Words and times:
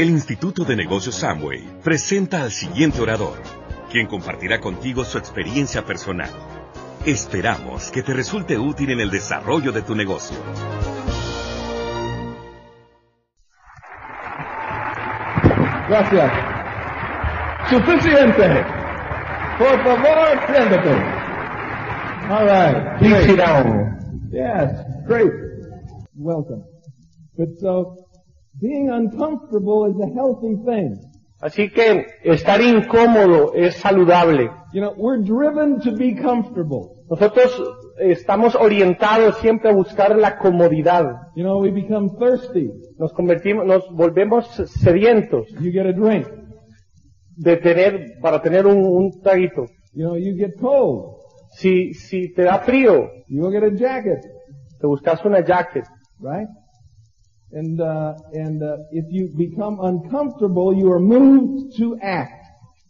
El 0.00 0.08
Instituto 0.08 0.64
de 0.64 0.76
Negocios 0.76 1.16
Samway 1.16 1.62
presenta 1.84 2.40
al 2.40 2.50
siguiente 2.50 3.02
orador, 3.02 3.36
quien 3.92 4.06
compartirá 4.06 4.58
contigo 4.58 5.04
su 5.04 5.18
experiencia 5.18 5.84
personal. 5.84 6.30
Esperamos 7.04 7.90
que 7.90 8.02
te 8.02 8.14
resulte 8.14 8.56
útil 8.56 8.92
en 8.92 9.00
el 9.00 9.10
desarrollo 9.10 9.72
de 9.72 9.82
tu 9.82 9.94
negocio. 9.94 10.38
Gracias. 15.86 16.32
Suficiente. 17.68 18.64
Por 19.58 19.84
favor, 19.84 20.40
siéntate. 20.46 20.92
All 22.30 22.46
right. 22.46 22.98
Please 23.00 23.26
sit 23.26 23.36
Great. 23.36 23.46
down. 23.46 24.30
Yes, 24.32 24.82
great. 25.06 25.30
Welcome. 26.16 26.64
But 27.36 27.58
so, 27.58 28.06
being 28.60 28.90
uncomfortable 28.90 29.86
is 29.86 29.96
a 30.00 30.12
healthy 30.14 30.56
thing. 30.64 30.98
Así 31.40 31.70
que 31.70 32.04
estar 32.24 32.60
incómodo 32.60 33.54
es 33.54 33.74
saludable. 33.76 34.50
You 34.72 34.82
know, 34.82 34.92
we're 34.96 35.22
driven 35.22 35.80
to 35.80 35.92
be 35.96 36.14
comfortable. 36.14 36.96
Nosotros 37.08 37.60
estamos 37.98 38.54
orientados 38.54 39.36
siempre 39.38 39.70
a 39.70 39.72
buscar 39.74 40.14
la 40.16 40.36
comodidad. 40.38 41.04
You 41.34 41.42
know, 41.44 41.58
we 41.60 41.70
become 41.70 42.10
thirsty. 42.18 42.70
Nos 42.98 43.12
convertimos, 43.14 43.64
nos 43.66 43.88
volvemos 43.90 44.46
sedientos 44.82 45.46
You 45.60 45.72
get 45.72 45.86
a 45.86 45.92
drink. 45.92 46.26
de 47.36 47.56
tener, 47.56 48.18
para 48.20 48.42
tener 48.42 48.66
un, 48.66 48.84
un 48.84 49.20
traguito. 49.22 49.64
You 49.94 50.04
know, 50.04 50.16
you 50.18 50.36
get 50.36 50.60
cold. 50.60 51.16
Si, 51.52 51.94
si 51.94 52.32
te 52.34 52.42
da 52.42 52.58
frío, 52.58 53.08
You 53.28 53.42
go 53.42 53.50
get 53.50 53.62
a 53.64 53.70
jacket, 53.74 54.20
te 54.78 54.86
buscas 54.86 55.24
una 55.24 55.40
jacket. 55.40 55.84
right? 56.20 56.46
And, 57.52 57.80
uh, 57.80 58.14
and, 58.32 58.62
uh, 58.62 58.76
if 58.92 59.06
you 59.10 59.28
become 59.36 59.80
uncomfortable, 59.80 60.72
you 60.72 60.92
are 60.92 61.00
moved 61.00 61.76
to 61.78 61.96
act. 62.00 62.46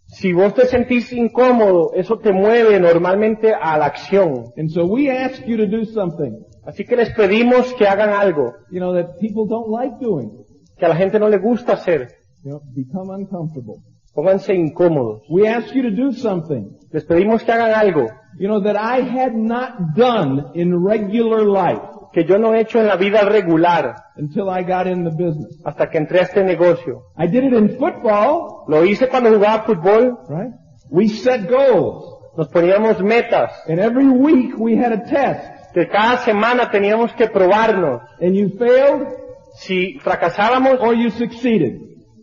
Si 0.06 0.32
vos 0.32 0.52
te 0.54 0.66
sentís 0.66 1.12
incómodo, 1.12 1.92
eso 1.94 2.18
te 2.18 2.32
mueve 2.32 2.80
normalmente 2.80 3.54
a 3.54 3.78
la 3.78 3.86
acción. 3.86 4.52
And 4.56 4.68
so 4.68 4.84
we 4.84 5.08
ask 5.08 5.46
you 5.46 5.56
to 5.56 5.66
do 5.66 5.84
something, 5.84 6.44
Así 6.64 6.84
que 6.84 6.96
les 6.96 7.10
pedimos 7.14 7.72
que 7.74 7.86
hagan 7.86 8.10
algo 8.10 8.52
you 8.70 8.80
know, 8.80 8.92
that 8.92 9.18
people 9.20 9.46
don't 9.48 9.70
like 9.70 9.98
doing. 10.00 10.44
que 10.78 10.84
a 10.84 10.88
la 10.88 10.96
gente 10.96 11.18
no 11.18 11.28
le 11.28 11.38
gusta 11.38 11.74
hacer. 11.74 12.08
You 12.42 12.50
know, 12.50 12.60
become 12.74 13.10
uncomfortable. 13.14 13.82
Pónganse 14.12 14.54
incómodos. 14.54 15.22
We 15.30 15.48
ask 15.48 15.72
you 15.74 15.82
to 15.82 15.90
do 15.90 16.12
something, 16.12 16.76
Les 16.90 17.04
pedimos 17.04 17.44
que 17.44 17.52
hagan 17.52 17.72
algo 17.72 18.08
you 18.38 18.48
know, 18.48 18.60
that 18.60 18.76
I 18.76 19.00
had 19.02 19.34
not 19.34 19.94
done 19.94 20.52
in 20.54 20.74
regular 20.74 21.44
life 21.44 21.99
que 22.12 22.24
yo 22.24 22.38
no 22.38 22.54
he 22.54 22.60
hecho 22.60 22.80
en 22.80 22.86
la 22.86 22.96
vida 22.96 23.22
regular 23.22 23.94
until 24.16 24.48
I 24.50 24.62
got 24.64 24.86
in 24.86 25.04
the 25.04 25.10
business. 25.10 25.60
hasta 25.64 25.88
que 25.88 25.98
entré 25.98 26.20
a 26.20 26.22
este 26.22 26.42
negocio. 26.44 27.02
I 27.16 27.26
did 27.26 27.44
it 27.44 27.52
in 27.52 27.76
football, 27.78 28.64
Lo 28.68 28.84
hice 28.84 29.08
cuando 29.08 29.30
jugaba 29.30 29.62
fútbol, 29.64 30.18
right? 30.28 30.52
We 30.90 31.08
set 31.08 31.48
goals. 31.48 32.18
nos 32.36 32.48
poníamos 32.48 33.00
metas, 33.02 33.52
And 33.68 33.78
every 33.78 34.08
week 34.08 34.54
we 34.58 34.76
had 34.76 34.92
a 34.92 35.04
test. 35.04 35.72
que 35.74 35.86
cada 35.88 36.18
semana 36.18 36.70
teníamos 36.70 37.12
que 37.14 37.28
probarnos. 37.28 38.02
And 38.20 38.34
you 38.34 38.50
failed 38.58 39.06
Si 39.54 39.98
fracasábamos, 40.00 40.78
or 40.80 40.94
you 40.94 41.10
succeeded. 41.10 41.80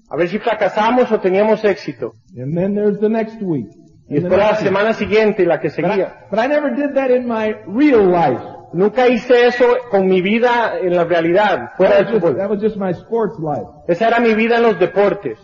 a 0.09 0.15
ver 0.15 0.27
si 0.29 0.37
o 0.37 1.19
teníamos 1.19 1.63
éxito. 1.65 2.13
And 2.37 2.55
then 2.55 2.73
there's 2.75 2.99
the 2.99 3.09
next 3.09 3.41
week. 3.41 3.67
Y 4.09 4.15
después 4.15 4.37
la 4.37 4.55
semana 4.55 4.93
siguiente 4.93 5.45
la 5.45 5.59
que 5.59 5.67
But 5.69 5.79
I, 5.79 5.81
seguía. 5.81 6.27
but 6.31 6.39
I 6.39 6.47
never 6.47 6.71
did 6.73 6.93
that 6.95 7.11
in 7.11 7.27
my 7.27 7.53
real 7.67 8.05
life. 8.09 8.41
Nunca 8.73 9.07
hice 9.07 9.47
eso 9.47 9.65
con 9.89 10.07
mi 10.07 10.21
vida 10.21 10.77
en 10.81 10.95
la 10.95 11.03
realidad, 11.05 11.71
fuera 11.77 11.97
That 11.97 12.05
del 12.05 12.05
was, 12.05 12.13
just, 12.13 12.25
fútbol. 12.25 12.37
that 12.37 12.49
was 12.49 12.61
just 12.61 12.77
my 12.77 12.91
sports 12.93 13.35
life. 13.39 13.67
Esa 13.87 14.07
era 14.07 14.19
mi 14.19 14.33
vida 14.33 14.57
en 14.57 14.63
los 14.63 14.77
deportes. 14.79 15.39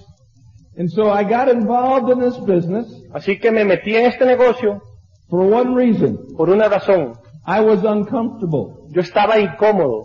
And 0.78 0.90
so 0.90 1.10
I 1.12 1.24
got 1.24 1.50
involved 1.50 2.10
in 2.12 2.20
this 2.20 2.38
business 2.40 2.88
Así 3.14 3.40
que 3.40 3.52
me 3.52 3.64
metí 3.64 3.96
en 3.96 4.06
este 4.08 4.26
negocio 4.26 4.82
for 5.30 5.42
one 5.42 5.76
reason. 5.76 6.18
por 6.36 6.50
una 6.50 6.68
razón. 6.68 7.14
I 7.46 7.60
was 7.62 7.84
uncomfortable. 7.84 8.88
Yo 8.90 9.02
estaba 9.02 9.38
incómodo. 9.40 10.04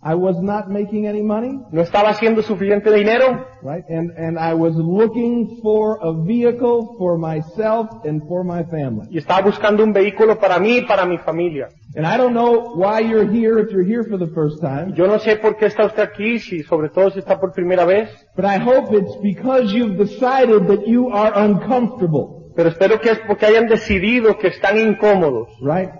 I 0.00 0.14
was 0.14 0.36
not 0.40 0.68
making 0.68 1.08
any 1.08 1.22
money, 1.22 1.58
No 1.72 1.82
estaba 1.82 2.10
haciendo 2.10 2.40
suficiente 2.42 2.90
dinero 2.92 3.46
right? 3.62 3.84
And, 3.88 4.12
and 4.16 4.38
I 4.38 4.54
was 4.54 4.74
looking 4.76 5.58
for 5.60 5.98
a 6.00 6.12
vehicle 6.12 6.94
for 6.98 7.18
myself 7.18 7.88
and 8.04 8.22
for 8.28 8.44
my 8.44 8.62
family. 8.64 9.08
y 9.10 9.18
estaba 9.18 9.40
buscando 9.42 9.82
un 9.82 9.92
vehículo 9.92 10.38
para 10.38 10.58
mí 10.60 10.78
y 10.78 10.82
para 10.86 11.04
mi 11.04 11.18
familia. 11.18 11.68
And 11.96 12.06
I 12.06 12.16
don't 12.16 12.32
know 12.32 12.76
why 12.76 13.00
you're 13.00 13.26
here 13.28 13.58
if 13.58 13.72
you're 13.72 13.82
here 13.82 14.04
for 14.04 14.18
the 14.18 14.28
first 14.34 14.60
time, 14.60 14.94
Yo 14.94 15.08
no 15.08 15.18
sé 15.18 15.36
por 15.36 15.56
qué 15.56 15.66
está 15.66 15.86
usted 15.86 16.02
aquí, 16.02 16.38
si 16.38 16.62
sobre 16.62 16.90
todo 16.90 17.10
si 17.10 17.18
está 17.18 17.40
por 17.40 17.52
primera 17.52 17.84
vez, 17.84 18.08
but 18.36 18.44
I 18.44 18.58
hope 18.58 18.92
it's 18.96 19.16
because 19.20 19.72
you've 19.74 19.96
decided 19.98 20.68
that 20.68 20.86
you 20.86 21.08
are 21.08 21.32
uncomfortable, 21.34 22.52
pero 22.54 22.68
espero 22.68 23.00
que 23.00 23.10
es 23.10 23.18
porque 23.26 23.46
hayan 23.46 23.66
decidido 23.66 24.38
que 24.38 24.48
están 24.48 24.78
incómodos. 24.78 25.48
right? 25.60 25.90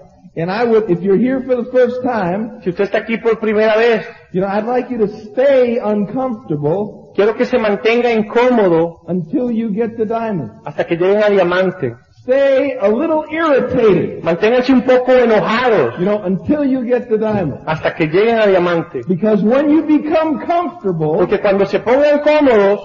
And 0.41 0.53
I 0.53 0.63
would, 0.65 0.89
if 0.89 1.03
you're 1.03 1.19
here 1.19 1.41
for 1.43 1.57
the 1.57 1.69
first 1.73 2.01
time, 2.05 2.61
Si 2.63 2.71
usted 2.71 2.85
está 2.85 2.99
aquí 2.99 3.19
por 3.21 3.41
primera 3.41 3.77
vez, 3.77 4.07
you 4.33 4.41
know, 4.41 4.47
I'd 4.49 4.67
like 4.67 4.89
you 4.89 4.99
to 4.99 5.09
stay 5.09 5.79
uncomfortable 5.83 7.13
quiero 7.17 7.35
que 7.35 7.45
se 7.45 7.59
mantenga 7.59 8.13
incómodo 8.13 9.01
until 9.09 9.51
you 9.51 9.71
get 9.75 9.97
the 9.97 10.07
diamond. 10.07 10.53
hasta 10.65 10.87
que 10.87 10.97
lleguen 10.97 11.25
a 11.25 11.29
diamante. 11.31 11.97
Stay 12.23 12.77
a 12.81 12.89
little 12.89 13.25
irritated, 13.31 14.23
Manténganse 14.23 14.73
un 14.73 14.83
poco 14.83 15.11
enojados 15.13 15.99
you 15.99 16.05
know, 16.05 16.23
until 16.25 16.63
you 16.63 16.85
get 16.85 17.09
the 17.09 17.19
diamond. 17.19 17.63
hasta 17.67 17.95
que 17.97 18.07
lleguen 18.07 18.39
a 18.39 18.47
diamante. 18.47 19.01
Because 19.09 19.43
when 19.43 19.69
you 19.71 19.83
become 19.83 20.39
comfortable, 20.47 21.17
Porque 21.19 21.41
cuando 21.41 21.67
se 21.67 21.81
pongan 21.81 22.21
cómodos, 22.21 22.81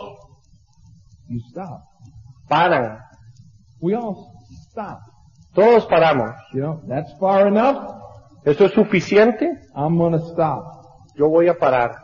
you 1.29 1.39
stop. 1.51 1.81
paran. 2.49 2.97
We 3.79 3.93
all 3.93 4.33
stop. 4.71 4.99
Todos 5.53 5.85
paramos. 5.85 6.31
You 6.53 6.61
know, 6.61 6.81
that's 6.87 7.11
far 7.19 7.47
enough. 7.47 7.77
¿Eso 8.45 8.65
es 8.65 8.73
suficiente? 8.73 9.47
I'm 9.75 9.97
gonna 9.97 10.19
stop. 10.33 10.63
Yo 11.15 11.29
voy 11.29 11.47
a 11.47 11.53
parar. 11.53 11.95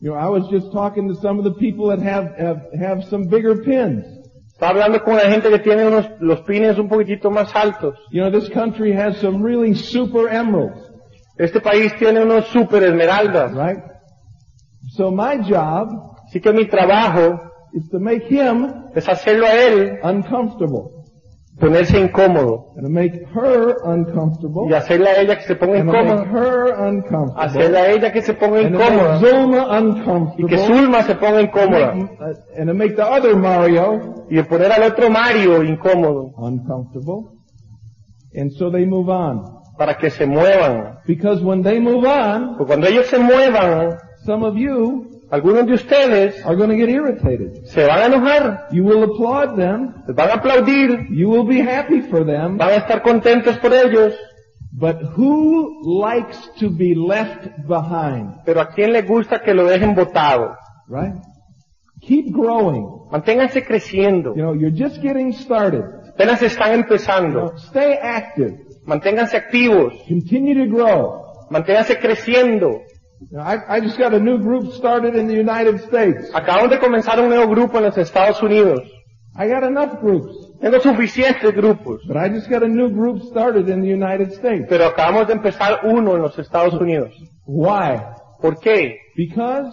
You 0.00 0.12
know, 0.12 0.16
I 0.16 0.28
was 0.28 0.48
just 0.50 0.72
talking 0.72 1.08
to 1.08 1.14
some 1.20 1.38
of 1.38 1.44
the 1.44 1.54
people 1.54 1.88
that 1.88 2.00
have, 2.00 2.34
have, 2.38 2.62
have 2.78 3.04
some 3.04 3.28
bigger 3.28 3.62
pins. 3.62 4.04
Estaba 4.52 4.70
hablando 4.70 5.04
con 5.04 5.16
la 5.16 5.30
gente 5.30 5.50
que 5.50 5.58
tiene 5.60 5.86
unos, 5.86 6.08
los 6.20 6.40
pines 6.40 6.78
un 6.78 6.88
poquitito 6.88 7.30
más 7.30 7.54
altos. 7.54 7.94
You 8.10 8.22
know, 8.22 8.30
this 8.30 8.48
country 8.48 8.92
has 8.92 9.20
some 9.20 9.42
really 9.42 9.74
super 9.74 10.28
emeralds, 10.28 10.80
Este 11.38 11.60
país 11.60 11.96
tiene 11.98 12.20
unos 12.22 12.46
super 12.48 12.82
esmeraldas. 12.82 13.54
right? 13.54 13.78
So 14.96 15.10
my 15.10 15.36
job 15.48 16.08
Así 16.28 16.40
que 16.40 16.52
mi 16.52 16.66
trabajo 16.66 17.40
is 17.72 17.88
to 17.88 17.98
make 17.98 18.26
him 18.28 18.90
es 18.94 19.08
hacerlo 19.08 19.46
a 19.46 19.54
él 19.54 19.98
uncomfortable. 20.02 20.97
Ponerse 21.58 21.98
incómodo. 21.98 22.72
And 22.76 22.84
to 22.86 22.90
make 22.90 23.24
her 23.34 23.76
uncomfortable. 23.84 24.66
Y 24.68 24.74
hacerle 24.74 25.08
a 25.10 25.20
ella 25.20 25.36
que 25.38 25.44
se 25.44 25.56
ponga 25.56 25.80
And 25.80 25.86
to 25.90 25.92
make 25.92 26.08
incómoda. 26.08 26.30
her 26.32 26.88
uncomfortable. 26.88 27.42
Hacerle 27.44 27.78
a 27.78 27.90
ella 27.92 28.12
que 28.12 28.22
se 28.22 28.34
ponga 28.34 28.58
And 28.60 28.74
incómoda. 28.74 29.18
Zulma 29.20 30.34
Y 30.38 30.46
que. 30.46 30.58
Zulma 30.58 31.02
se 31.02 31.14
ponga 31.16 31.42
incómoda. 31.42 31.90
And 31.92 32.02
make- 32.02 32.18
and 32.58 32.68
to 32.68 32.74
make 32.74 32.94
the 32.96 33.02
other 33.02 33.36
Mario 33.36 34.24
Y 34.30 34.42
poner 34.42 34.72
al 34.72 34.82
otro 34.84 35.10
Mario 35.10 35.62
incómodo. 35.64 36.32
uncomfortable. 36.36 37.30
And 38.34 38.50
so 38.52 38.70
they 38.70 38.86
move 38.86 39.08
on. 39.10 39.42
Para 39.78 39.96
que 39.96 40.10
se 40.10 40.26
muevan. 40.26 40.98
Because 41.06 41.42
when 41.42 41.62
they 41.62 41.80
move 41.80 42.04
on, 42.06 42.56
Porque 42.56 42.66
cuando 42.66 42.86
ellos 42.88 43.06
se 43.06 43.18
muevan, 43.18 43.96
some 44.24 44.44
of 44.44 44.54
you 44.56 45.06
algunos 45.30 45.66
de 45.66 45.74
ustedes 45.74 46.44
are 46.46 46.56
going 46.56 46.70
to 46.70 46.76
get 46.76 46.88
irritated. 46.88 47.66
se 47.66 47.84
van 47.86 48.00
a 48.00 48.06
enojar. 48.06 48.68
You 48.70 48.84
will 48.84 49.02
applaud 49.04 49.56
them. 49.56 49.94
Les 50.06 50.14
van 50.16 50.30
a 50.30 50.34
aplaudir. 50.34 51.06
You 51.10 51.28
will 51.28 51.44
be 51.46 51.60
happy 51.60 52.00
for 52.02 52.24
them. 52.24 52.56
Van 52.58 52.70
a 52.70 52.76
estar 52.76 53.02
contentos 53.02 53.58
por 53.58 53.72
ellos. 53.72 54.14
But 54.72 54.96
who 55.16 55.80
likes 56.00 56.38
to 56.60 56.70
be 56.70 56.94
left 56.94 57.48
behind? 57.66 58.34
Pero 58.44 58.60
a 58.60 58.68
quién 58.68 58.92
le 58.92 59.02
gusta 59.02 59.40
que 59.40 59.52
lo 59.54 59.64
dejen 59.64 59.94
botado. 59.94 60.54
Right? 60.88 61.14
Keep 62.00 62.32
growing. 62.32 62.86
Manténganse 63.10 63.64
creciendo. 63.64 64.34
You 64.36 64.42
know, 64.42 64.54
you're 64.54 64.70
just 64.74 65.00
getting 65.02 65.32
started. 65.32 65.82
Apenas 66.14 66.42
están 66.42 66.68
You 66.70 66.76
know, 66.76 66.82
empezando. 66.84 67.52
stay 67.58 67.98
active. 68.00 68.54
Manténganse 68.86 69.36
activos. 69.36 69.94
Continue 70.06 70.54
to 70.54 70.70
grow. 70.74 71.24
Manténganse 71.50 71.98
creciendo. 71.98 72.82
I, 73.38 73.76
I 73.76 73.80
just 73.80 73.98
got 73.98 74.14
a 74.14 74.18
new 74.20 74.38
group 74.38 74.72
started 74.74 75.14
in 75.16 75.26
the 75.26 75.34
United 75.34 75.80
States. 75.88 76.30
Acabamos 76.32 76.70
de 76.70 76.78
comenzar 76.78 77.18
un 77.20 77.28
nuevo 77.28 77.48
grupo 77.48 77.78
en 77.78 77.84
los 77.84 77.96
Estados 77.98 78.40
Unidos. 78.42 78.80
I 79.36 79.48
got 79.48 79.62
enough 79.62 80.00
groups, 80.00 80.34
Tengo 80.60 80.80
suficientes 80.80 81.54
grupos, 81.54 82.00
but 82.08 82.16
I 82.16 82.28
just 82.28 82.48
got 82.50 82.62
a 82.64 82.68
new 82.68 82.90
group 82.90 83.22
started 83.30 83.68
in 83.68 83.80
the 83.80 83.88
United 83.88 84.32
States. 84.32 84.66
pero 84.68 84.86
acabamos 84.86 85.26
de 85.28 85.34
empezar 85.34 85.80
uno 85.84 86.16
en 86.16 86.22
los 86.22 86.36
Estados 86.38 86.74
Unidos. 86.80 87.10
Why? 87.46 88.00
¿Por 88.40 88.58
qué? 88.60 88.96
Because 89.16 89.72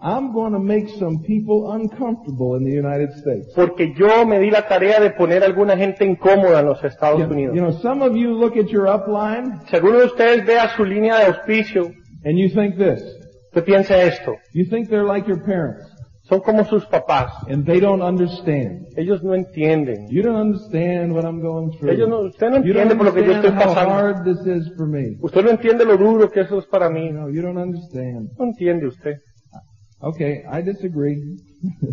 I'm 0.00 0.32
going 0.32 0.52
to 0.52 0.58
make 0.58 0.88
some 0.98 1.22
people 1.26 1.70
uncomfortable 1.72 2.56
in 2.56 2.64
the 2.64 2.72
United 2.76 3.12
States. 3.16 3.52
Porque 3.54 3.94
yo 3.96 4.26
me 4.26 4.38
di 4.40 4.50
la 4.50 4.66
tarea 4.68 5.00
de 5.00 5.10
poner 5.10 5.42
a 5.42 5.46
alguna 5.46 5.76
gente 5.76 6.04
incómoda 6.04 6.60
en 6.60 6.66
los 6.66 6.82
Estados 6.84 7.20
You, 7.20 7.26
Unidos. 7.32 7.54
you 7.54 7.60
know, 7.62 7.72
some 7.80 8.02
of 8.02 8.14
you 8.16 8.32
look 8.34 8.56
at 8.56 8.66
your 8.68 8.86
upline 8.86 9.60
ustedes 10.04 10.44
vea 10.44 10.68
su 10.76 10.84
línea 10.84 11.18
de 11.18 11.26
auspicio, 11.26 11.92
and 12.24 12.38
you 12.38 12.48
think 12.50 12.76
this. 12.76 13.00
usted 13.46 13.64
piensa 13.64 13.96
esto. 14.02 14.36
You 14.52 14.66
think 14.68 14.88
they're 14.88 15.04
like 15.04 15.26
your 15.28 15.42
parents 15.44 15.86
Son 16.28 16.40
como 16.40 16.64
sus 16.64 16.86
papás. 16.86 17.30
and 17.48 17.66
they 17.66 17.80
don't 17.80 18.00
understand. 18.02 18.86
Ellos 18.96 19.22
no 19.22 19.34
entienden. 19.34 20.08
You 20.08 20.22
don't 20.22 20.36
understand 20.36 21.12
what 21.14 21.24
I'm 21.24 21.40
going 21.42 21.70
through. 21.78 21.90
Ellos 21.92 22.08
no, 22.08 22.22
usted 22.22 22.50
no 22.50 22.64
you 22.64 22.72
don't 22.72 22.90
entiende 22.90 22.96
por 22.96 23.06
lo 23.06 23.12
que 23.14 23.24
yo 23.24 23.32
estoy 23.32 23.50
understand 23.50 23.62
how 23.62 23.74
pasando. 23.74 23.94
hard 23.94 24.24
this 24.24 24.46
is 24.46 24.72
for 24.74 24.86
me. 24.86 25.16
Usted 25.20 25.44
no 25.44 25.50
entiende 25.50 25.84
lo 25.84 25.98
duro 25.98 26.30
que 26.30 26.40
eso 26.40 26.58
es 26.58 26.66
para 26.66 26.88
mí. 26.88 27.10
You 27.12 27.30
you 27.30 27.42
don't 27.42 27.58
understand. 27.58 28.30
No 28.38 28.46
entiende 28.46 28.86
usted. 28.86 29.18
Okay, 30.00 30.42
I 30.50 30.62
disagree. 30.62 31.18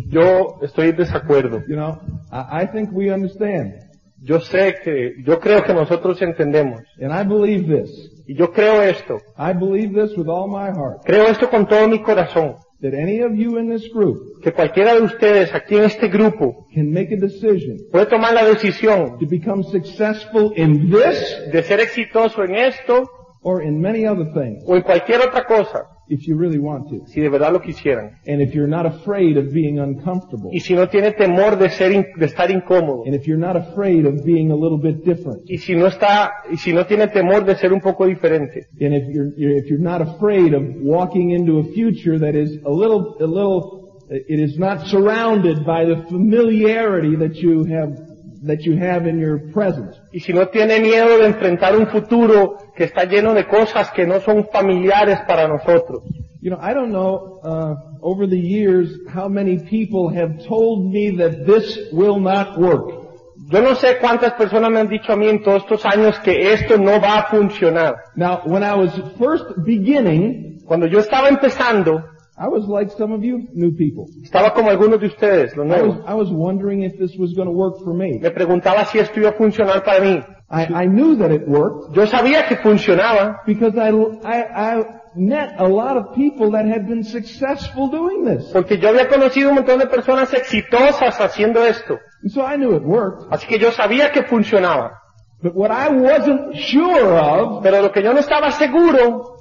Yo 0.08 0.58
estoy 0.62 0.88
en 0.88 0.96
desacuerdo. 0.96 1.62
you 1.68 1.76
know, 1.76 1.98
I, 2.30 2.62
I 2.62 2.66
think 2.66 2.90
we 2.92 3.10
understand. 3.10 3.74
Yo 4.24 4.40
sé 4.40 4.76
que, 4.84 5.14
yo 5.24 5.40
creo 5.40 5.64
que 5.64 5.74
nosotros 5.74 6.22
entendemos. 6.22 6.80
And 7.00 7.12
I 7.12 7.24
believe 7.28 7.66
this. 7.66 7.90
Y 8.26 8.34
yo 8.34 8.52
creo 8.52 8.80
esto. 8.82 9.18
I 9.36 9.52
believe 9.52 10.00
this 10.00 10.16
with 10.16 10.28
all 10.28 10.48
my 10.48 10.70
heart. 10.70 11.02
Creo 11.04 11.26
esto 11.26 11.50
con 11.50 11.66
todo 11.66 11.88
mi 11.88 12.00
corazón. 12.02 12.56
That 12.80 12.94
any 12.94 13.20
of 13.20 13.32
you 13.34 13.58
in 13.58 13.70
this 13.70 13.88
group 13.92 14.40
Que 14.42 14.52
cualquiera 14.52 14.94
de 14.94 15.02
ustedes 15.02 15.54
aquí 15.54 15.76
en 15.76 15.84
este 15.84 16.08
grupo 16.08 16.66
can 16.74 16.92
make 16.92 17.14
a 17.14 17.16
decision 17.16 17.76
puede 17.92 18.06
tomar 18.06 18.34
la 18.34 18.44
decisión 18.44 19.20
to 19.20 19.26
become 19.28 19.62
successful 19.62 20.52
in 20.56 20.90
this 20.90 21.48
de 21.52 21.62
ser 21.62 21.78
exitoso 21.78 22.42
en 22.42 22.56
esto 22.56 23.08
or 23.42 23.62
in 23.62 23.80
many 23.80 24.06
other 24.06 24.32
things 24.32 24.62
o 24.66 24.76
en 24.76 24.82
cualquier 24.82 25.20
otra 25.20 25.44
cosa, 25.44 25.86
if 26.08 26.26
you 26.26 26.36
really 26.36 26.58
want 26.58 26.88
to. 26.90 27.06
si 27.06 27.20
de 27.20 27.28
verdad 27.28 27.52
lo 27.52 27.60
quisieran. 27.60 28.18
And 28.26 28.40
if 28.40 28.54
you're 28.54 28.68
not 28.68 28.86
afraid 28.86 29.36
of 29.36 29.52
being 29.52 29.78
uncomfortable. 29.78 30.50
Y 30.52 30.60
si 30.60 30.74
no 30.74 30.88
tiene 30.88 31.12
temor 31.12 31.58
de 31.58 31.70
ser, 31.70 31.92
in- 31.92 32.06
de 32.16 32.26
estar 32.26 32.50
incómodo. 32.50 33.04
And 33.06 33.14
if 33.14 33.26
you're 33.26 33.40
not 33.40 33.56
afraid 33.56 34.04
of 34.06 34.24
being 34.24 34.50
a 34.50 34.56
little 34.56 34.78
bit 34.78 35.04
different. 35.04 35.42
Y 35.48 35.56
si 35.58 35.74
no 35.74 35.86
está, 35.86 36.32
y 36.50 36.56
si 36.56 36.72
no 36.72 36.84
tiene 36.86 37.08
temor 37.08 37.44
de 37.44 37.56
ser 37.56 37.72
un 37.72 37.80
poco 37.80 38.06
diferente. 38.06 38.66
And 38.80 38.94
if 38.94 39.08
you're, 39.08 39.32
you're 39.36 39.56
if 39.56 39.66
you're 39.70 39.82
not 39.82 40.02
afraid 40.02 40.54
of 40.54 40.62
walking 40.82 41.30
into 41.30 41.58
a 41.58 41.64
future 41.72 42.18
that 42.18 42.34
is 42.34 42.58
a 42.64 42.70
little 42.70 43.16
a 43.20 43.26
little 43.26 43.80
it 44.10 44.38
is 44.38 44.58
not 44.58 44.86
surrounded 44.88 45.64
by 45.64 45.84
the 45.86 46.04
familiarity 46.08 47.16
that 47.16 47.34
you 47.36 47.64
have 47.64 48.11
that 48.42 48.62
you 48.62 48.76
have 48.76 49.06
in 49.06 49.18
your 49.18 49.38
present. 49.52 49.94
Y 50.12 50.20
si 50.20 50.32
no 50.32 50.48
tiene 50.48 50.80
miedo 50.80 51.18
de 51.18 51.26
enfrentar 51.26 51.76
un 51.76 51.86
futuro 51.86 52.56
que 52.76 52.84
está 52.84 53.04
lleno 53.04 53.34
de 53.34 53.46
cosas 53.46 53.90
que 53.92 54.06
no 54.06 54.20
son 54.20 54.48
familiares 54.52 55.20
para 55.26 55.48
nosotros. 55.48 56.02
You 56.40 56.50
know, 56.50 56.58
I 56.60 56.74
don't 56.74 56.90
know 56.90 57.40
uh, 57.44 57.74
over 58.02 58.26
the 58.26 58.38
years 58.38 58.88
how 59.08 59.28
many 59.28 59.58
people 59.58 60.08
have 60.08 60.44
told 60.46 60.92
me 60.92 61.16
that 61.18 61.46
this 61.46 61.78
will 61.92 62.18
not 62.18 62.58
work. 62.58 63.00
Yo 63.48 63.60
no 63.60 63.74
sé 63.74 63.98
cuántas 63.98 64.32
personas 64.32 64.70
me 64.70 64.80
han 64.80 64.88
dicho 64.88 65.12
a 65.12 65.16
mí 65.16 65.28
en 65.28 65.42
todos 65.42 65.62
estos 65.62 65.84
años 65.84 66.18
que 66.20 66.52
esto 66.52 66.78
no 66.78 67.00
va 67.00 67.18
a 67.18 67.22
funcionar. 67.24 67.96
Now, 68.16 68.42
when 68.46 68.62
I 68.62 68.74
was 68.74 68.92
first 69.18 69.44
beginning, 69.64 70.52
Cuando 70.72 70.86
yo 70.86 71.00
estaba 71.00 71.28
empezando, 71.28 72.02
I 72.36 72.48
was 72.48 72.64
like 72.66 72.90
some 72.96 73.12
of 73.12 73.22
you 73.22 73.48
new 73.52 73.72
people. 73.76 74.06
estaba 74.22 74.54
como 74.54 74.70
algunos 74.70 75.00
de 75.00 75.06
ustedes, 75.06 75.54
los 75.54 75.66
I 75.66 75.82
was. 75.82 75.98
I 76.06 76.14
was 76.14 76.30
wondering 76.30 76.82
if 76.82 76.98
this 76.98 77.14
was 77.18 77.34
going 77.34 77.46
to 77.46 77.52
work 77.52 77.84
for 77.84 77.92
me. 77.92 78.18
Me 78.20 78.30
preguntaba 78.30 78.86
si 78.86 78.98
esto 78.98 79.20
iba 79.20 79.30
a 79.30 79.32
funcionar 79.34 79.84
para 79.84 80.00
mí. 80.00 80.24
I, 80.50 80.84
I 80.84 80.86
knew 80.86 81.16
that 81.16 81.30
it 81.30 81.46
worked 81.48 81.94
Yo 81.94 82.06
sabía 82.06 82.46
que 82.46 82.56
funcionaba 82.56 83.40
because 83.46 83.76
I, 83.76 83.90
I, 84.24 84.78
I 84.78 84.84
met 85.14 85.54
a 85.58 85.66
lot 85.66 85.96
of 85.96 86.14
people 86.14 86.50
that 86.52 86.66
had 86.66 86.86
been 86.86 87.04
successful 87.04 87.88
doing 87.88 88.24
this. 88.24 88.50
porque 88.52 88.78
yo 88.78 88.88
había 88.88 89.08
conocido 89.08 89.50
un 89.50 89.56
montón 89.56 89.78
de 89.78 89.86
personas 89.86 90.32
exitosas 90.32 91.20
haciendo 91.20 91.64
esto. 91.64 91.98
And 92.22 92.30
so 92.30 92.42
I 92.42 92.56
knew 92.56 92.74
it 92.74 92.82
worked. 92.82 93.30
Así 93.30 93.46
que 93.46 93.58
yo 93.58 93.72
sabía 93.72 94.10
que 94.10 94.22
funcionaba. 94.24 95.00
But 95.42 95.54
what 95.54 95.70
I 95.70 95.88
wasn't 95.90 96.54
sure 96.56 97.18
of 97.18 97.62
Pero 97.62 97.82
lo 97.82 97.90
que 97.90 98.02
yo 98.02 98.12
no 98.12 98.20
estaba 98.20 98.52
seguro 98.52 99.31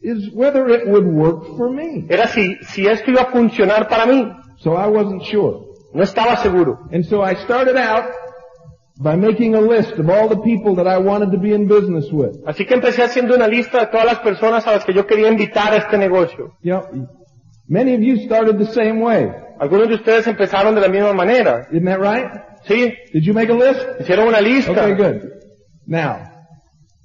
is 0.00 0.30
whether 0.32 0.68
it 0.68 0.86
would 0.86 1.06
work 1.06 1.56
for 1.56 1.70
me. 1.70 2.06
era 2.08 2.28
si, 2.28 2.56
si 2.62 2.86
esto 2.86 3.10
iba 3.10 3.22
a 3.22 3.30
funcionar 3.32 3.88
para 3.88 4.06
mí. 4.06 4.32
So 4.58 4.74
I 4.74 4.86
wasn't 4.86 5.22
sure. 5.24 5.66
No 5.94 6.02
estaba 6.02 6.36
seguro. 6.42 6.88
And 6.92 7.04
so 7.04 7.22
I 7.22 7.34
started 7.34 7.76
out 7.76 8.04
by 9.00 9.16
making 9.16 9.54
a 9.54 9.60
list 9.60 9.92
of 9.92 10.08
all 10.10 10.28
the 10.28 10.40
people 10.40 10.74
that 10.76 10.86
I 10.86 10.98
wanted 10.98 11.30
to 11.32 11.38
be 11.38 11.52
in 11.52 11.68
business 11.68 12.10
with. 12.12 12.44
Así 12.46 12.66
que 12.66 12.74
empecé 12.74 13.02
haciendo 13.02 13.34
una 13.34 13.46
lista 13.46 13.80
de 13.80 13.86
todas 13.86 14.06
las 14.06 14.18
personas 14.20 14.66
a 14.66 14.72
las 14.72 14.84
que 14.84 14.92
yo 14.92 15.06
quería 15.06 15.28
invitar 15.28 15.72
a 15.72 15.76
este 15.76 15.96
negocio. 15.96 16.52
You 16.62 16.72
know, 16.72 17.08
many 17.68 17.94
of 17.94 18.00
you 18.00 18.16
started 18.26 18.58
the 18.58 18.72
same 18.72 19.00
way. 19.00 19.30
Algunos 19.60 19.88
de 19.88 19.94
ustedes 19.94 20.26
empezaron 20.26 20.74
de 20.74 20.80
la 20.80 20.88
misma 20.88 21.12
manera. 21.12 21.68
Isn't 21.72 21.86
that 21.86 22.00
right? 22.00 22.26
¿Sí? 22.66 22.94
Did 23.12 23.22
you 23.22 23.34
make 23.34 23.50
a 23.50 23.54
list? 23.54 23.80
Hicieron 24.00 24.28
una 24.28 24.40
lista. 24.40 24.72
Okay, 24.72 24.94
good. 24.94 25.22
Now, 25.86 26.30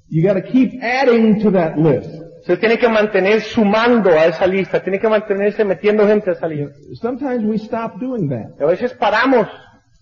you 0.08 0.22
gotta 0.22 0.42
keep 0.42 0.82
adding 0.82 1.40
to 1.42 1.52
that 1.52 1.78
list. 1.78 2.23
Usted 2.44 2.60
tiene 2.60 2.76
que 2.76 2.90
mantener 2.90 3.40
sumando 3.40 4.10
a 4.10 4.26
esa 4.26 4.46
lista. 4.46 4.82
Tiene 4.82 4.98
que 4.98 5.08
mantenerse 5.08 5.64
metiendo 5.64 6.06
gente 6.06 6.28
a 6.28 6.32
esa 6.34 6.46
lista. 6.46 6.74
Sometimes 7.00 7.42
we 7.42 7.56
stop 7.56 7.98
doing 7.98 8.28
that. 8.28 8.60
A 8.60 8.66
veces 8.66 8.92
paramos. 8.92 9.48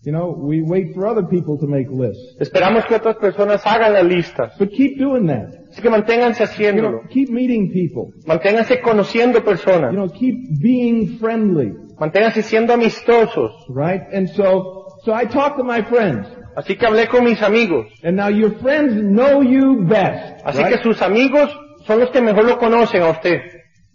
You 0.05 0.11
know, 0.11 0.35
we 0.37 0.61
wait 0.63 0.93
for 0.93 1.07
other 1.07 1.23
people 1.25 1.57
to 1.61 1.69
make 1.69 1.87
lists. 1.89 2.35
Esperamos 2.41 2.85
que 2.87 2.97
otras 2.97 3.15
personas 3.19 3.65
hagan 3.65 3.93
las 3.93 4.03
listas. 4.05 4.59
But 4.59 4.71
keep 4.71 4.99
doing 4.99 5.29
that. 5.29 5.51
Así 5.71 5.81
que 5.81 5.89
manténganse 5.89 6.43
You 6.43 6.49
haciéndolo. 6.51 6.91
know, 6.91 7.09
keep 7.09 7.31
meeting 7.31 7.71
people. 7.71 8.13
Manténganse 8.27 8.81
conociendo 8.81 9.39
You 9.39 9.45
personas. 9.45 9.93
know, 9.95 10.09
keep 10.09 10.35
being 10.61 11.19
friendly. 11.21 11.73
Manténganse 12.01 12.43
siendo 12.43 12.73
amistosos. 12.75 13.53
Right? 13.69 14.03
And 14.13 14.29
so, 14.31 14.89
so 15.05 15.15
I 15.15 15.27
talked 15.27 15.59
to 15.59 15.63
my 15.65 15.83
friends. 15.85 16.27
Así 16.57 16.77
que 16.77 16.85
hablé 16.89 17.07
con 17.07 17.23
mis 17.23 17.41
amigos. 17.41 17.87
And 18.03 18.17
now 18.17 18.29
your 18.29 18.59
friends 18.59 18.95
know 19.01 19.41
you 19.43 19.85
best. 19.87 20.45
Así 20.45 20.59
right? 20.65 20.73
que 20.75 20.83
sus 20.83 21.01
amigos 21.01 21.49
son 21.87 22.01
los 22.01 22.11
que 22.11 22.21
mejor 22.21 22.45
lo 22.45 22.59
conocen 22.59 23.03
a 23.03 23.11
usted. 23.11 23.41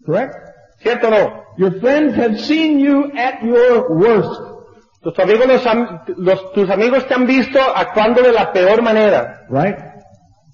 Correct? 0.05 0.33
¿Cierto 0.79 1.07
o 1.07 1.11
no? 1.11 1.43
Your 1.57 1.79
friends 1.79 2.15
have 2.17 2.37
seen 2.39 2.79
you 2.79 3.11
at 3.17 3.41
your 3.43 3.91
worst. 3.91 4.41
Tus 5.01 5.17
amigos, 5.19 5.47
los 5.47 6.17
los- 6.17 6.53
tus 6.53 6.69
amigos 6.69 7.07
te 7.07 7.13
han 7.13 7.25
visto 7.25 7.59
actuando 7.75 8.21
de 8.21 8.31
la 8.31 8.51
peor 8.51 8.81
manera. 8.81 9.45
Right? 9.49 9.75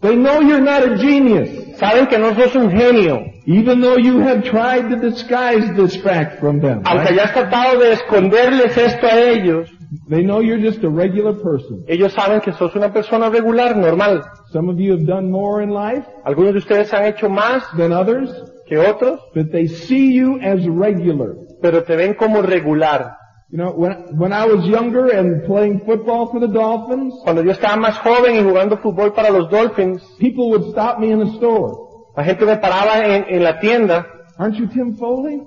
They 0.01 0.15
know 0.15 0.41
you're 0.41 0.61
not 0.61 0.83
a 0.83 0.97
genius. 0.97 1.49
Saben 1.77 2.07
que 2.07 2.17
no 2.17 2.35
sos 2.35 2.55
un 2.55 2.71
genio. 2.71 3.21
Even 3.45 3.81
though 3.81 3.97
you 3.97 4.19
have 4.21 4.43
tried 4.43 4.89
to 4.89 4.95
disguise 4.97 5.73
this 5.75 6.01
fact 6.01 6.39
from 6.39 6.59
them. 6.61 6.81
Aunque 6.85 7.09
right? 7.09 7.19
hayas 7.19 7.33
tratado 7.33 7.79
de 7.79 7.93
esconderles 7.93 8.77
esto 8.77 9.07
a 9.07 9.17
ellos, 9.19 9.69
They 10.09 10.23
know 10.23 10.39
you're 10.41 10.59
just 10.61 10.83
a 10.83 10.89
regular 10.89 11.33
person. 11.33 11.83
ellos 11.87 12.13
saben 12.13 12.41
que 12.41 12.53
sos 12.53 12.75
una 12.75 12.91
persona 12.91 13.29
regular, 13.29 13.75
normal. 13.75 14.23
Some 14.51 14.69
of 14.69 14.79
you 14.79 14.93
have 14.93 15.05
done 15.05 15.29
more 15.31 15.61
in 15.63 15.69
life 15.71 16.05
Algunos 16.25 16.53
de 16.53 16.59
ustedes 16.59 16.93
han 16.93 17.05
hecho 17.05 17.29
más 17.29 17.63
than 17.77 17.91
others, 17.91 18.29
que 18.67 18.77
otros, 18.77 19.19
but 19.35 19.51
they 19.51 19.67
see 19.67 20.13
you 20.13 20.39
as 20.41 20.65
regular. 20.67 21.35
pero 21.61 21.83
te 21.83 21.95
ven 21.95 22.13
como 22.15 22.41
regular. 22.41 23.17
You 23.49 23.57
know, 23.59 23.71
when, 23.71 24.17
when 24.17 24.33
I 24.33 24.45
was 24.47 24.65
younger 24.65 25.09
and 25.11 25.45
playing 25.45 25.81
football 25.85 26.31
for 26.31 26.39
the 26.39 26.47
Dolphins, 26.47 27.13
Cuando 27.23 27.43
yo 27.43 27.51
estaba 27.51 27.75
más 27.75 27.97
joven 27.99 28.35
y 28.35 28.41
jugando 28.43 28.77
fútbol 28.77 29.13
para 29.13 29.29
los 29.29 29.49
Dolphins, 29.51 30.01
people 30.19 30.49
would 30.49 30.71
stop 30.71 30.97
me 30.97 31.11
in 31.11 31.19
the 31.19 31.31
store. 31.37 31.75
la 32.17 32.23
gente 32.23 32.45
me 32.45 32.57
paraba 32.57 33.05
en, 33.05 33.25
en 33.29 33.43
la 33.43 33.59
tienda. 33.59 34.07
Aren't 34.39 34.55
you 34.57 34.67
Tim 34.67 34.95
Foley? 34.97 35.41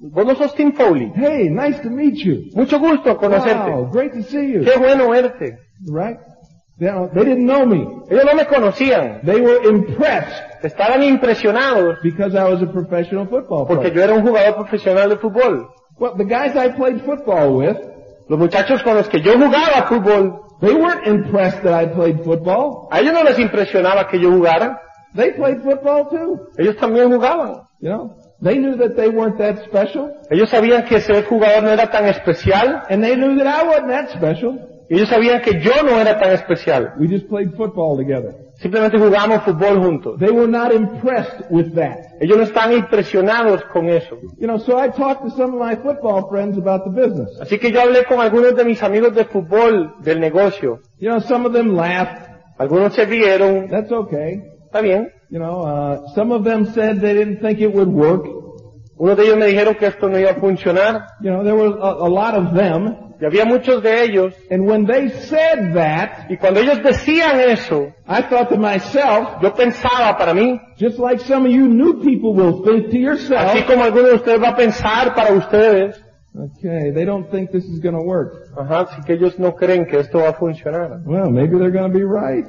Vos 0.00 0.24
no 0.26 0.34
sos 0.34 0.54
Tim 0.54 0.72
Foley. 0.72 1.12
Hey, 1.14 1.50
nice 1.50 1.78
to 1.82 1.90
meet 1.90 2.16
you. 2.24 2.44
Mucho 2.54 2.78
gusto 2.78 3.16
conocerte. 3.18 3.70
Wow, 3.70 3.90
great 3.90 4.12
to 4.14 4.22
see 4.22 4.52
you. 4.52 4.64
Qué 4.64 4.78
bueno 4.78 5.10
verte. 5.10 5.58
Right? 5.86 6.16
They, 6.78 7.24
didn't 7.24 7.44
know 7.44 7.66
me. 7.66 7.86
Ellos 8.10 8.24
no 8.24 8.34
me 8.34 8.46
conocían. 8.46 9.20
They 9.22 9.38
were 9.38 9.62
impressed 9.68 10.50
Estaban 10.62 11.02
impresionados 11.02 11.98
because 12.02 12.34
I 12.34 12.44
was 12.44 12.62
a 12.62 12.66
professional 12.66 13.26
football 13.26 13.66
porque 13.66 13.90
player. 13.90 13.94
yo 13.94 14.02
era 14.02 14.14
un 14.14 14.22
jugador 14.26 14.56
profesional 14.56 15.08
de 15.10 15.16
fútbol. 15.16 15.68
Well, 15.98 16.14
the 16.16 16.24
guys 16.24 16.56
I 16.56 16.70
played 16.70 17.02
football 17.04 17.56
with, 17.58 17.76
Los 18.28 18.38
muchachos 18.38 18.82
con 18.82 18.94
los 18.94 19.08
que 19.08 19.20
yo 19.20 19.32
jugaba 19.34 19.86
fútbol, 19.88 20.40
they 20.60 20.72
weren't 20.72 21.06
impressed 21.06 21.62
that 21.62 21.74
I 21.74 21.86
played 21.86 22.22
football. 22.24 22.88
a 22.90 23.00
ellos 23.00 23.12
no 23.12 23.24
les 23.24 23.38
impresionaba 23.38 24.08
que 24.08 24.18
yo 24.18 24.30
jugara. 24.30 24.80
They 25.14 25.32
played 25.32 25.62
football 25.62 26.08
too. 26.08 26.48
Ellos 26.56 26.76
también 26.76 27.10
jugaban. 27.10 27.62
You 27.80 27.88
know, 27.90 28.16
they 28.42 28.58
knew 28.58 28.76
that 28.76 28.96
they 28.96 29.08
weren't 29.08 29.38
that 29.38 29.64
special, 29.64 30.10
Ellos 30.30 30.48
sabían 30.50 30.84
que 30.84 31.00
ser 31.00 31.24
jugador 31.24 31.62
no 31.62 31.70
era 31.70 31.90
tan 31.90 32.06
especial 32.06 32.82
and 32.88 33.02
they 33.02 33.16
knew 33.16 33.36
that 33.36 33.46
I 33.46 33.66
wasn't 33.66 33.88
that 33.88 34.10
special. 34.10 34.58
Ellos 34.88 35.08
sabían 35.08 35.40
que 35.42 35.60
yo 35.60 35.82
no 35.84 35.98
era 35.98 36.18
tan 36.18 36.32
especial. 36.32 36.94
We 36.98 37.06
just 37.06 37.28
played 37.28 37.54
football 37.56 37.96
together. 37.96 38.34
Simplemente 38.60 38.98
jugábamos 38.98 39.44
fútbol 39.44 39.78
juntos. 39.78 40.18
They 40.18 40.30
were 40.30 40.48
not 40.48 40.72
impressed 40.72 41.48
with 41.50 41.74
that. 41.74 42.16
Ellos 42.20 42.36
no 42.36 42.42
estaban 42.44 42.72
impresionados 42.72 43.64
con 43.72 43.88
eso. 43.88 44.18
You 44.38 44.46
know, 44.46 44.58
so 44.58 44.78
I 44.78 44.88
talked 44.88 45.22
to 45.22 45.30
some 45.30 45.54
of 45.54 45.60
my 45.60 45.76
football 45.76 46.28
friends 46.28 46.58
about 46.58 46.84
the 46.84 46.90
business. 46.90 47.40
Así 47.40 47.58
que 47.58 47.70
yo 47.70 47.80
hablé 47.80 48.04
con 48.04 48.20
algunos 48.20 48.56
de 48.56 48.64
mis 48.64 48.82
amigos 48.82 49.14
de 49.14 49.24
fútbol 49.24 49.94
del 50.02 50.18
negocio. 50.20 50.80
You 50.98 51.08
know, 51.10 51.20
some 51.20 51.46
of 51.46 51.52
them 51.52 51.74
laughed. 51.74 52.28
Algunos 52.58 52.92
se 52.94 53.06
rieron. 53.06 53.68
That's 53.70 53.90
okay. 53.92 54.42
Está 54.70 54.82
bien. 54.82 55.10
You 55.30 55.40
know, 55.40 55.62
uh, 55.62 56.14
some 56.14 56.32
of 56.32 56.44
them 56.44 56.66
said 56.72 57.00
they 57.00 57.14
didn't 57.14 57.40
think 57.40 57.60
it 57.60 57.72
would 57.74 57.88
work. 57.88 58.24
Unos 58.96 59.16
de 59.16 59.24
ellos 59.24 59.38
me 59.38 59.46
dijeron 59.46 59.74
que 59.76 59.86
esto 59.86 60.08
no 60.08 60.16
iba 60.18 60.30
a 60.30 60.34
funcionar. 60.34 61.06
You 61.20 61.30
know, 61.30 61.42
there 61.42 61.56
were 61.56 61.76
a, 61.76 62.06
a 62.06 62.08
lot 62.08 62.34
of 62.34 62.54
them. 62.54 63.14
Y 63.20 63.26
había 63.26 63.44
muchos 63.44 63.82
de 63.82 64.04
ellos. 64.04 64.34
And 64.50 64.66
when 64.66 64.86
they 64.86 65.10
said 65.10 65.74
that, 65.74 66.30
Y 66.30 66.36
cuando 66.36 66.60
ellos 66.60 66.82
decían 66.82 67.40
eso, 67.40 67.92
I 68.06 68.22
thought 68.22 68.48
to 68.50 68.56
myself, 68.56 69.42
yo 69.42 69.52
pensaba 69.54 70.16
para 70.16 70.32
mí, 70.32 70.60
just 70.78 70.98
like 70.98 71.20
some 71.20 71.46
of 71.46 71.52
you 71.52 71.66
new 71.66 72.02
people 72.02 72.32
will 72.32 72.62
think 72.62 72.90
to 72.90 72.96
yourself, 72.98 73.40
así 73.40 73.64
como 73.64 73.82
algunos 73.82 74.10
de 74.10 74.14
ustedes 74.16 74.40
va 74.40 74.50
a 74.50 74.56
pensar 74.56 75.14
para 75.14 75.32
ustedes, 75.32 76.00
okay, 76.34 76.92
they 76.92 77.04
don't 77.04 77.30
think 77.30 77.50
this 77.50 77.64
is 77.64 77.80
going 77.80 77.94
to 77.94 78.02
work. 78.02 78.48
ajá, 78.56 78.82
así 78.82 79.02
que 79.04 79.14
ellos 79.14 79.38
no 79.38 79.54
creen 79.54 79.84
que 79.86 79.98
esto 79.98 80.18
va 80.20 80.30
a 80.30 80.34
funcionar. 80.34 81.02
Well, 81.04 81.30
maybe 81.30 81.58
they're 81.58 81.72
going 81.72 81.90
to 81.92 81.98
be 81.98 82.04
right. 82.04 82.46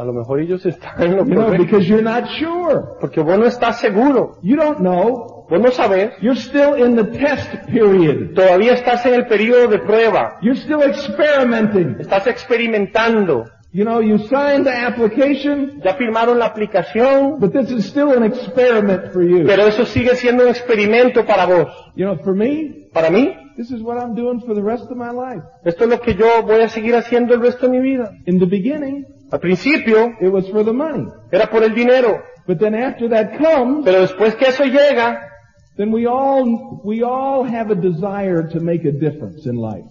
A 0.00 0.04
lo 0.04 0.12
mejor 0.14 0.40
ellos 0.40 0.64
están 0.64 1.02
en 1.02 1.16
lo 1.16 1.24
You 1.24 1.34
know, 1.34 1.44
correcto. 1.44 1.64
because 1.64 1.86
you're 1.86 2.02
not 2.02 2.24
sure. 2.38 2.80
Porque 3.00 3.20
vos 3.20 3.38
no 3.38 3.44
estás 3.46 3.80
seguro. 3.80 4.38
You 4.42 4.56
don't 4.56 4.78
know. 4.78 5.46
Vos 5.50 5.60
no 5.60 5.70
sabes. 5.72 6.12
You're 6.22 6.40
still 6.40 6.74
in 6.76 6.96
the 6.96 7.04
test 7.04 7.50
period. 7.66 8.34
Todavía 8.34 8.72
estás 8.74 9.04
en 9.04 9.14
el 9.14 9.26
periodo 9.26 9.68
de 9.68 9.78
prueba. 9.78 10.38
You're 10.40 10.58
still 10.58 10.80
experimenting. 10.82 11.96
Estás 12.00 12.26
experimentando. 12.28 13.44
You 13.72 13.84
know, 13.84 14.00
you 14.00 14.18
signed 14.18 14.64
the 14.66 14.72
application, 14.72 15.80
Ya 15.84 15.94
firmaron 15.94 16.38
la 16.40 16.46
aplicación, 16.46 17.38
but 17.38 17.52
this 17.52 17.70
is 17.70 17.84
still 17.86 18.10
an 18.16 18.24
experiment 18.24 19.12
for 19.12 19.22
you. 19.22 19.44
pero 19.46 19.62
eso 19.66 19.84
sigue 19.84 20.16
siendo 20.16 20.42
un 20.42 20.48
experimento 20.48 21.24
para 21.24 21.46
vos. 21.46 21.68
You 21.94 22.06
know, 22.06 22.16
for 22.24 22.34
me, 22.34 22.88
Para 22.92 23.10
mí, 23.10 23.32
this 23.56 23.70
is 23.70 23.80
what 23.82 23.96
I'm 23.98 24.16
doing 24.16 24.40
for 24.40 24.54
the 24.56 24.62
rest 24.62 24.90
of 24.90 24.96
my 24.96 25.10
life. 25.12 25.44
esto 25.64 25.84
es 25.84 25.90
lo 25.90 26.00
que 26.00 26.14
yo 26.16 26.42
voy 26.42 26.62
a 26.62 26.68
seguir 26.68 26.96
haciendo 26.96 27.34
el 27.34 27.40
resto 27.42 27.68
de 27.68 27.78
mi 27.78 27.80
vida. 27.80 28.10
In 28.26 28.40
the 28.40 28.46
beginning, 28.46 29.04
Al 29.32 29.38
principio 29.38 30.16
it 30.20 30.28
was 30.28 30.48
for 30.48 30.64
the 30.64 30.72
money. 30.72 31.06
era 31.30 31.46
por 31.48 31.62
el 31.62 31.74
dinero, 31.74 32.22
But 32.46 32.58
then 32.58 32.74
after 32.74 33.08
that 33.10 33.38
comes, 33.38 33.84
pero 33.84 34.00
después 34.00 34.34
que 34.34 34.48
eso 34.48 34.64
llega, 34.64 35.28
then 35.76 35.92
we 35.92 36.06
all, 36.06 36.80
we 36.84 37.02
all 37.02 37.44
have 37.44 37.70
a 37.70 37.76
desire 37.76 38.48
to 38.48 38.60
make 38.60 38.84
a 38.84 38.92
difference 38.92 39.46
in 39.46 39.54
life. 39.56 39.86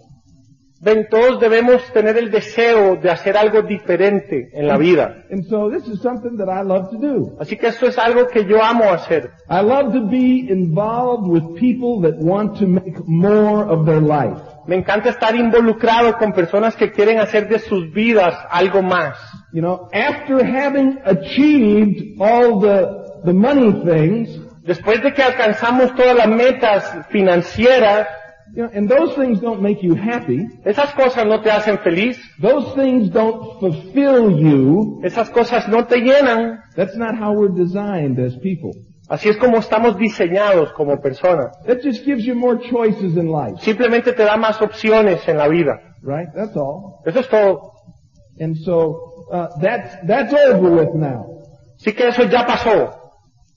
ven, 0.81 1.07
todos 1.09 1.39
debemos 1.39 1.81
tener 1.93 2.17
el 2.17 2.31
deseo 2.31 2.95
de 2.95 3.09
hacer 3.09 3.37
algo 3.37 3.61
diferente 3.61 4.49
en 4.53 4.67
la 4.67 4.77
vida. 4.77 5.23
And 5.29 5.45
so 5.45 5.69
this 5.69 5.87
is 5.87 6.01
something 6.01 6.37
that 6.37 6.49
I 6.49 6.63
love 6.63 6.89
to 6.91 6.97
do. 6.97 7.37
Así 7.39 7.57
que 7.57 7.67
esto 7.67 7.87
es 7.87 7.97
algo 7.97 8.27
que 8.27 8.45
yo 8.45 8.61
amo 8.63 8.85
hacer. 8.91 9.31
I 9.49 9.61
love 9.61 9.93
to 9.93 10.07
be 10.07 10.49
involved 10.49 11.27
with 11.29 11.59
people 11.59 12.01
that 12.01 12.17
want 12.19 12.59
to 12.59 12.67
make 12.67 12.97
more 13.05 13.63
of 13.65 13.85
their 13.85 14.01
life. 14.01 14.41
Me 14.69 14.75
encanta 14.75 15.09
estar 15.09 15.35
involucrado 15.35 16.15
con 16.19 16.31
personas 16.31 16.75
que 16.75 16.91
quieren 16.91 17.17
hacer 17.17 17.49
de 17.49 17.57
sus 17.57 17.91
vidas 17.91 18.35
algo 18.51 18.83
más. 18.83 19.17
You 19.51 19.61
know, 19.61 19.89
after 19.91 20.45
having 20.45 20.99
achieved 21.05 22.21
all 22.21 22.59
the, 22.61 22.87
the 23.25 23.33
money 23.33 23.73
things, 23.83 24.29
Después 24.63 25.01
de 25.01 25.11
que 25.11 25.23
alcanzamos 25.23 25.95
todas 25.95 26.15
las 26.15 26.27
metas 26.27 26.83
financieras, 27.09 28.07
you 28.53 28.61
know, 28.61 28.69
and 28.71 28.87
those 28.87 29.15
things 29.15 29.39
don't 29.41 29.59
make 29.59 29.81
you 29.81 29.95
happy. 29.95 30.45
esas 30.63 30.93
cosas 30.93 31.25
no 31.25 31.41
te 31.41 31.49
hacen 31.49 31.79
feliz, 31.79 32.19
Those 32.39 32.75
things 32.75 33.09
don't 33.11 33.59
fulfill 33.59 34.37
you. 34.37 35.01
esas 35.03 35.31
cosas 35.31 35.67
no 35.67 35.85
te 35.85 35.95
llenan. 36.01 36.59
That's 36.75 36.95
not 36.95 37.15
how 37.15 37.33
we're 37.33 37.55
designed 37.55 38.19
as 38.19 38.37
people. 38.37 38.71
Así 39.09 39.27
es 39.29 39.37
como 39.37 39.57
estamos 39.57 39.97
diseñados 39.97 40.71
como 40.73 41.01
personas. 41.01 41.51
That 41.65 41.79
just 41.83 42.05
gives 42.05 42.23
you 42.25 42.35
more 42.35 42.59
choices 42.59 43.17
in 43.17 43.31
life, 43.31 43.57
Simplemente 43.61 44.13
te 44.13 44.23
da 44.23 44.37
más 44.37 44.61
opciones 44.61 45.27
en 45.27 45.37
la 45.37 45.47
vida. 45.47 45.79
right? 46.03 46.29
That's 46.35 46.55
all. 46.55 47.01
Eso 47.05 47.19
es 47.21 47.27
todo. 47.29 47.71
And 48.39 48.55
so, 48.57 49.25
uh, 49.31 49.47
that's, 49.61 49.97
that's 50.07 50.33
over 50.33 50.69
with 50.69 50.93
now. 50.93 51.25
Así 51.79 51.93
que 51.93 52.07
eso 52.07 52.23
ya 52.25 52.45
pasó, 52.45 52.93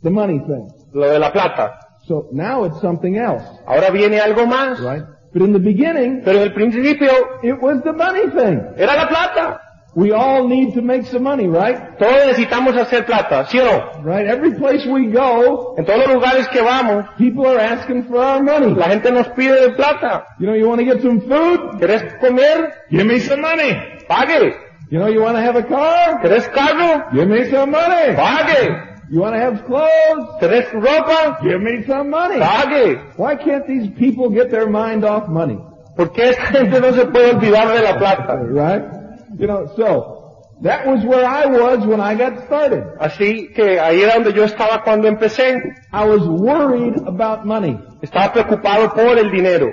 The 0.02 0.10
money 0.10 0.40
thing. 0.40 0.68
lo 0.92 1.06
de 1.08 1.18
la 1.18 1.30
plata. 1.32 1.78
So 2.08 2.28
now 2.32 2.64
it's 2.64 2.80
something 2.80 3.16
else, 3.16 3.44
Ahora 3.66 3.90
viene 3.90 4.18
algo 4.20 4.46
más. 4.46 4.80
right? 4.80 5.04
But 5.32 5.42
in 5.42 5.52
the 5.52 5.58
beginning, 5.60 6.22
Pero 6.24 6.38
en 6.38 6.42
el 6.44 6.52
principio 6.54 7.10
it 7.42 7.54
was 7.62 7.82
the 7.84 7.92
money 7.92 8.28
thing. 8.34 8.60
era 8.76 8.96
la 8.96 9.06
plata. 9.08 9.60
We 9.94 10.10
all 10.12 10.48
need 10.48 10.72
to 10.74 10.80
make 10.80 11.04
some 11.06 11.24
money, 11.24 11.46
right? 11.46 11.98
Todos 11.98 12.26
necesitamos 12.26 12.74
hacer 12.78 13.04
plata, 13.04 13.44
¿sí 13.50 13.58
o 13.58 13.64
no? 13.64 14.02
Right? 14.02 14.26
Every 14.26 14.52
place 14.54 14.86
we 14.86 15.08
go, 15.12 15.74
En 15.76 15.84
todos 15.84 16.06
los 16.06 16.14
lugares 16.14 16.48
que 16.48 16.62
vamos, 16.62 17.04
people 17.18 17.46
are 17.46 17.60
asking 17.60 18.04
for 18.04 18.16
our 18.16 18.42
money. 18.42 18.74
la 18.74 18.86
gente 18.88 19.10
nos 19.10 19.28
pide 19.36 19.60
de 19.60 19.70
plata. 19.74 20.24
You 20.38 20.46
know, 20.46 20.54
you 20.54 20.66
want 20.66 20.80
to 20.80 20.86
get 20.86 21.02
some 21.02 21.20
food? 21.20 21.78
¿Querés 21.78 22.18
comer? 22.20 22.72
Give 22.90 23.04
me 23.06 23.20
some 23.20 23.42
money. 23.42 23.74
Pague. 24.08 24.54
You 24.90 24.98
know, 24.98 25.08
you 25.08 25.20
want 25.20 25.36
to 25.36 25.42
have 25.42 25.56
a 25.56 25.62
car? 25.62 26.20
¿Querés 26.22 26.50
carro? 26.54 27.10
Give 27.12 27.28
me 27.28 27.50
some 27.50 27.70
money. 27.70 28.14
Pague. 28.16 28.90
You 29.10 29.20
want 29.20 29.34
to 29.34 29.40
have 29.40 29.62
clothes? 29.66 30.40
¿Querés 30.40 30.72
ropa? 30.72 31.38
Give 31.42 31.60
me 31.60 31.84
some 31.86 32.08
money. 32.08 32.38
Pague. 32.40 32.96
Why 33.18 33.36
can't 33.36 33.66
these 33.66 33.90
people 33.98 34.30
get 34.30 34.50
their 34.50 34.70
mind 34.70 35.04
off 35.04 35.28
money? 35.28 35.58
¿Por 35.96 36.12
qué 36.14 36.30
esta 36.30 36.46
gente 36.46 36.80
no 36.80 36.92
se 36.92 37.04
puede 37.04 37.32
olvidar 37.34 37.68
de 37.74 37.82
la 37.82 37.98
plata? 37.98 38.36
Right? 38.42 39.01
You 39.38 39.46
know, 39.46 39.72
so, 39.76 40.22
that 40.62 40.86
was 40.86 41.04
where 41.04 41.24
I 41.24 41.46
was 41.46 41.84
when 41.86 42.00
I 42.00 42.14
got 42.14 42.46
started. 42.46 42.84
Así 43.00 43.52
que 43.52 43.80
ahí 43.80 44.02
era 44.02 44.14
donde 44.14 44.32
yo 44.32 44.44
estaba 44.44 44.82
cuando 44.84 45.08
empecé. 45.08 45.60
I 45.92 46.04
was 46.04 46.22
worried 46.28 46.96
about 47.06 47.44
money. 47.44 47.78
Estaba 48.00 48.32
preocupado 48.32 48.94
por 48.94 49.18
el 49.18 49.30
dinero. 49.32 49.72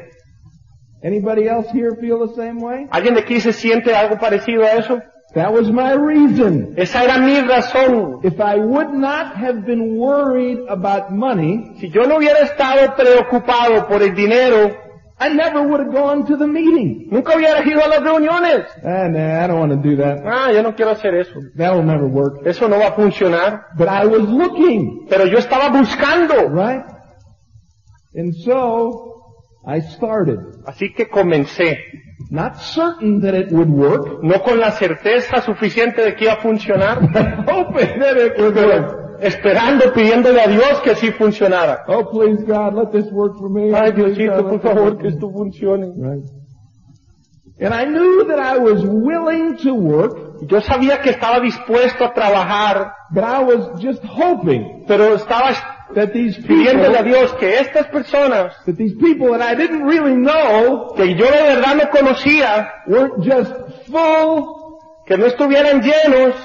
Anybody 1.03 1.47
else 1.47 1.69
here 1.71 1.95
feel 2.01 2.19
the 2.27 2.33
same 2.35 2.59
way? 2.59 2.87
¿Alguien 2.91 3.13
de 3.13 3.21
aquí 3.21 3.39
se 3.39 3.53
siente 3.53 3.95
algo 3.95 4.17
parecido 4.17 4.63
a 4.63 4.73
eso? 4.73 4.99
That 5.35 5.53
was 5.53 5.69
my 5.69 5.93
reason. 5.93 6.73
Esa 6.75 7.03
era 7.03 7.19
mi 7.19 7.39
razón. 7.41 8.21
If 8.23 8.39
I 8.39 8.57
would 8.57 8.91
not 8.91 9.35
have 9.35 9.65
been 9.65 9.95
worried 9.97 10.57
about 10.67 11.11
money, 11.11 11.75
Si 11.79 11.89
yo 11.89 12.07
no 12.07 12.17
hubiera 12.17 12.39
estado 12.39 12.95
preocupado 12.95 13.87
por 13.87 14.01
el 14.01 14.15
dinero, 14.15 14.75
I 15.21 15.29
never 15.29 15.61
would 15.67 15.81
have 15.81 15.91
gone 15.93 16.25
to 16.27 16.38
the 16.38 16.47
meeting. 16.47 17.09
nunca 17.11 17.33
hubiera 17.35 17.61
ido 17.65 17.83
a 17.83 17.88
las 17.89 18.01
reuniones. 18.01 18.65
Ah, 18.85 19.07
nah, 19.09 19.43
I 19.43 19.47
don't 19.47 19.59
want 19.59 19.71
to 19.71 19.77
do 19.89 19.97
that. 19.97 20.21
Ah, 20.25 20.51
yo 20.51 20.63
no 20.63 20.73
quiero 20.73 20.91
hacer 20.91 21.13
eso. 21.15 21.39
That'll 21.57 21.83
never 21.83 22.07
work. 22.07 22.45
Eso 22.45 22.67
no 22.69 22.77
va 22.79 22.88
a 22.88 22.91
funcionar. 22.93 23.65
But 23.77 23.89
I 23.89 24.05
was 24.05 24.21
looking, 24.29 25.07
Pero 25.09 25.25
yo 25.25 25.38
estaba 25.39 25.69
buscando. 25.69 26.49
right? 26.49 26.85
And 28.15 28.33
so, 28.33 29.15
I 29.67 29.81
started. 29.81 30.39
Así 30.65 30.93
que 30.95 31.09
comencé. 31.09 31.79
Not 32.31 32.57
certain 32.57 33.21
that 33.21 33.33
it 33.33 33.51
would 33.51 33.69
work, 33.69 34.23
No 34.23 34.41
con 34.43 34.59
la 34.59 34.71
certeza 34.71 35.41
suficiente 35.41 36.01
de 36.01 36.15
que 36.15 36.25
iba 36.25 36.33
a 36.33 36.41
funcionar, 36.41 36.99
hoping 37.47 37.99
that 37.99 38.17
it 38.17 38.38
would 38.38 38.55
work. 38.55 39.08
Esperando, 39.21 39.93
pidiéndole 39.93 40.41
a 40.41 40.47
Dios 40.47 40.81
que 40.81 40.95
sí 40.95 41.11
funcionara. 41.11 41.83
Oh, 41.88 42.09
please 42.09 42.43
God, 42.43 42.73
let 42.73 42.91
this 42.91 43.11
work 43.11 43.38
for 43.38 43.49
me. 43.49 43.73
Ay, 43.73 43.91
Diosito, 43.91 44.47
por 44.47 44.61
favor, 44.61 44.97
que 44.97 45.07
esto 45.07 45.31
funcione. 45.31 45.93
Right. 45.95 46.23
And 47.61 47.73
I 47.73 47.85
knew 47.85 48.25
that 48.27 48.39
I 48.39 48.57
was 48.57 48.85
willing 48.85 49.57
to 49.63 49.73
work, 49.73 50.29
Yo 50.47 50.61
sabía 50.61 51.01
que 51.01 51.09
estaba 51.09 51.39
dispuesto 51.39 52.05
a 52.05 52.13
trabajar, 52.13 52.93
but 53.11 53.23
I 53.23 53.43
was 53.43 53.81
just 53.81 54.01
hoping 54.05 54.85
pero 54.88 55.15
estaba 55.15 55.53
that 55.93 56.13
these 56.13 56.38
pidiéndole 56.38 56.97
a 56.97 57.03
people, 57.03 57.19
Dios 57.19 57.33
que 57.33 57.59
estas 57.59 57.88
personas 57.88 58.53
that 58.65 58.77
these 58.77 58.95
people 58.95 59.31
that 59.31 59.41
I 59.41 59.55
didn't 59.55 59.83
really 59.83 60.15
know 60.15 60.93
que 60.95 61.15
yo 61.15 61.25
de 61.25 61.55
verdad 61.55 61.75
no 61.75 61.89
conocía, 61.89 62.71
weren't 62.88 63.21
just 63.23 63.51
full 63.88 64.79
que 65.05 65.17
no 65.17 65.25
estuvieran 65.25 65.81
llenos 65.81 66.35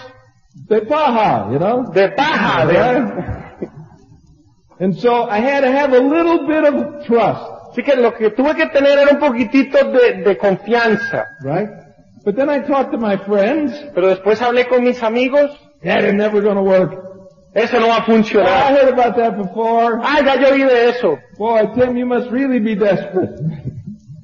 de 0.69 0.81
paja, 0.83 1.49
you 1.53 1.59
know? 1.59 1.85
de 1.93 2.09
paja. 2.11 2.67
Right? 2.67 3.69
And 4.81 4.95
so 4.97 5.25
I 5.25 5.39
had 5.39 5.61
to 5.61 5.71
have 5.71 5.93
a 5.93 6.01
little 6.01 6.47
bit 6.47 6.65
of 6.65 7.07
trust, 7.07 7.51
Así 7.73 7.83
que 7.85 7.97
lo 7.97 8.13
que 8.13 8.31
tuve 8.31 8.55
que 8.57 8.67
tener 8.69 8.99
era 8.99 9.11
un 9.13 9.19
poquitito 9.21 9.79
de, 9.93 10.23
de 10.25 10.37
confianza. 10.39 11.27
right? 11.43 11.69
But 12.25 12.37
then 12.37 12.49
I 12.49 12.61
talked 12.61 12.93
to 12.93 12.99
my 12.99 13.17
friends. 13.17 13.73
Pero 13.95 14.09
después 14.09 14.41
hablé 14.41 14.67
con 14.69 14.83
mis 14.85 15.03
amigos, 15.03 15.51
That 15.83 16.05
is 16.05 16.15
never 16.15 16.41
going 16.41 16.57
to 16.57 16.63
work. 16.63 16.93
eso 17.55 17.79
no 17.79 17.89
va 17.89 17.97
a 17.97 17.99
Oh, 17.99 18.03
I 18.03 18.07
funcionar. 18.07 18.71
heard 18.71 18.89
about 18.93 19.17
that 19.17 19.37
before. 19.37 20.01
Ah, 20.03 20.21
ya 20.25 20.37
yo 20.41 20.53
oí 20.55 20.65
de 20.65 20.89
eso. 20.91 21.19
Boy, 21.39 21.67
Tim, 21.75 21.97
you 21.97 22.07
must 22.07 22.31
really 22.31 22.59
be 22.59 22.75
desperate. 22.75 23.39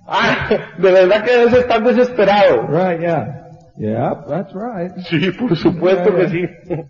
Ah, 0.09 0.49
de 0.79 0.91
verdad 0.91 1.25
que 1.25 1.31
debes 1.37 1.55
estar 1.55 1.83
desesperado. 1.83 2.67
right, 2.69 3.01
yeah. 3.01 3.40
Yeah, 3.81 4.13
that's 4.29 4.53
right. 4.55 4.91
Sí, 5.09 5.31
por 5.39 5.57
supuesto 5.57 6.15
que 6.15 6.29
sí. 6.29 6.47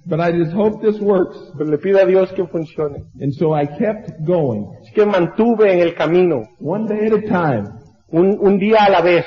But 0.07 0.19
I 0.19 0.33
just 0.33 0.53
hope 0.53 0.83
this 0.85 1.01
works. 1.01 1.39
Pero 1.57 1.71
le 1.71 1.79
pido 1.79 2.01
a 2.01 2.05
Dios 2.05 2.33
que 2.33 2.45
funcione. 2.49 3.05
And 3.21 3.33
so 3.33 3.55
I 3.55 3.67
kept 3.67 4.11
going, 4.27 4.67
Así 4.83 4.93
que 4.93 5.07
mantuve 5.07 5.73
en 5.73 5.81
el 5.81 5.95
camino, 5.95 6.43
one 6.59 6.89
day 6.89 7.07
at 7.07 7.13
a 7.13 7.21
time. 7.23 7.69
un, 8.09 8.37
un 8.41 8.59
día 8.59 8.87
a 8.87 8.91
la 8.91 9.03
vez. 9.03 9.25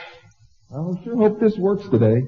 I 0.69 1.03
sure 1.05 1.15
hope 1.15 1.39
this 1.39 1.57
works 1.57 1.89
today. 1.89 2.21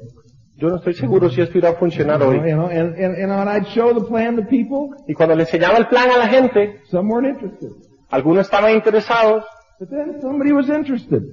Yo 0.58 0.70
no 0.70 0.78
estoy 0.78 0.94
seguro 0.94 1.30
si 1.30 1.42
esto 1.42 1.58
irá 1.58 1.72
a 1.72 1.74
funcionar 1.76 2.22
hoy. 2.24 2.40
know, 2.40 2.68
and, 2.68 2.96
and, 2.96 3.18
and 3.18 3.30
when 3.30 3.50
I'd 3.50 3.68
show 3.74 3.94
the 3.94 4.06
plan 4.08 4.38
to 4.38 4.44
people, 4.44 4.96
Y 5.06 5.14
cuando 5.16 5.36
le 5.36 5.42
enseñaba 5.44 5.78
el 5.80 5.88
plan 5.90 6.12
a 6.12 6.18
la 6.18 6.28
gente, 6.30 6.80
some 6.90 7.10
weren't 7.12 7.28
interested. 7.36 7.72
algunos 8.10 8.46
estaban 8.46 8.74
interesados, 8.74 9.44
But 9.82 9.90
then 9.90 10.22
somebody 10.22 10.54
was 10.54 10.70
interested. 10.70 11.24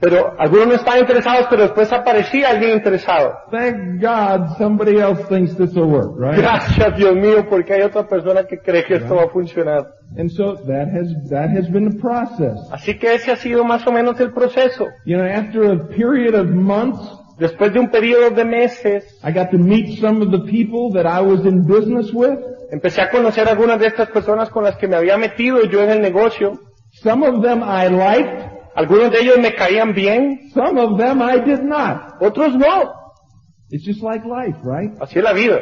Pero 0.00 0.34
algunos 0.38 0.66
no 0.66 0.74
estaban 0.74 1.00
interesados, 1.00 1.46
pero 1.48 1.62
después 1.62 1.92
aparecía 1.92 2.50
alguien 2.50 2.72
interesado. 2.72 3.34
Thank 3.50 4.00
God 4.00 4.56
somebody 4.58 4.98
else 4.98 5.24
thinks 5.28 5.56
this 5.56 5.74
will 5.74 5.86
work, 5.86 6.18
right? 6.18 6.36
Gracias 6.38 6.96
Dios 6.96 7.14
mío, 7.14 7.46
porque 7.48 7.74
hay 7.74 7.82
otra 7.82 8.06
persona 8.06 8.44
que 8.44 8.58
cree 8.58 8.84
que 8.84 8.94
esto 8.94 9.14
va 9.14 9.24
a 9.24 9.28
funcionar. 9.28 9.86
And 10.18 10.30
so 10.30 10.54
that 10.54 10.88
has, 10.88 11.08
that 11.30 11.50
has 11.50 11.70
been 11.70 11.90
the 11.90 11.98
process. 11.98 12.58
Así 12.70 12.98
que 12.98 13.14
ese 13.14 13.32
ha 13.32 13.36
sido 13.36 13.64
más 13.64 13.86
o 13.86 13.92
menos 13.92 14.20
el 14.20 14.32
proceso. 14.32 14.86
You 15.04 15.16
know, 15.16 15.26
after 15.26 15.72
a 15.72 15.88
period 15.88 16.34
of 16.34 16.48
months, 16.48 17.00
Después 17.36 17.72
de 17.72 17.80
un 17.80 17.90
periodo 17.90 18.30
de 18.30 18.44
meses, 18.44 19.18
I 19.24 19.32
got 19.32 19.50
to 19.50 19.58
meet 19.58 19.98
some 19.98 20.22
of 20.22 20.30
the 20.30 20.48
people 20.48 20.92
that 20.92 21.04
I 21.04 21.20
was 21.20 21.44
in 21.44 21.66
business 21.66 22.12
with. 22.12 22.38
empecé 22.70 23.02
a 23.02 23.10
conocer 23.10 23.48
algunas 23.48 23.78
de 23.78 23.86
estas 23.86 24.10
personas 24.10 24.50
con 24.50 24.64
las 24.64 24.76
que 24.76 24.88
me 24.88 24.96
había 24.96 25.16
metido 25.16 25.62
yo 25.64 25.82
en 25.82 25.90
el 25.90 26.00
negocio. 26.00 26.58
Some 27.02 27.26
of 27.26 27.42
them 27.42 27.62
I 27.62 27.88
liked, 27.88 28.53
Algunos 28.76 29.10
de 29.12 29.20
ellos 29.20 29.38
me 29.38 29.54
caían 29.54 29.94
bien, 29.94 30.50
some 30.52 30.80
of 30.80 30.98
them 30.98 31.22
I 31.22 31.38
did 31.40 31.62
not. 31.62 32.20
otros 32.20 32.54
no. 32.56 32.92
It's 33.70 33.84
just 33.84 34.02
like 34.02 34.24
life, 34.24 34.56
right? 34.62 34.90
Así 35.00 35.18
es 35.18 35.24
la 35.24 35.32
vida. 35.32 35.60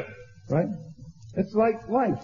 Right? 0.48 0.68
It's 1.36 1.54
like 1.54 1.78
life. 1.88 2.18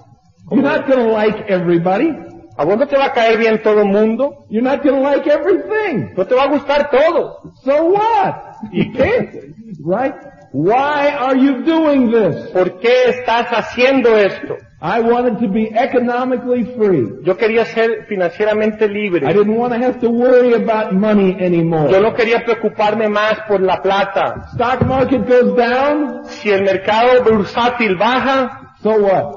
You're 0.50 0.62
not 0.62 0.87
gonna 0.88 1.09
like 1.09 1.45
everybody. 1.49 2.11
A 2.57 2.64
vos 2.64 2.76
no 2.78 2.87
te 2.87 2.97
va 2.97 3.07
a 3.07 3.12
caer 3.12 3.38
bien 3.38 3.62
todo 3.62 3.80
el 3.83 3.87
mundo, 3.88 4.47
You're 4.50 4.62
not 4.64 4.83
gonna 4.83 5.00
like 5.00 5.26
everything. 5.30 6.14
no 6.16 6.25
te 6.26 6.35
va 6.35 6.45
a 6.45 6.49
gustar 6.49 6.90
todo. 6.90 7.52
So 7.64 7.85
what? 7.92 8.57
¿Y 8.73 8.90
qué? 8.92 9.52
Right? 9.85 10.14
Why 10.52 11.11
are 11.11 11.37
you 11.37 11.62
doing 11.64 12.11
this? 12.11 12.50
¿Por 12.52 12.78
qué 12.81 13.11
estás 13.11 13.49
haciendo 13.52 14.17
esto? 14.17 14.57
I 14.81 15.00
wanted 15.00 15.40
to 15.40 15.49
be 15.49 15.71
economically 15.75 16.64
free. 16.76 17.05
Yo 17.25 17.37
quería 17.37 17.64
ser 17.67 18.07
financieramente 18.09 18.85
I 18.85 18.88
libre. 18.88 19.26
didn't 19.26 19.57
want 19.57 19.73
to 19.75 19.78
have 19.81 19.99
to 20.00 20.09
worry 20.09 20.55
about 20.55 20.93
money 20.93 21.37
anymore. 21.40 21.90
Yo 21.90 22.00
no 22.00 22.14
quería 22.14 22.45
preocuparme 22.45 23.09
más 23.09 23.40
por 23.49 23.61
la 23.61 23.83
plata. 23.83 24.47
Stock 24.55 24.83
market 24.87 25.26
goes 25.28 25.55
down, 25.57 26.25
Si 26.26 26.50
el 26.50 26.62
mercado 26.62 27.25
bursátil 27.25 27.97
baja, 27.97 28.75
so 28.83 28.90
what? 29.00 29.35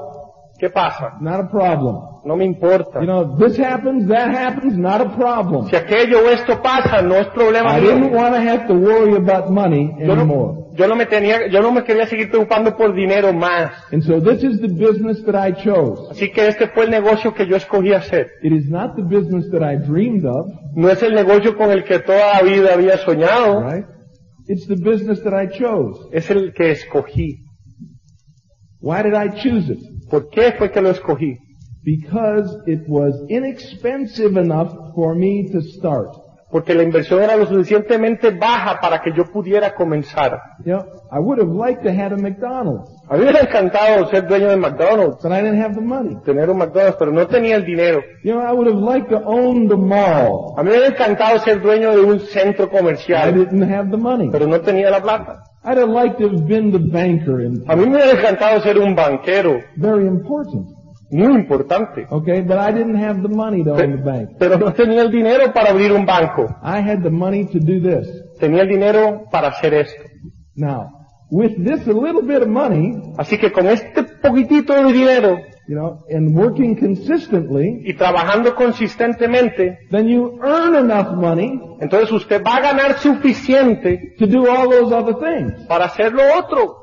¿qué 0.60 0.70
pasa? 0.70 1.18
Not 1.20 1.40
a 1.40 1.48
problem. 1.48 2.11
No 2.24 2.36
me 2.36 2.44
importa. 2.44 3.00
You 3.00 3.06
know, 3.06 3.36
this 3.36 3.58
happens, 3.58 4.06
that 4.08 4.30
happens, 4.30 4.76
not 4.78 5.00
a 5.00 5.08
problem. 5.16 5.68
Si 5.68 5.74
aquello 5.74 6.20
o 6.24 6.28
esto 6.30 6.62
pasa, 6.62 7.02
no 7.02 7.16
es 7.16 7.26
problema 7.28 7.76
I 7.76 7.80
didn't 7.80 8.12
want 8.12 8.34
to 8.34 8.40
have 8.40 8.68
to 8.68 8.74
worry 8.74 9.16
about 9.16 9.50
money 9.50 9.90
Yo 9.98 10.12
anymore. 10.12 10.52
no, 10.54 10.76
yo 10.76 10.86
no 10.86 10.94
me 10.94 11.06
tenía, 11.06 11.48
yo 11.48 11.60
no 11.60 11.72
me 11.72 11.82
quería 11.82 12.06
seguir 12.06 12.30
preocupando 12.30 12.76
por 12.76 12.94
dinero 12.94 13.32
más. 13.32 13.72
And 13.92 14.02
so 14.04 14.20
this 14.20 14.44
is 14.44 14.60
the 14.60 14.68
business 14.68 15.20
that 15.24 15.34
I 15.34 15.52
chose. 15.64 16.10
Así 16.12 16.30
que 16.30 16.46
este 16.46 16.68
fue 16.68 16.84
el 16.84 16.90
negocio 16.90 17.34
que 17.34 17.44
yo 17.46 17.56
escogí 17.56 17.92
hacer. 17.92 18.30
It 18.42 18.52
is 18.52 18.70
not 18.70 18.94
the 18.94 19.02
business 19.02 19.50
that 19.50 19.62
I 19.62 19.76
dreamed 19.76 20.24
of, 20.24 20.46
No 20.76 20.88
es 20.90 21.02
el 21.02 21.14
negocio 21.14 21.56
con 21.56 21.72
el 21.72 21.82
que 21.82 21.98
toda 21.98 22.34
la 22.34 22.42
vida 22.42 22.74
había 22.74 22.98
soñado, 22.98 23.68
right? 23.68 23.84
It's 24.46 24.66
the 24.68 24.76
business 24.76 25.22
that 25.24 25.32
I 25.34 25.48
chose. 25.48 26.08
es 26.12 26.30
el 26.30 26.52
que 26.52 26.70
escogí. 26.70 27.38
Why 28.80 29.02
did 29.02 29.14
I 29.14 29.28
choose 29.42 29.68
it? 29.72 29.78
¿Por 30.08 30.28
qué 30.30 30.52
fue 30.52 30.70
que 30.70 30.80
lo 30.80 30.90
escogí? 30.90 31.36
Because 31.84 32.48
it 32.66 32.88
was 32.88 33.12
inexpensive 33.28 34.36
enough 34.36 34.94
for 34.94 35.14
me 35.14 35.48
to 35.52 35.60
start. 35.62 36.10
Porque 36.50 36.74
la 36.74 36.82
inversión 36.82 37.22
era 37.22 37.34
lo 37.34 37.46
suficientemente 37.46 38.30
baja 38.30 38.78
para 38.78 39.00
que 39.00 39.10
yo 39.16 39.24
pudiera 39.24 39.74
comenzar. 39.74 40.38
You 40.66 40.74
know, 40.74 40.84
I 41.10 41.18
would 41.18 41.38
have 41.40 41.48
liked 41.50 41.82
to 41.84 41.90
have 41.90 42.12
a 42.12 42.16
McDonald's, 42.18 42.90
A 43.08 43.14
mí 43.14 43.20
me 43.24 43.30
hubiera 43.30 43.40
encantado 43.48 44.06
ser 44.10 44.28
dueño 44.28 44.50
de 44.50 44.58
McDonald's, 44.58 45.22
but 45.22 45.32
I 45.32 45.40
didn't 45.40 45.62
have 45.62 45.74
the 45.74 45.80
money. 45.80 46.18
tener 46.26 46.50
un 46.50 46.58
McDonald's, 46.58 46.96
pero 46.98 47.10
no 47.10 47.26
tenía 47.26 47.56
el 47.56 47.64
dinero. 47.64 48.02
You 48.22 48.34
know, 48.34 48.42
I 48.42 48.52
would 48.52 48.66
have 48.68 48.78
liked 48.78 49.08
to 49.08 49.22
own 49.24 49.66
the 49.66 49.76
mall. 49.78 50.54
A 50.58 50.62
mí 50.62 50.68
me 50.70 50.76
hubiera 50.76 50.88
encantado 50.94 51.38
ser 51.38 51.62
dueño 51.62 51.96
de 51.96 52.02
un 52.02 52.20
centro 52.20 52.66
I 52.66 52.68
comercial, 52.68 53.32
didn't 53.32 53.62
have 53.72 53.90
the 53.90 53.96
money. 53.96 54.28
pero 54.30 54.46
no 54.46 54.60
tenía 54.60 54.90
la 54.90 55.00
plata. 55.00 55.42
I'd 55.64 55.78
have 55.78 55.88
liked 55.90 56.18
to 56.18 56.28
have 56.28 56.46
been 56.46 56.70
the 56.70 56.78
banker 56.78 57.40
in 57.40 57.64
A 57.66 57.74
mí 57.74 57.86
me 57.86 57.96
hubiera 57.96 58.12
encantado 58.12 58.60
ser 58.60 58.78
un 58.78 58.94
banquero, 58.94 59.58
very 59.76 60.06
important. 60.06 60.66
Muy 61.12 61.34
importante, 61.40 62.06
Okay, 62.10 62.40
but 62.40 62.58
I 62.58 62.72
didn't 62.72 62.96
have 62.96 63.22
the 63.22 63.28
money 63.28 63.62
to 63.64 63.72
own 63.72 63.96
the 63.96 64.02
bank. 64.02 64.30
pero 64.38 64.58
no 64.58 64.72
tenía 64.72 65.02
el 65.02 65.10
dinero 65.10 65.52
para 65.52 65.70
abrir 65.70 65.92
un 65.92 66.06
banco. 66.06 66.46
I 66.62 66.78
had 66.80 67.02
the 67.02 67.10
money 67.10 67.44
to 67.46 67.58
do 67.58 67.80
this. 67.80 68.08
Tenía 68.40 68.62
el 68.62 68.68
dinero 68.68 69.24
para 69.30 69.48
hacer 69.48 69.74
esto. 69.74 70.02
Now, 70.56 70.88
with 71.30 71.52
this 71.64 71.86
a 71.86 71.92
little 71.92 72.22
bit 72.22 72.42
of 72.42 72.48
money, 72.48 72.94
Así 73.18 73.38
que 73.38 73.52
con 73.52 73.66
este 73.66 74.02
poquitito 74.22 74.74
de 74.74 74.92
dinero 74.92 75.38
you 75.68 75.76
know, 75.76 76.04
and 76.10 76.34
working 76.36 76.74
consistently, 76.76 77.82
y 77.84 77.94
trabajando 77.94 78.54
consistentemente, 78.54 79.78
then 79.90 80.08
you 80.08 80.38
earn 80.42 80.74
enough 80.74 81.14
money 81.14 81.60
entonces 81.80 82.10
usted 82.10 82.42
va 82.44 82.56
a 82.56 82.60
ganar 82.60 82.98
suficiente 82.98 84.14
to 84.18 84.26
do 84.26 84.46
all 84.48 84.68
those 84.68 84.92
other 84.94 85.14
things, 85.16 85.66
para 85.68 85.84
hacer 85.86 86.12
lo 86.12 86.22
otro, 86.38 86.82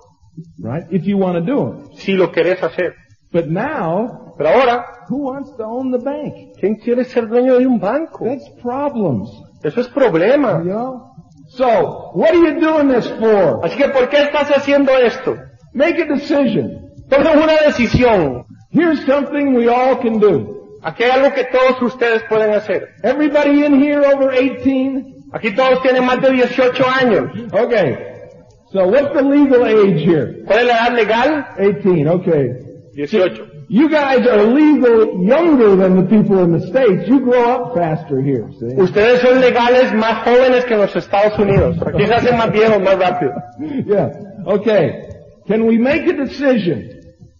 right? 0.59 0.85
If 0.91 1.03
you 1.05 1.17
want 1.17 1.35
to 1.35 1.41
do 1.41 1.71
them. 1.71 1.91
si 1.95 2.13
lo 2.13 2.31
querés 2.31 2.61
hacer. 2.63 2.93
But 3.31 3.47
now, 3.47 4.33
Pero 4.37 4.49
ahora, 4.49 4.85
who 5.09 5.17
wants 5.17 5.51
to 5.57 5.63
own 5.63 5.91
the 5.91 5.99
bank? 5.99 6.57
¿quién 6.59 6.75
quiere 6.75 7.03
ser 7.03 7.27
dueño 7.27 7.59
de 7.59 7.67
un 7.67 7.79
banco? 7.79 8.25
That's 8.25 8.49
problems, 8.61 9.29
Eso 9.63 9.81
es 9.81 9.87
problema. 9.89 10.63
you 10.63 10.71
know? 10.71 11.05
So, 11.49 12.11
what 12.13 12.29
are 12.29 12.37
you 12.37 12.59
doing 12.59 12.87
this 12.87 13.07
for? 13.19 13.59
Así 13.63 13.75
que, 13.77 13.89
¿por 13.89 14.07
qué 14.09 14.21
estás 14.23 14.49
haciendo 14.49 14.91
esto? 14.97 15.35
Make 15.73 16.01
a 16.01 16.05
decision. 16.05 16.89
Toma 17.09 17.31
una 17.31 17.57
decisión. 17.65 18.45
Here's 18.71 19.03
something 19.05 19.55
we 19.55 19.67
all 19.67 19.97
can 19.97 20.19
do. 20.19 20.77
Aquí 20.83 21.03
hay 21.03 21.11
algo 21.11 21.33
que 21.33 21.45
todos 21.45 21.81
ustedes 21.81 22.23
pueden 22.29 22.51
hacer. 22.53 22.89
Everybody 23.03 23.65
in 23.65 23.81
here 23.81 24.05
over 24.05 24.31
18? 24.31 25.31
Aquí 25.33 25.53
todos 25.55 25.81
tienen 25.81 26.05
más 26.05 26.21
de 26.21 26.31
18 26.31 26.83
años. 27.01 27.31
Okay. 27.51 27.97
So 28.71 28.87
what's 28.87 29.11
the 29.13 29.23
legal 29.23 29.65
age 29.65 29.99
here? 30.05 30.43
¿Cuál 30.45 30.59
es 30.59 30.65
la 30.67 30.73
edad 30.73 30.93
legal? 30.93 31.47
18, 31.57 32.07
okay. 32.07 32.68
18. 33.03 33.65
You 33.69 33.89
guys 33.89 34.25
are 34.27 34.43
legal 34.43 35.23
younger 35.23 35.75
than 35.75 35.95
the 35.95 36.07
people 36.09 36.43
in 36.43 36.51
the 36.51 36.67
States. 36.67 37.07
You 37.07 37.19
grow 37.21 37.43
up 37.49 37.75
faster 37.75 38.21
here, 38.21 38.49
see? 38.59 38.75
Ustedes 38.75 39.21
son 39.21 39.39
legales 39.41 39.93
más 39.93 40.23
jóvenes 40.23 40.65
que 40.65 40.73
en 40.73 40.81
los 40.81 40.95
Estados 40.95 41.37
Unidos. 41.39 41.77
Aquí 41.85 42.05
se 42.05 42.13
hacen 42.13 42.37
más 42.37 42.51
viejos 42.51 42.81
más 42.81 42.97
rápido. 42.97 43.33
Yeah. 43.85 44.09
Okay. 44.45 45.09
Can 45.47 45.65
we 45.65 45.77
make 45.77 46.07
a 46.07 46.13
decision? 46.13 46.89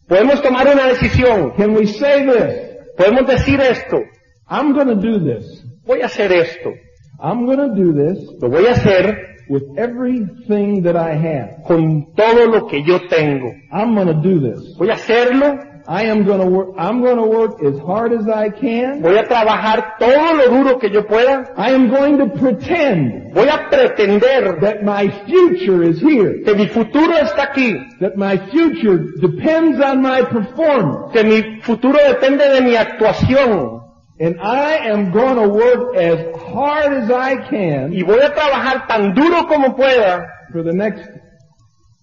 Podemos 0.08 0.41
tomar 0.41 0.67
una 0.67 0.88
decisión. 0.88 1.56
Can 1.56 1.74
we 1.76 1.86
say 1.88 2.26
this? 2.26 2.95
Podemos 2.98 3.28
decir 3.28 3.60
esto. 3.62 4.02
I'm 4.48 4.74
gonna 4.74 4.95
do 4.95 5.19
this. 5.19 5.63
Voy 5.86 6.02
a 6.02 6.06
hacer 6.06 6.32
esto. 6.32 6.74
I'm 7.22 7.45
gonna 7.45 7.67
do 7.67 7.93
this 7.93 8.17
Lo 8.41 8.50
voy 8.50 8.65
a 8.67 8.72
hacer 8.72 9.38
with 9.49 9.63
everything 9.77 10.83
that 10.83 10.95
I 10.95 11.15
have. 11.15 11.63
con 11.67 12.13
todo 12.15 12.47
lo 12.47 12.67
que 12.67 12.83
yo 12.83 13.07
tengo. 13.07 13.51
I'm 13.71 13.95
gonna 13.95 14.13
do 14.21 14.39
this. 14.39 14.75
Voy 14.77 14.89
a 14.89 14.93
hacerlo. 14.93 15.65
I 15.88 16.03
am 16.03 16.23
gonna 16.23 16.45
work, 16.45 16.75
I'm 16.77 17.01
gonna 17.01 17.25
work 17.25 17.63
as 17.63 17.79
hard 17.79 18.13
as 18.13 18.27
I 18.27 18.49
can. 18.51 19.01
Voy 19.01 19.17
a 19.17 19.23
trabajar 19.27 19.97
todo 19.97 20.35
lo 20.35 20.47
duro 20.49 20.77
que 20.77 20.91
yo 20.91 21.07
pueda. 21.07 21.51
I 21.57 21.71
am 21.71 21.89
going 21.89 22.17
to 22.19 22.27
pretend 22.27 23.33
Voy 23.33 23.47
a 23.47 23.69
pretender 23.69 24.59
that 24.62 24.83
my 24.83 25.09
future 25.25 25.81
is 25.83 25.99
here. 25.99 26.43
que 26.43 26.53
mi 26.53 26.67
futuro 26.67 27.13
está 27.17 27.51
aquí. 27.51 27.75
That 28.01 28.17
my 28.17 28.38
future 28.51 28.99
depends 29.19 29.79
on 29.81 30.01
my 30.03 30.21
performance. 30.23 31.12
Que 31.12 31.23
mi 31.23 31.62
futuro 31.62 31.97
depende 32.07 32.47
de 32.49 32.62
mi 32.62 32.75
actuación. 32.75 33.79
And 34.21 34.39
I 34.41 34.89
am 34.89 35.12
going 35.12 35.38
to 35.38 35.47
work 35.47 35.95
as 35.95 36.36
hard 36.41 36.91
as 36.91 37.10
I 37.10 37.38
can 37.49 37.93
Y 37.93 38.03
voy 38.03 38.19
a 38.19 38.34
trabajar 38.34 38.86
tan 38.88 39.13
duro 39.13 39.47
como 39.47 39.75
pueda 39.75 40.27
for 40.51 40.63
the 40.63 40.73
next 40.73 41.10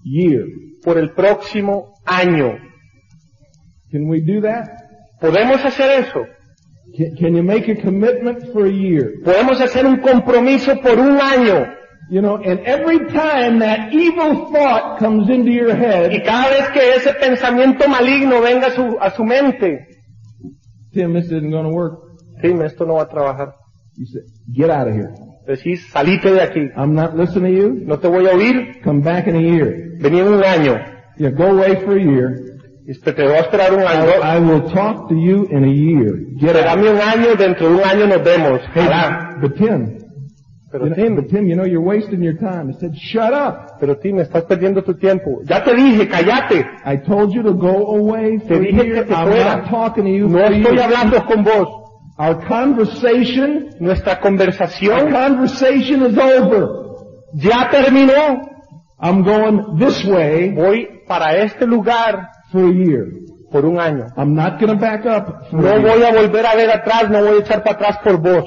year. 0.02 0.46
por 0.83 0.98
el 0.98 1.11
próximo 1.12 1.92
año. 2.07 2.59
Can 3.90 4.09
we 4.09 4.20
do 4.20 4.40
that? 4.42 4.68
¿Podemos 5.20 5.64
hacer 5.64 6.05
eso? 6.05 6.26
Can, 6.96 7.16
can 7.16 7.35
you 7.35 7.42
make 7.42 7.68
a 7.68 7.74
commitment 7.74 8.52
for 8.52 8.66
a 8.66 8.72
year? 8.72 9.14
Podemos 9.24 9.61
hacer 9.61 9.85
un 9.85 9.98
compromiso 9.98 10.81
por 10.81 10.98
un 10.98 11.18
año. 11.20 11.74
You 12.09 12.22
know, 12.22 12.37
and 12.37 12.61
every 12.61 13.00
time 13.12 13.59
that 13.59 13.92
evil 13.92 14.52
thought 14.52 15.00
comes 15.00 15.29
into 15.29 15.50
your 15.50 15.74
head, 15.74 16.12
Y 16.12 16.22
cada 16.22 16.50
vez 16.50 16.68
que 16.70 16.94
ese 16.94 17.12
pensamiento 17.14 17.88
maligno 17.88 18.40
venga 18.40 18.68
a 18.68 18.70
su, 18.70 18.96
a 19.00 19.11
su 19.11 19.24
mente, 19.24 19.88
Tim, 20.94 21.12
this 21.14 21.26
isn't 21.26 21.50
going 21.50 21.64
to 21.64 21.74
work. 21.74 22.06
Sí, 22.42 22.55
esto 22.64 22.85
no 22.87 22.94
va 22.94 23.03
a 23.03 23.09
trabajar. 23.09 23.55
You 23.96 24.07
say, 24.07 24.22
get 24.53 24.70
out 24.70 24.88
of 24.88 24.94
here. 24.94 25.11
Decís, 25.46 25.87
salite 25.92 26.33
de 26.33 26.40
aquí. 26.42 26.61
I'm 26.77 26.94
not 26.94 27.14
listening 27.16 27.55
to 27.55 27.59
you. 27.61 27.81
No 27.87 27.99
te 27.99 28.09
voy 28.09 28.27
a 28.27 28.35
oír. 28.35 28.81
Come 28.83 29.01
back 29.03 29.27
in 29.29 29.37
a 29.37 29.40
year. 29.40 29.75
Vení 30.01 30.20
en 30.20 30.29
un 30.29 30.42
año. 30.44 30.79
Yeah, 31.18 31.31
go 31.31 31.44
away 31.46 31.77
for 31.85 31.96
a 31.96 32.03
year. 32.03 32.42
Te 33.05 33.12
voy 33.12 33.33
a 33.33 33.40
esperar 33.40 33.72
un 33.72 33.81
año. 33.81 34.11
I, 34.22 34.37
I 34.37 34.38
will 34.40 34.62
talk 34.72 35.09
to 35.09 35.14
you 35.14 35.46
in 35.51 35.64
a 35.64 35.68
year. 35.72 36.14
Get. 36.38 36.55
Esperame 36.57 36.90
un 36.90 37.01
año, 37.01 37.35
dentro 37.37 37.68
de 37.70 37.75
un 37.77 37.81
año 37.85 38.07
nos 38.07 38.22
vemos. 38.22 38.61
Hey, 38.75 38.88
but 39.40 39.57
Tim, 39.57 39.99
Pero 40.70 40.85
You 40.87 40.90
know, 40.94 40.96
Tim, 41.05 41.16
but 41.16 41.29
Tim, 41.31 41.46
you 41.46 41.55
know, 41.57 41.64
you're 41.64 41.81
wasting 41.81 42.22
your 42.22 42.37
time. 42.37 42.68
I 42.68 42.72
said, 42.79 42.94
shut 42.96 43.33
up. 43.33 43.79
pero 43.81 43.96
Tim, 43.96 44.18
estás 44.18 44.44
perdiendo 44.44 44.83
tu 44.83 44.94
tiempo. 44.94 45.40
Ya 45.44 45.62
te 45.64 45.75
dije, 45.75 46.07
cállate. 46.09 46.66
I 46.85 46.96
told 46.99 47.33
you 47.33 47.42
to 47.44 47.55
go 47.55 47.96
away 47.96 48.38
for 48.40 48.49
Te 48.49 48.55
a 48.57 48.59
dije 48.59 48.85
year. 48.85 48.94
que 48.94 49.03
te 49.05 49.14
I'm 49.14 49.29
fuera. 49.29 49.57
not 49.57 49.70
talking 49.70 50.05
to 50.05 50.11
you 50.11 50.29
No 50.29 50.38
for 50.38 50.53
estoy 50.53 50.79
hablando 50.79 51.25
con 51.25 51.44
vos. 51.44 51.68
Our 52.18 52.46
conversation, 52.48 53.70
Nuestra 53.81 54.12
our 54.14 54.20
conversación 54.20 55.11
conversation 55.12 56.02
is 56.07 56.16
over. 56.16 56.68
ya 57.35 57.68
terminó. 57.70 58.40
I'm 58.98 59.22
going 59.22 59.76
this 59.79 60.02
way 60.05 60.50
Voy 60.55 60.88
para 61.07 61.37
este 61.44 61.66
lugar 61.66 62.31
for 62.50 62.64
a 62.64 62.72
year. 62.72 63.07
por 63.50 63.64
un 63.66 63.79
año. 63.79 64.07
I'm 64.16 64.35
not 64.35 64.59
going 64.59 64.72
to 64.72 64.81
back 64.81 65.05
up 65.07 65.50
for 65.50 65.61
No 65.61 65.68
a 65.68 65.79
year. 65.79 65.83
voy 65.83 66.02
a 66.05 66.12
volver 66.12 66.46
a 66.46 66.55
ver 66.57 66.70
atrás, 66.70 67.11
no 67.11 67.20
voy 67.22 67.37
a 67.37 67.40
echar 67.40 67.62
para 67.62 67.76
atrás 67.76 67.98
por 68.02 68.16
vos. 68.18 68.44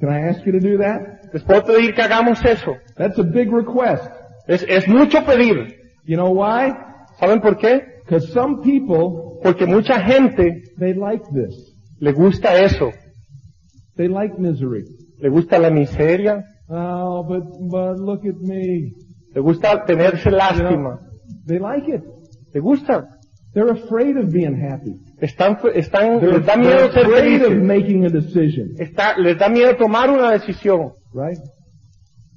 Can 0.00 0.08
I 0.10 0.28
ask 0.28 0.44
you 0.44 0.52
to 0.52 0.60
do 0.60 0.78
that? 0.78 1.00
Les 1.32 1.42
puedo 1.44 1.62
pedir 1.64 1.94
que 1.94 2.02
hagamos 2.02 2.44
eso. 2.44 2.74
That's 2.96 3.18
a 3.18 3.22
big 3.22 3.52
request. 3.52 4.04
Es, 4.48 4.64
es 4.68 4.88
mucho 4.88 5.24
pedir. 5.24 5.76
You 6.04 6.16
know 6.16 6.30
why? 6.32 6.72
¿Saben 7.20 7.40
por 7.40 7.56
qué? 7.56 7.84
Because 8.04 8.32
some 8.32 8.62
people, 8.62 9.38
Porque 9.44 9.64
mucha 9.66 10.00
gente 10.00 10.64
they 10.78 10.92
like 10.94 11.22
this. 11.32 11.69
Le 12.00 12.12
gusta 12.12 12.60
eso. 12.62 12.90
They 13.96 14.08
like 14.08 14.38
misery. 14.38 14.84
Le 15.20 15.28
gusta 15.30 15.58
la 15.58 15.70
miseria, 15.70 16.42
Oh, 16.68 17.24
but, 17.24 17.42
but 17.70 17.98
look 17.98 18.24
at 18.24 18.36
me. 18.40 18.92
le 19.34 19.40
gusta 19.42 19.84
tenerse 19.84 20.24
You 20.26 20.30
know, 20.30 20.38
lástima. 20.38 20.98
they 21.46 21.58
like 21.58 21.88
it. 21.88 22.02
Le 22.54 22.60
gusta. 22.60 23.06
They're 23.52 23.70
afraid 23.72 24.16
of 24.16 24.30
being 24.32 24.54
happy. 24.54 24.94
Están, 25.20 25.58
están, 25.74 26.20
They're, 26.20 26.38
les 26.38 26.46
da 26.46 26.56
miedo 26.56 26.90
ser 26.92 27.04
afraid 27.06 27.42
of 27.42 27.52
making 27.62 28.04
a 28.06 28.08
decision, 28.08 28.70
Está, 28.78 29.16
les 29.18 29.36
da 29.38 29.48
miedo 29.48 29.76
tomar 29.76 30.08
una 30.08 30.30
decisión. 30.32 30.92
right? 31.12 31.36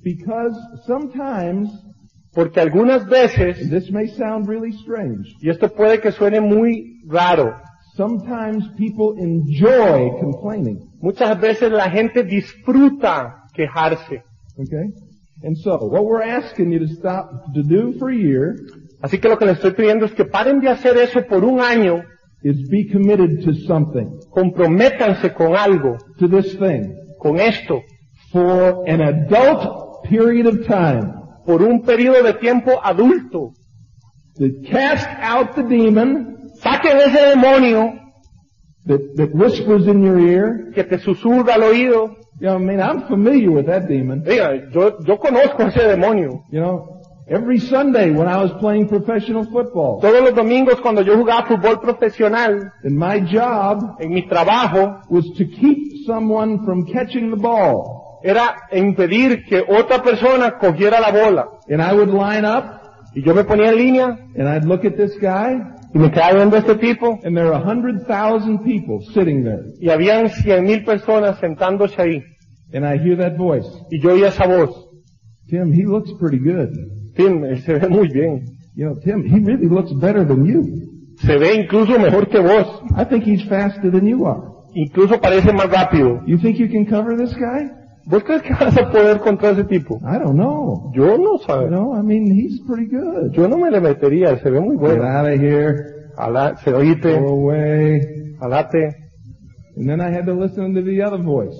Because 0.03 0.53
sometimes, 0.85 1.69
Porque 2.33 2.59
algunas 2.59 3.05
veces, 3.07 3.69
this 3.69 3.91
may 3.91 4.07
sound 4.07 4.47
really 4.49 4.71
strange, 4.73 5.35
y 5.39 5.49
esto 5.49 5.69
puede 5.69 6.01
que 6.01 6.11
suene 6.11 6.41
muy 6.41 6.99
raro, 7.07 7.55
sometimes 7.95 8.65
people 8.77 9.15
enjoy 9.17 10.11
complaining, 10.19 10.89
muchas 11.01 11.39
veces 11.39 11.71
la 11.71 11.89
gente 11.89 12.23
disfruta 12.23 13.43
quejarse. 13.53 14.23
okay? 14.57 14.91
And 15.43 15.57
so, 15.57 15.77
what 15.77 16.05
we're 16.05 16.23
asking 16.23 16.71
you 16.71 16.79
to 16.79 16.87
stop, 16.87 17.53
to 17.53 17.63
do 17.63 17.93
for 17.99 18.09
a 18.09 18.15
year 18.15 18.55
Así 19.01 19.19
que 19.19 19.27
lo 19.27 19.37
que 19.37 19.45
les 19.45 19.55
estoy 19.55 19.71
pidiendo 19.71 20.05
es 20.05 20.13
que 20.13 20.23
paren 20.23 20.61
de 20.61 20.69
hacer 20.69 20.95
eso 20.95 21.21
por 21.27 21.43
un 21.43 21.59
año, 21.59 22.05
is 22.41 22.69
be 22.69 22.87
committed 22.89 23.43
to 23.43 23.53
something, 23.67 24.17
comprométanse 24.29 25.33
con 25.33 25.57
algo, 25.57 25.97
to 26.17 26.29
this 26.29 26.57
thing, 26.57 26.95
con 27.19 27.37
esto, 27.37 27.81
for 28.31 28.85
an 28.87 29.01
adult 29.01 30.07
period 30.07 30.47
of 30.47 30.65
time. 30.65 31.23
por 31.45 31.61
un 31.61 31.81
periodo 31.81 32.23
de 32.23 32.33
tiempo 32.33 32.79
adulto. 32.81 33.53
To 34.37 34.49
cast 34.69 35.07
out 35.19 35.55
the 35.55 35.63
demon 35.63 36.32
Saquen 36.63 36.97
ese 36.97 37.35
demonio 37.35 37.99
that, 38.85 39.15
that 39.17 39.35
whispers 39.35 39.87
in 39.87 40.03
your 40.03 40.19
ear. 40.19 40.71
que 40.73 40.83
te 40.83 40.97
susurra 40.99 41.55
al 41.55 41.63
oído. 41.63 42.15
You 42.39 42.47
know, 42.47 42.55
I 42.55 42.59
mean, 42.59 42.79
I'm 42.81 43.07
familiar 43.07 43.51
with 43.51 43.67
that 43.67 43.87
demon. 43.87 44.23
Yo, 44.25 44.97
yo 45.05 45.17
conozco 45.19 45.67
ese 45.67 45.83
demonio. 45.83 46.43
You 46.51 46.61
know, 46.61 47.01
every 47.29 47.59
Sunday 47.59 48.11
when 48.11 48.27
I 48.27 48.41
was 48.41 48.51
playing 48.59 48.87
professional 48.89 49.45
football, 49.45 50.01
Todos 50.01 50.21
los 50.23 50.33
domingos 50.33 50.81
cuando 50.81 51.01
yo 51.01 51.15
jugaba 51.17 51.45
fútbol 51.47 51.81
profesional, 51.81 52.71
and 52.83 52.97
my 52.97 53.19
job 53.19 53.97
en 53.99 54.13
mi 54.13 54.27
trabajo, 54.27 55.03
was 55.09 55.25
to 55.37 55.45
keep 55.45 56.05
someone 56.07 56.65
from 56.65 56.85
catching 56.85 57.29
the 57.29 57.37
ball. 57.37 58.19
era 58.23 58.55
impedir 58.71 59.43
que 59.45 59.61
otra 59.67 60.01
persona 60.01 60.57
cogiera 60.57 60.99
la 60.99 61.11
bola. 61.11 61.49
And 61.67 61.81
I 61.81 61.93
would 61.93 62.09
line 62.09 62.45
up, 62.45 62.81
Y 63.15 63.21
yo 63.21 63.35
me 63.35 63.43
ponía 63.43 63.69
en 63.69 63.77
línea 63.77 64.17
and 64.35 64.49
I'd 64.49 64.65
look 64.65 64.85
at 64.85 64.95
this 64.95 65.15
guy, 65.19 65.53
y 65.93 65.99
me 65.99 66.11
quedaba 66.11 66.33
viendo 66.33 66.55
a 66.55 66.59
este 66.59 66.75
tipo 66.75 67.19
and 67.23 67.35
there 67.35 67.47
are 67.47 67.55
a 67.55 67.59
hundred 67.59 68.05
thousand 68.07 68.63
people 68.63 68.99
sitting 69.13 69.43
there. 69.43 69.63
y 69.79 69.89
habían 69.89 70.29
cien 70.29 70.65
mil 70.65 70.83
personas 70.83 71.39
sentándose 71.39 72.01
ahí. 72.01 72.23
And 72.73 72.85
I 72.85 72.97
hear 72.97 73.15
that 73.17 73.37
voice, 73.37 73.67
Y 73.91 73.99
yo 74.01 74.13
oía 74.13 74.29
esa 74.29 74.47
voz. 74.47 74.71
Tim, 75.47 75.71
he 75.71 75.83
looks 75.85 76.11
pretty 76.19 76.39
good. 76.39 76.69
Tim, 77.15 77.43
él 77.45 77.61
se 77.61 77.73
ve 77.73 77.87
muy 77.87 78.07
bien. 78.07 78.45
You 78.75 78.85
know, 78.85 78.95
Tim, 79.03 79.23
he 79.23 79.39
really 79.39 79.67
looks 79.67 79.93
better 79.93 80.25
than 80.25 80.45
you. 80.45 80.63
Se 81.21 81.37
ve 81.37 81.53
incluso 81.53 81.99
mejor 81.99 82.27
que 82.27 82.39
vos. 82.39 82.81
I 82.97 83.05
think 83.05 83.23
he's 83.23 83.43
faster 83.47 83.91
than 83.91 84.07
you 84.07 84.25
are. 84.25 84.41
Incluso 84.73 85.21
parece 85.21 85.53
más 85.53 85.69
rápido. 85.69 86.21
You 86.25 86.39
think 86.39 86.57
you 86.57 86.67
can 86.67 86.85
cover 86.85 87.15
this 87.15 87.35
guy? 87.35 87.69
¿Vos 88.05 88.23
crees 88.23 88.41
que 88.41 88.53
vas 88.53 88.77
a 88.77 88.91
poder 88.91 89.19
contra 89.19 89.51
ese 89.51 89.63
tipo? 89.63 89.97
I 90.03 90.19
don't 90.19 90.35
know. 90.35 90.91
Yo 90.93 91.17
no 91.17 91.37
sé. 91.37 91.67
know, 91.69 91.95
I 91.97 92.01
mean, 92.03 92.25
he's 92.27 92.59
pretty 92.67 92.87
good. 92.87 93.31
Yo 93.31 93.47
no 93.47 93.57
me 93.57 93.71
le 93.71 93.79
metería, 93.79 94.37
se 94.39 94.49
ve 94.49 94.59
muy 94.59 94.71
Get 94.77 94.79
bueno. 94.79 95.03
out 95.05 95.25
of 95.33 95.39
here. 95.39 95.75
Alá, 96.17 96.55
se 96.57 96.73
oíte, 96.73 97.19
Go 97.19 97.29
away. 97.29 98.01
alate. 98.41 98.95
And 99.77 99.87
then 99.87 100.01
I 100.01 100.11
had 100.13 100.25
to 100.25 100.33
listen 100.33 100.73
to 100.75 100.81
the 100.83 101.01
other 101.01 101.21
voice. 101.23 101.55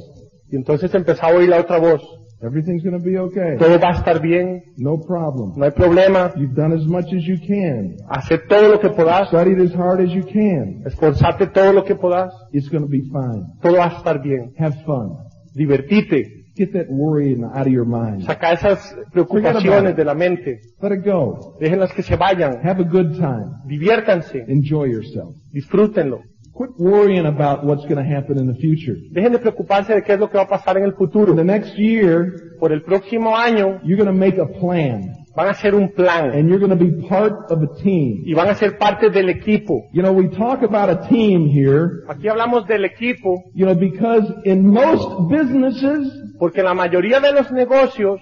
Y 0.51 0.55
entonces 0.57 0.93
empezaba 0.93 1.33
a 1.33 1.37
oír 1.37 1.49
la 1.49 1.59
otra 1.61 1.79
voz. 1.79 2.01
Everything's 2.41 2.83
going 2.83 2.97
to 2.97 3.03
be 3.03 3.17
okay. 3.17 3.55
Todo 3.57 3.79
va 3.79 3.91
a 3.91 3.93
estar 3.93 4.19
bien, 4.21 4.61
No 4.77 4.99
problem. 4.99 5.53
no 5.55 5.63
hay 5.63 5.71
problema. 5.71 6.33
You've 6.35 6.53
done 6.55 6.73
as 6.75 6.85
much 6.85 7.05
as 7.13 7.23
you 7.23 7.37
can. 7.47 7.95
Hace 8.09 8.37
todo 8.37 8.67
lo 8.69 8.79
que 8.81 8.89
podás, 8.89 9.29
Studied 9.29 9.61
as 9.61 9.73
hard 9.73 10.01
as 10.01 10.11
you 10.11 10.23
can. 10.25 10.83
esforzate 10.85 11.47
todo 11.47 11.71
lo 11.71 11.85
que 11.85 11.95
podás. 11.95 12.33
It's 12.51 12.69
going 12.69 12.83
to 12.83 12.89
be 12.89 13.01
fine. 13.03 13.45
Todo 13.61 13.77
va 13.77 13.85
a 13.85 13.97
estar 13.97 14.21
bien. 14.21 14.51
Have 14.59 14.75
fun. 14.85 15.15
Divertite. 15.53 16.43
Get 16.55 16.73
that 16.73 16.85
worry 16.87 17.35
out 17.41 17.65
of 17.65 17.73
your 17.73 17.85
mind. 17.85 18.25
Saca 18.25 18.53
esas 18.53 18.95
preocupaciones 19.11 19.95
de 19.95 20.05
la 20.05 20.13
mente. 20.13 20.61
Let 20.81 20.91
it 20.91 21.03
go. 21.03 21.57
Déjenlas 21.59 21.91
que 21.93 22.03
se 22.03 22.15
vayan. 22.15 22.59
Have 22.63 22.81
a 22.81 22.85
good 22.85 23.17
time. 23.17 23.47
Diviértanse. 23.65 24.45
Enjoy 24.47 24.85
yourself. 24.85 25.35
Disfrútenlo. 25.51 26.21
Quit 26.53 26.69
worrying 26.77 27.25
about 27.25 27.63
what's 27.63 27.83
going 27.85 27.97
to 27.97 28.03
happen 28.03 28.37
in 28.37 28.45
the 28.45 28.59
future. 28.59 28.95
Dejen 29.11 29.31
de 29.31 29.39
preocuparse 29.39 29.95
de 29.95 30.03
qué 30.03 30.13
es 30.13 30.19
lo 30.19 30.29
que 30.29 30.37
va 30.37 30.43
a 30.43 30.47
pasar 30.47 30.77
en 30.77 30.83
el 30.83 30.93
futuro. 30.93 31.33
For 31.33 31.35
the 31.35 31.43
next 31.43 31.75
year, 31.75 32.53
Por 32.59 32.71
el 32.71 32.83
próximo 32.83 33.35
año 33.35 33.81
you're 33.83 33.97
going 33.97 34.05
to 34.05 34.13
make 34.13 34.37
a 34.39 34.45
plan. 34.45 35.22
Van 35.35 35.47
a 35.47 35.51
hacer 35.51 35.73
un 35.75 35.89
plan 35.93 36.31
And 36.31 36.47
you're 36.47 36.59
going 36.59 36.69
to 36.69 36.75
be 36.75 37.07
part 37.07 37.51
of 37.51 37.61
a 37.63 37.67
team. 37.81 38.23
y 38.25 38.33
van 38.33 38.49
a 38.49 38.55
ser 38.55 38.77
parte 38.77 39.09
del 39.09 39.29
equipo. 39.29 39.89
You 39.91 40.01
know, 40.03 40.13
we 40.13 40.29
talk 40.29 40.61
about 40.63 40.89
a 40.89 41.07
team 41.09 41.47
here, 41.49 42.03
Aquí 42.07 42.27
hablamos 42.27 42.67
del 42.67 42.85
equipo 42.85 43.43
you 43.53 43.65
know, 43.65 43.75
because 43.75 44.31
in 44.45 44.67
most 44.67 45.09
businesses, 45.29 46.11
porque 46.39 46.59
en 46.59 46.65
la 46.65 46.73
mayoría 46.73 47.19
de 47.19 47.31
los 47.31 47.51
negocios 47.51 48.19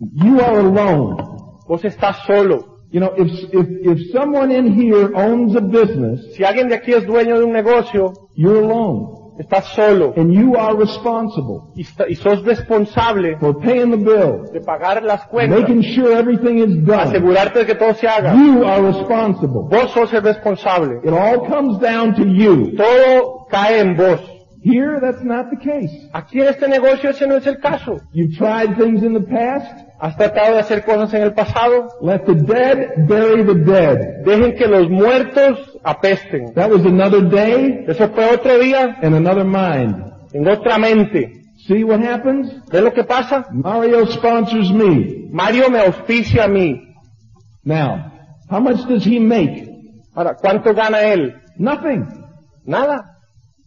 you 0.00 0.40
are 0.40 0.60
alone. 0.60 1.16
vos 1.66 1.84
estás 1.84 2.16
solo. 2.26 2.78
You 2.92 2.98
know, 3.00 3.12
if, 3.16 3.28
if, 3.52 3.66
if 3.86 4.10
someone 4.12 4.50
in 4.50 4.72
here 4.72 5.12
owns 5.14 5.54
a 5.54 5.60
business, 5.60 6.34
Si 6.34 6.42
alguien 6.42 6.68
de 6.68 6.74
aquí 6.74 6.92
es 6.92 7.06
dueño 7.06 7.38
de 7.38 7.44
un 7.44 7.52
negocio, 7.52 8.12
you're 8.34 8.58
alone. 8.58 9.19
Estás 9.40 9.64
solo 9.74 10.12
And 10.16 10.32
you 10.32 10.56
are 10.56 10.76
responsible 10.76 11.72
y, 11.74 11.86
y 12.08 12.14
sos 12.14 12.44
responsable 12.44 13.36
for 13.38 13.58
paying 13.60 13.90
the 13.90 13.96
bill. 13.96 14.50
de 14.52 14.60
pagar 14.60 15.02
las 15.02 15.26
cuentas, 15.26 15.60
making 15.60 15.82
sure 15.82 16.12
everything 16.16 16.58
is 16.58 16.84
done. 16.86 17.00
asegurarte 17.00 17.60
de 17.60 17.66
que 17.66 17.74
todo 17.74 17.94
se 17.94 18.06
haga. 18.06 18.34
You 18.34 18.64
are 18.64 18.82
responsible. 18.82 19.62
Vos 19.70 19.90
sos 19.92 20.12
el 20.12 20.22
responsable. 20.22 21.00
It 21.02 21.12
all 21.12 21.46
comes 21.48 21.78
down 21.80 22.14
to 22.16 22.24
you. 22.24 22.76
Todo 22.76 23.46
cae 23.50 23.80
en 23.80 23.96
vos. 23.96 24.20
Here, 24.62 25.00
that's 25.00 25.22
not 25.24 25.48
the 25.50 25.56
case. 25.56 25.90
Aquí 26.12 26.38
en 26.40 26.48
este 26.48 26.68
negocio 26.68 27.08
ese 27.10 27.26
no 27.26 27.36
es 27.36 27.46
el 27.46 27.58
caso. 27.60 27.96
You've 28.12 28.36
tried 28.36 28.76
things 28.76 29.02
in 29.02 29.14
the 29.14 29.20
past. 29.26 29.86
Has 30.00 30.16
tratado 30.16 30.54
de 30.54 30.60
hacer 30.60 30.84
cosas 30.84 31.12
en 31.12 31.22
el 31.22 31.34
pasado. 31.34 31.88
Let 32.00 32.20
the 32.24 32.34
dead 32.34 33.06
bury 33.06 33.44
the 33.44 33.54
dead. 33.54 34.24
Dejen 34.24 34.56
que 34.56 34.66
los 34.66 34.88
muertos 34.88 35.78
apesten. 35.84 36.54
That 36.54 36.70
was 36.70 36.84
another 36.86 37.28
day 37.28 37.84
Eso 37.86 38.08
fue 38.08 38.24
otro 38.30 38.58
día 38.58 38.96
and 39.02 39.14
another 39.14 39.44
mind. 39.44 39.96
en 40.32 40.48
otra 40.48 40.78
mente. 40.78 41.42
See 41.66 41.84
what 41.84 42.00
happens? 42.00 42.50
¿Ves 42.72 42.82
lo 42.82 42.92
que 42.92 43.04
pasa? 43.04 43.46
Mario 43.52 44.06
sponsors 44.06 44.72
me. 44.72 45.28
Mario 45.30 45.68
me 45.68 45.80
auspicia 45.80 46.44
a 46.44 46.48
mí. 46.48 46.80
Now, 47.62 48.10
how 48.48 48.60
much 48.60 48.86
does 48.88 49.04
he 49.04 49.20
make? 49.20 49.68
Ahora, 50.14 50.34
¿cuánto 50.34 50.74
gana 50.74 51.02
él? 51.02 51.34
Nothing. 51.58 52.06
Nada. 52.64 53.04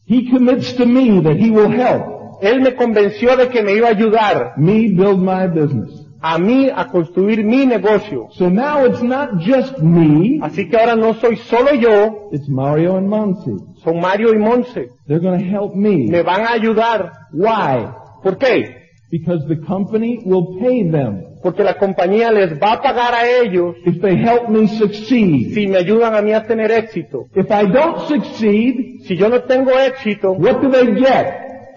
He 0.08 0.30
commits 0.32 0.74
to 0.78 0.86
me 0.86 1.22
that 1.22 1.38
he 1.38 1.52
will 1.52 1.70
help 1.70 2.42
Él 2.42 2.60
me 2.60 2.76
convenció 2.76 3.38
de 3.38 3.48
que 3.48 3.62
me 3.64 3.74
iba 3.76 3.88
a 3.88 3.92
ayudar 3.92 4.54
me 4.58 4.90
build 4.90 5.20
my 5.20 5.48
business. 5.48 6.03
A 6.26 6.38
mí 6.40 6.70
a 6.74 6.88
construir 6.88 7.44
mi 7.44 7.66
negocio. 7.66 8.30
So 8.32 8.50
now 8.50 8.86
it's 8.86 9.04
not 9.04 9.40
just 9.40 9.78
me, 9.80 10.40
Así 10.42 10.70
que 10.70 10.78
ahora 10.78 10.96
no 10.96 11.14
soy 11.16 11.36
solo 11.36 11.74
yo, 11.74 12.30
it's 12.32 12.48
Mario 12.48 12.96
and 12.98 13.08
Monsi. 13.10 13.52
son 13.84 14.00
Mario 14.00 14.34
y 14.34 14.38
Monse. 14.38 14.88
They're 15.06 15.20
going 15.20 15.38
to 15.38 15.46
help 15.46 15.76
me. 15.76 16.08
Me 16.10 16.22
van 16.24 16.42
a 16.48 16.54
ayudar. 16.54 17.12
Why? 17.34 17.90
¿Por 18.24 18.38
qué? 18.38 18.78
Because 19.12 19.46
the 19.50 19.58
company 19.68 20.22
will 20.26 20.58
pay 20.60 20.90
them 20.90 21.22
Porque 21.44 21.62
la 21.64 21.78
compañía 21.78 22.32
les 22.32 22.58
va 22.58 22.74
a 22.74 22.82
pagar 22.82 23.14
a 23.14 23.28
ellos 23.28 23.76
if 23.86 24.02
they 24.02 24.16
help 24.16 24.48
me 24.50 24.66
succeed. 24.70 25.54
si 25.54 25.68
me 25.68 25.78
ayudan 25.78 26.16
a 26.16 26.22
mí 26.22 26.32
a 26.32 26.48
tener 26.48 26.72
éxito. 26.72 27.26
If 27.36 27.52
I 27.52 27.68
don't 27.68 28.00
succeed, 28.08 29.02
Si 29.06 29.18
yo 29.18 29.28
no 29.28 29.42
tengo 29.44 29.72
éxito, 29.78 30.32
what 30.32 30.62
do 30.62 30.70
they 30.72 30.96
get? 30.96 31.28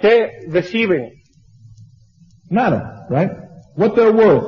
¿qué 0.00 0.30
reciben? 0.48 1.10
Nada, 2.48 3.06
right? 3.10 3.30
What 3.76 3.94
they're 3.94 4.12
worth? 4.12 4.44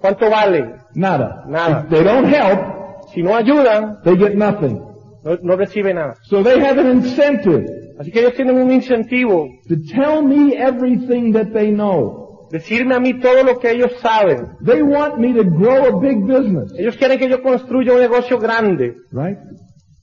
¿Cuánto 0.00 0.28
valen? 0.30 0.76
Nada. 0.94 1.44
Nada. 1.48 1.82
If 1.84 1.90
they 1.90 2.02
don't 2.04 2.26
help, 2.26 2.74
Si 3.14 3.22
no 3.22 3.34
ayudan, 3.36 4.02
they 4.04 4.16
get 4.16 4.34
nothing. 4.36 4.80
no, 5.24 5.38
no 5.42 5.56
reciben 5.56 5.94
nada. 5.96 6.16
So 6.24 6.42
they 6.42 6.58
have 6.60 6.78
an 6.78 6.86
incentive 6.88 7.64
Así 7.98 8.10
que 8.12 8.20
ellos 8.20 8.34
tienen 8.34 8.58
un 8.58 8.70
incentivo, 8.70 9.48
to 9.68 9.76
tell 9.94 10.22
me 10.22 10.54
everything 10.54 11.32
that 11.32 11.52
they 11.54 11.70
know. 11.70 12.48
decirme 12.50 12.94
a 12.94 13.00
mí 13.00 13.14
todo 13.20 13.42
lo 13.42 13.58
que 13.58 13.70
ellos 13.70 13.90
saben. 14.02 14.48
They 14.62 14.82
want 14.82 15.18
me 15.18 15.32
to 15.34 15.44
grow 15.44 15.86
a 15.96 15.98
big 16.00 16.26
business, 16.26 16.72
Ellos 16.78 16.96
quieren 16.96 17.18
que 17.18 17.28
yo 17.28 17.40
construya 17.42 17.92
un 17.94 18.00
negocio 18.00 18.38
grande. 18.38 18.96
right? 19.12 19.38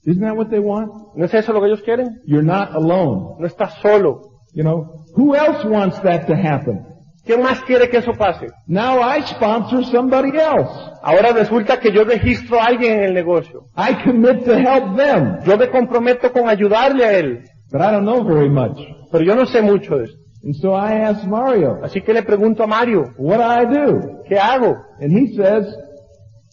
Isn't 0.06 0.22
that 0.22 0.36
what 0.36 0.48
they 0.50 0.58
want? 0.58 0.90
¿No 1.14 1.24
es 1.24 1.32
eso 1.34 1.52
lo 1.52 1.60
que 1.60 1.68
ellos 1.68 1.82
quieren? 1.82 2.20
You're 2.26 2.42
not 2.44 2.74
alone. 2.74 3.36
No 3.38 3.46
estás 3.46 3.74
solo. 3.80 4.22
You 4.54 4.62
know, 4.64 5.04
who 5.14 5.34
else 5.36 5.64
wants 5.64 6.00
that 6.02 6.26
to 6.26 6.34
happen? 6.34 6.84
¿Quién 7.24 7.42
más 7.42 7.60
quiere 7.62 7.88
que 7.88 7.98
eso 7.98 8.12
pase? 8.12 8.48
Now 8.66 8.98
I 9.00 9.22
sponsor 9.22 9.84
somebody 9.86 10.30
else. 10.38 10.70
Ahora 11.02 11.32
resulta 11.32 11.78
que 11.80 11.90
yo 11.90 12.04
registro 12.04 12.60
a 12.60 12.66
alguien 12.66 12.98
en 12.98 13.04
el 13.04 13.14
negocio. 13.14 13.64
I 13.76 13.94
commit 14.04 14.44
to 14.44 14.54
help 14.58 14.96
them, 14.96 15.38
Yo 15.46 15.56
me 15.56 15.68
comprometo 15.70 16.30
con 16.32 16.48
ayudarle 16.48 17.04
a 17.04 17.12
él, 17.18 17.44
but 17.72 17.80
I 17.80 17.90
don't 17.92 18.04
know 18.04 18.22
very 18.24 18.48
much. 18.50 18.78
pero 19.10 19.24
yo 19.24 19.34
no 19.34 19.46
sé 19.46 19.62
mucho 19.62 19.96
de 19.98 20.04
esto. 20.04 20.18
And 20.44 20.54
so 20.56 20.74
I 20.74 20.92
asked 21.00 21.26
Mario, 21.26 21.80
Así 21.82 22.02
que 22.02 22.12
le 22.12 22.22
pregunto 22.22 22.62
a 22.62 22.66
Mario, 22.66 23.14
what 23.16 23.38
do 23.38 23.44
I 23.44 23.64
do? 23.64 24.22
¿qué 24.28 24.38
hago? 24.38 24.76
And 25.00 25.10
he 25.10 25.34
says, 25.34 25.64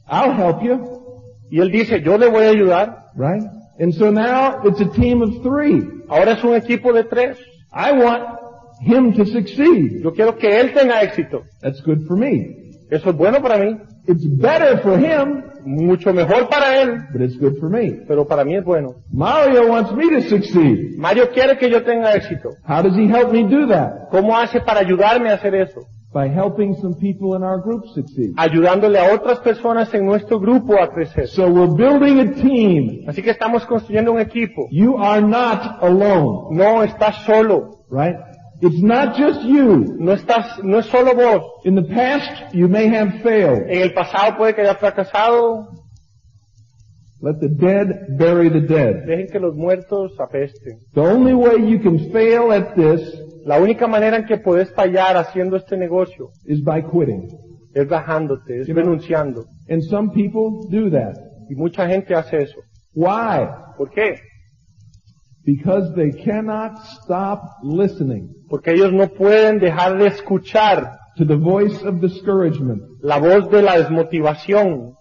I'll 0.07 0.33
help 0.33 0.61
you, 0.63 0.79
Y 1.49 1.59
él 1.59 1.69
dice, 1.69 2.01
yo 2.01 2.17
le 2.17 2.29
voy 2.29 2.43
a 2.45 2.49
ayudar. 2.51 3.07
right? 3.17 3.43
And 3.77 3.93
so 3.93 4.09
now 4.09 4.61
it's 4.63 4.79
a 4.79 4.85
team 4.85 5.21
of 5.21 5.41
three. 5.43 5.83
Ahora 6.07 6.31
es 6.31 6.43
un 6.45 6.55
equipo 6.55 6.93
de 6.93 7.03
tres. 7.03 7.37
I 7.73 7.91
want 7.91 8.23
him 8.81 9.13
to 9.13 9.25
succeed. 9.25 10.01
Yo 10.03 10.11
quiero 10.13 10.37
que 10.37 10.59
él 10.59 10.73
tenga 10.73 11.01
éxito. 11.01 11.43
That's 11.61 11.81
good 11.83 12.05
for 12.07 12.17
me. 12.17 12.57
Eso 12.89 13.09
es 13.11 13.15
bueno 13.15 13.41
para 13.41 13.57
mí, 13.57 13.77
It's 14.07 14.25
better 14.37 14.79
for 14.81 14.97
him, 14.99 15.43
mucho 15.63 16.11
mejor 16.11 16.49
para 16.49 16.81
él, 16.81 17.03
but 17.13 17.21
it's 17.21 17.37
good 17.37 17.57
for 17.59 17.69
me. 17.69 17.99
pero 18.07 18.25
para 18.27 18.43
mí 18.43 18.55
es 18.55 18.65
bueno. 18.65 18.95
Mario 19.13 19.67
wants 19.71 19.91
me 19.93 20.09
to 20.09 20.21
succeed. 20.27 20.97
Mario 20.97 21.29
quiere 21.31 21.57
que 21.57 21.69
yo 21.69 21.83
tenga 21.83 22.13
éxito. 22.15 22.49
How 22.67 22.81
does 22.81 22.95
he 22.97 23.05
help 23.07 23.31
me 23.31 23.43
do 23.43 23.67
that? 23.67 24.09
¿Cómo 24.09 24.35
hace 24.35 24.59
para 24.59 24.79
ayudarme 24.81 25.29
a 25.29 25.35
hacer 25.35 25.53
eso? 25.55 25.81
By 26.13 26.27
helping 26.27 26.75
some 26.81 26.95
people 26.95 27.37
in 27.37 27.43
our 27.43 27.61
group 27.61 27.85
succeed. 27.93 28.33
Ayudándole 28.35 28.99
a 28.99 29.13
otras 29.13 29.39
personas 29.39 29.93
en 29.93 30.05
nuestro 30.05 30.39
grupo 30.41 30.73
a 30.81 30.91
crecer. 30.91 31.27
So 31.27 31.47
we're 31.47 31.73
building 31.73 32.19
a 32.19 32.33
team. 32.33 33.07
Así 33.07 33.21
que 33.21 33.29
estamos 33.29 33.65
construyendo 33.65 34.11
un 34.11 34.19
equipo. 34.19 34.67
You 34.71 34.97
are 34.97 35.21
not 35.21 35.81
alone, 35.81 36.57
No 36.57 36.83
estás 36.83 37.23
solo. 37.23 37.85
right? 37.89 38.15
It's 38.61 38.81
not 38.81 39.15
just 39.17 39.41
you. 39.43 39.95
No 39.99 40.13
estás, 40.13 40.63
no 40.63 40.79
es 40.79 40.85
solo 40.87 41.13
vos. 41.15 41.41
In 41.65 41.75
the 41.75 41.83
past, 41.83 42.53
you 42.53 42.67
may 42.67 42.87
have 42.87 43.21
failed. 43.23 43.63
En 43.69 43.81
el 43.81 43.93
pasado 43.93 44.37
puede 44.37 44.53
que 44.53 44.61
haya 44.61 44.75
fracasado. 44.75 45.67
Let 47.21 47.39
the 47.39 47.49
dead 47.49 48.17
bury 48.17 48.49
the 48.49 48.61
dead. 48.61 49.05
Dejen 49.05 49.27
que 49.31 49.39
los 49.39 49.55
muertos 49.55 50.19
apesten. 50.19 50.79
The 50.93 51.01
only 51.01 51.33
way 51.33 51.69
you 51.69 51.79
can 51.79 52.11
fail 52.11 52.51
at 52.51 52.75
this 52.75 53.01
La 53.45 53.59
única 53.59 53.87
manera 53.87 54.17
en 54.17 54.25
que 54.25 54.37
puedes 54.37 54.71
fallar 54.73 55.17
haciendo 55.17 55.55
este 55.57 55.75
negocio 55.75 56.29
is 56.45 56.63
by 56.63 56.83
quitting. 56.83 57.27
es 57.73 57.87
bajándote, 57.87 58.61
es 58.61 58.67
You 58.67 58.73
know- 58.75 58.83
renunciando. 58.83 59.45
And 59.69 59.81
some 59.83 60.11
people 60.13 60.67
do 60.69 60.91
that. 60.91 61.15
Y 61.49 61.55
mucha 61.55 61.87
gente 61.87 62.13
hace 62.13 62.37
eso. 62.43 62.59
Why? 62.93 63.47
¿Por 63.77 63.89
qué? 63.89 64.15
Because 65.43 65.93
they 65.95 66.11
cannot 66.23 66.77
stop 67.03 67.41
listening 67.63 68.29
Porque 68.47 68.71
ellos 68.73 68.93
no 68.93 69.07
pueden 69.07 69.59
dejar 69.59 69.97
de 69.97 70.07
escuchar 70.07 70.99
to 71.17 71.25
the 71.25 71.35
voice 71.35 71.81
of 71.83 71.99
discouragement. 71.99 72.81
la 73.01 73.17
voz 73.17 73.49
de 73.49 73.61
la 73.61 73.77
desmotivación. 73.77 74.93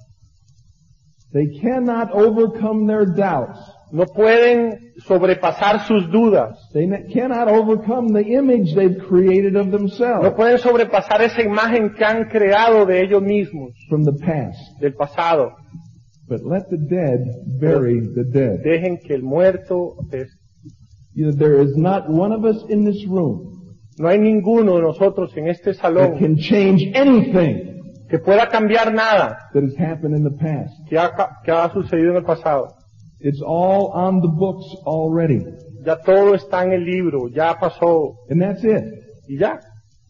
They 1.33 1.61
cannot 1.61 2.11
overcome 2.12 2.87
their 2.87 3.07
doubts. 3.07 3.59
No 3.92 4.05
pueden 4.07 4.92
sobrepasar 5.05 5.87
sus 5.87 6.09
dudas. 6.11 6.57
They 6.72 6.87
cannot 7.12 7.48
overcome 7.48 8.12
the 8.12 8.22
image 8.22 8.74
they've 8.74 8.98
created 9.09 9.57
of 9.57 9.66
No 9.66 9.79
themselves 9.79 10.35
pueden 10.37 10.59
sobrepasar 10.59 11.22
esa 11.22 11.42
imagen 11.42 11.94
que 11.94 12.05
han 12.05 12.29
creado 12.29 12.87
de 12.87 13.03
ellos 13.03 13.22
mismos, 13.22 13.72
from 13.88 14.05
the 14.05 14.12
past. 14.12 14.59
del 14.81 14.94
pasado. 14.94 15.53
But 16.30 16.44
let 16.44 16.70
the 16.70 16.78
dead 16.78 17.60
bury 17.60 17.98
the 17.98 18.22
dead. 18.22 18.62
Dejen 18.62 18.98
que 19.04 19.16
el 19.16 19.22
muerto 19.22 19.96
apeste. 19.98 20.38
You 21.12 21.26
know, 21.26 21.32
there 21.32 21.60
is 21.60 21.76
not 21.76 22.08
one 22.08 22.30
of 22.30 22.44
us 22.44 22.62
in 22.68 22.84
this 22.84 23.04
room 23.04 23.50
No 23.98 24.08
hay 24.08 24.18
ninguno 24.18 24.76
de 24.76 24.82
nosotros 24.82 25.36
en 25.36 25.48
este 25.48 25.74
that 25.74 25.82
salón 25.82 26.18
can 26.18 26.36
change 26.36 26.90
anything 26.94 27.82
que 28.08 28.18
pueda 28.20 28.48
cambiar 28.48 28.94
nada 28.94 29.50
that 29.52 29.64
has 29.64 29.76
happened 29.76 30.16
in 30.16 30.22
the 30.22 30.30
past. 30.30 30.72
que 30.88 30.96
ha, 30.96 31.10
que 31.44 31.50
ha 31.50 31.70
sucedido 31.72 32.12
en 32.12 32.16
el 32.18 32.24
pasado. 32.24 32.76
It's 33.18 33.42
all 33.44 33.90
on 33.92 34.20
the 34.22 34.28
books 34.28 34.64
already. 34.86 35.44
Ya 35.84 35.96
todo 35.96 36.34
está 36.34 36.64
en 36.64 36.72
el 36.72 36.84
libro, 36.84 37.28
ya 37.28 37.58
pasó 37.58 38.16
And 38.30 38.40
that's 38.40 38.62
it. 38.62 38.84
y 39.28 39.36
ya. 39.36 39.60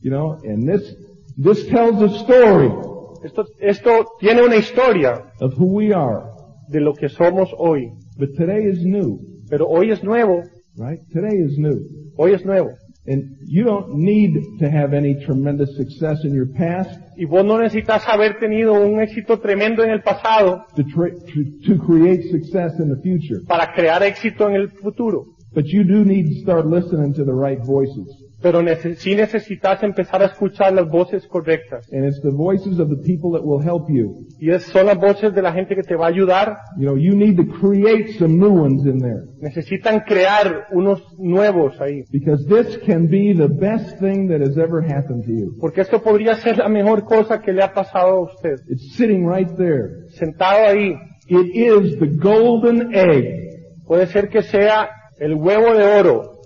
You 0.02 0.10
know, 0.10 0.38
and 0.44 0.68
this, 0.68 0.94
this 1.36 1.66
tells 1.68 2.00
a 2.02 2.10
story 2.20 2.89
Esto, 3.22 3.44
esto 3.60 4.06
tiene 4.18 4.42
una 4.42 4.56
historia 4.56 5.24
of 5.40 5.54
who 5.58 5.66
we 5.66 5.92
are. 5.92 6.22
de 6.68 6.80
lo 6.80 6.94
que 6.94 7.08
somos 7.08 7.50
hoy, 7.58 7.90
But 8.16 8.30
today 8.36 8.64
is 8.64 8.84
new, 8.84 9.18
pero 9.48 9.66
hoy 9.68 9.90
es 9.90 10.02
nuevo, 10.04 10.42
right? 10.76 11.00
Today 11.12 11.36
is 11.36 11.58
new. 11.58 11.80
hoy 12.16 12.32
es 12.34 12.44
nuevo. 12.44 12.70
And 13.06 13.38
you 13.46 13.64
don't 13.64 13.94
need 13.96 14.34
to 14.60 14.66
have 14.70 14.92
any 14.94 15.14
tremendous 15.24 15.74
success 15.76 16.22
in 16.22 16.32
your 16.34 16.46
past 16.52 17.00
Y 17.16 17.24
vos 17.24 17.44
no 17.44 17.58
necesitas 17.58 18.06
haber 18.06 18.38
tenido 18.38 18.74
un 18.74 19.00
éxito 19.00 19.40
tremendo 19.40 19.82
en 19.82 19.90
el 19.90 20.02
pasado 20.02 20.64
to, 20.76 20.82
tra- 20.84 21.10
to, 21.10 21.74
to 21.74 21.82
create 21.84 22.22
success 22.30 22.78
in 22.78 22.88
the 22.94 23.00
future. 23.02 23.40
para 23.48 23.72
crear 23.74 24.02
éxito 24.02 24.48
en 24.48 24.54
el 24.54 24.68
futuro. 24.68 25.24
But 25.52 25.64
you 25.66 25.82
do 25.82 26.04
need 26.04 26.26
to 26.28 26.40
start 26.42 26.66
listening 26.66 27.12
to 27.14 27.24
the 27.24 27.32
right 27.32 27.58
voices. 27.64 28.06
Pero 28.42 28.60
sí 28.96 29.14
necesitas 29.14 29.82
empezar 29.82 30.22
a 30.22 30.26
escuchar 30.26 30.72
las 30.72 30.88
voces 30.88 31.26
correctas. 31.26 31.86
And 31.92 32.06
it's 32.06 32.20
the 32.22 32.30
voices 32.30 32.78
of 32.78 32.88
the 32.88 32.96
people 32.96 33.30
that 33.32 33.44
will 33.44 33.62
help 33.62 33.90
you. 33.90 34.26
Y 34.38 34.50
es- 34.50 34.64
son 34.64 34.86
las 34.86 34.96
voces 34.98 35.34
de 35.34 35.42
la 35.42 35.52
gente 35.52 35.74
que 35.74 35.82
te 35.82 35.94
va 35.94 36.06
a 36.06 36.08
ayudar. 36.08 36.56
You 36.78 36.84
know, 36.86 36.96
you 36.96 37.14
need 37.14 37.36
to 37.36 37.46
create 37.60 38.12
some 38.18 38.36
new 38.38 38.50
ones 38.50 38.86
in 38.86 38.98
there. 39.00 39.24
Necesitan 39.40 40.00
crear 40.00 40.66
unos 40.72 41.02
nuevos 41.18 41.78
ahí. 41.80 42.04
Because 42.10 42.46
this 42.46 42.78
can 42.86 43.08
be 43.08 43.34
the 43.34 43.48
best 43.48 43.98
thing 44.00 44.28
that 44.28 44.40
has 44.40 44.56
ever 44.56 44.82
happened 44.82 45.24
to 45.26 45.32
you. 45.32 45.56
Porque 45.60 45.82
esto 45.82 46.02
podría 46.02 46.34
ser 46.36 46.58
la 46.58 46.68
mejor 46.68 47.04
cosa 47.04 47.40
que 47.40 47.52
le 47.52 47.62
ha 47.62 47.72
pasado 47.74 48.08
a 48.08 48.20
usted. 48.22 48.54
It's 48.68 48.94
sitting 48.96 49.28
right 49.28 49.48
there. 49.56 50.06
Sentado 50.12 50.66
ahí. 50.66 50.94
It 51.28 51.54
is 51.54 51.98
the 51.98 52.08
golden 52.08 52.94
egg, 52.94 53.50
Puede 53.86 54.06
ser 54.06 54.28
que 54.28 54.42
sea 54.42 54.88
el 55.18 55.34
huevo 55.34 55.74
de 55.74 55.84
oro, 55.84 56.40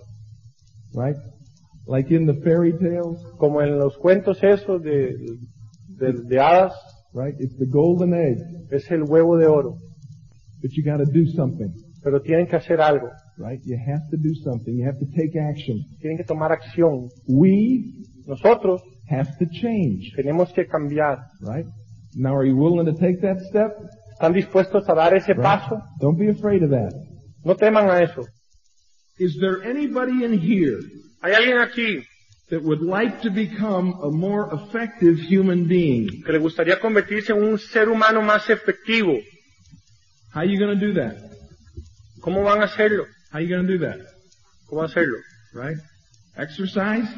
right? 0.94 1.16
Like 1.87 2.11
in 2.14 2.27
the 2.27 2.35
fairy 2.42 2.73
tales, 2.79 3.23
como 3.38 3.61
en 3.61 3.79
los 3.79 3.97
cuentos 3.99 4.42
esos 4.42 4.83
de, 4.83 5.14
de, 5.99 6.12
de 6.25 6.40
hadas. 6.40 6.73
right? 7.12 7.35
It's 7.38 7.57
the 7.59 7.66
golden 7.66 8.14
egg. 8.14 8.38
Es 8.70 8.90
el 8.90 9.03
huevo 9.05 9.37
de 9.37 9.47
oro. 9.47 9.77
But 10.62 10.70
you 10.73 10.83
gotta 10.83 11.05
do 11.05 11.27
something, 11.37 11.68
Pero 12.03 12.20
tienen 12.23 12.47
que 12.47 12.57
hacer 12.57 12.81
algo. 12.81 13.09
right? 13.38 13.61
You 13.64 13.77
have 13.77 14.09
to 14.11 14.16
do 14.16 14.35
something. 14.42 14.75
You 14.77 14.87
have 14.87 14.99
to 14.99 15.07
take 15.14 15.38
action. 15.38 15.79
Tienen 16.01 16.16
que 16.16 16.25
tomar 16.25 16.53
acción. 16.53 17.09
We 17.29 18.05
Nosotros 18.27 18.81
have 19.11 19.37
to 19.38 19.44
change, 19.61 20.12
tenemos 20.16 20.51
que 20.55 20.66
cambiar. 20.66 21.18
right? 21.42 21.66
Now 22.16 22.35
are 22.35 22.47
you 22.49 22.57
willing 22.57 22.87
to 22.87 22.94
take 22.99 23.20
that 23.20 23.40
step? 23.51 23.77
¿Están 24.14 24.33
dispuestos 24.33 24.88
a 24.88 24.94
dar 24.94 25.14
ese 25.14 25.35
Right? 25.35 25.42
paso? 25.42 25.77
Don't 26.01 26.16
be 26.18 26.31
afraid 26.31 26.62
of 26.62 26.70
that. 26.70 26.94
No 27.44 27.55
teman 27.57 27.90
a 27.90 28.01
eso. 28.03 28.23
Is 29.18 29.38
there 29.40 29.62
anybody 29.62 30.24
in 30.24 30.38
here 30.38 30.81
Hay 31.22 31.33
alguien 31.33 31.62
aquí 31.62 32.05
that 32.50 32.62
would 32.62 32.83
like 32.83 33.22
to 33.22 33.31
become 33.31 33.94
a 34.03 34.11
more 34.11 34.53
effective 34.53 35.18
human 35.18 35.66
being? 35.66 36.22
que 36.22 36.33
le 36.33 36.38
gustaría 36.38 36.79
convertirse 36.79 37.31
en 37.31 37.42
un 37.42 37.59
ser 37.59 37.88
humano 37.88 38.20
más 38.20 38.50
efectivo. 38.50 39.18
How 40.35 40.40
are 40.40 40.46
you 40.46 40.59
going 40.59 40.79
to 40.79 40.87
do 40.87 40.92
that? 40.94 41.16
¿Cómo 42.20 42.42
van 42.42 42.61
a 42.61 42.66
hacerlo? 42.66 43.07
How 43.31 43.38
are 43.38 43.40
you 43.40 43.48
going 43.48 43.66
to 43.66 43.72
do 43.72 43.79
that? 43.87 44.00
¿Cómo 44.68 44.83
hacerlo? 44.83 45.18
Right? 45.55 45.77
Exercise? 46.37 47.09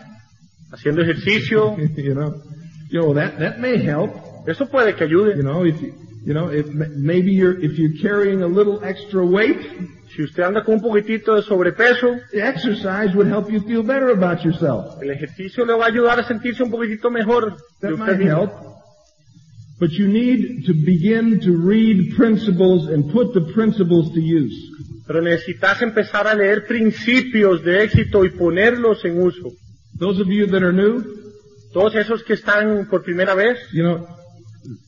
Haciendo 0.71 1.03
ejercicio. 1.03 1.77
you 1.97 2.15
know, 2.15 2.43
you 2.91 3.01
know 3.01 3.15
that 3.15 3.39
that 3.41 3.59
may 3.59 3.83
help. 3.83 4.15
Eso 4.47 4.67
puede 4.67 4.97
que 4.97 5.07
ayude. 5.07 5.37
You 5.37 5.43
know, 5.43 5.65
if 5.65 5.81
you, 5.81 5.95
you 6.25 6.35
know, 6.35 6.49
if 6.49 6.67
maybe 6.69 7.33
you're 7.33 7.59
if 7.59 7.79
you're 7.79 8.01
carrying 8.01 8.43
a 8.43 8.47
little 8.47 8.85
extra 8.85 9.27
weight, 9.27 9.59
Si 10.17 10.23
usted 10.23 10.43
anda 10.45 10.65
con 10.65 10.77
un 10.77 10.81
poquitito 10.81 11.35
de 11.35 11.43
sobrepeso, 11.43 12.17
the 12.33 12.41
exercise 12.41 13.15
would 13.15 13.29
help 13.29 13.51
you 13.51 13.61
feel 13.61 13.83
better 13.83 14.11
about 14.11 14.43
yourself. 14.43 15.01
el 15.03 15.11
ejercicio 15.11 15.67
le 15.67 15.75
va 15.75 15.85
a 15.85 15.89
ayudar 15.89 16.19
a 16.21 16.25
sentirse 16.27 16.63
un 16.63 16.71
poquitito 16.71 17.11
mejor 17.11 17.51
de 17.53 17.57
That 17.83 17.93
usted 17.93 17.99
might 17.99 18.19
mismo. 18.19 18.41
help. 18.41 18.53
But 19.79 19.91
you 19.91 20.09
need 20.09 20.65
to 20.67 20.73
begin 20.73 21.39
to 21.41 21.53
read 21.53 22.17
principles 22.17 22.89
and 22.89 23.13
put 23.13 23.35
the 23.35 23.43
principles 23.53 24.11
to 24.15 24.21
use. 24.21 24.55
Pero 25.07 25.21
necesitas 25.21 25.83
empezar 25.83 26.27
a 26.27 26.35
leer 26.35 26.67
principios 26.67 27.63
de 27.63 27.83
éxito 27.85 28.25
y 28.25 28.31
ponerlos 28.31 29.05
en 29.05 29.21
uso. 29.21 29.53
Those 29.99 30.21
of 30.23 30.29
you 30.29 30.47
that 30.47 30.63
are 30.63 30.73
new, 30.73 31.05
Todos 31.75 31.95
esos 31.95 32.23
que 32.25 32.33
están 32.33 32.89
por 32.89 33.03
primera 33.03 33.35
vez, 33.35 33.59
You 33.75 33.83
know, 33.83 34.07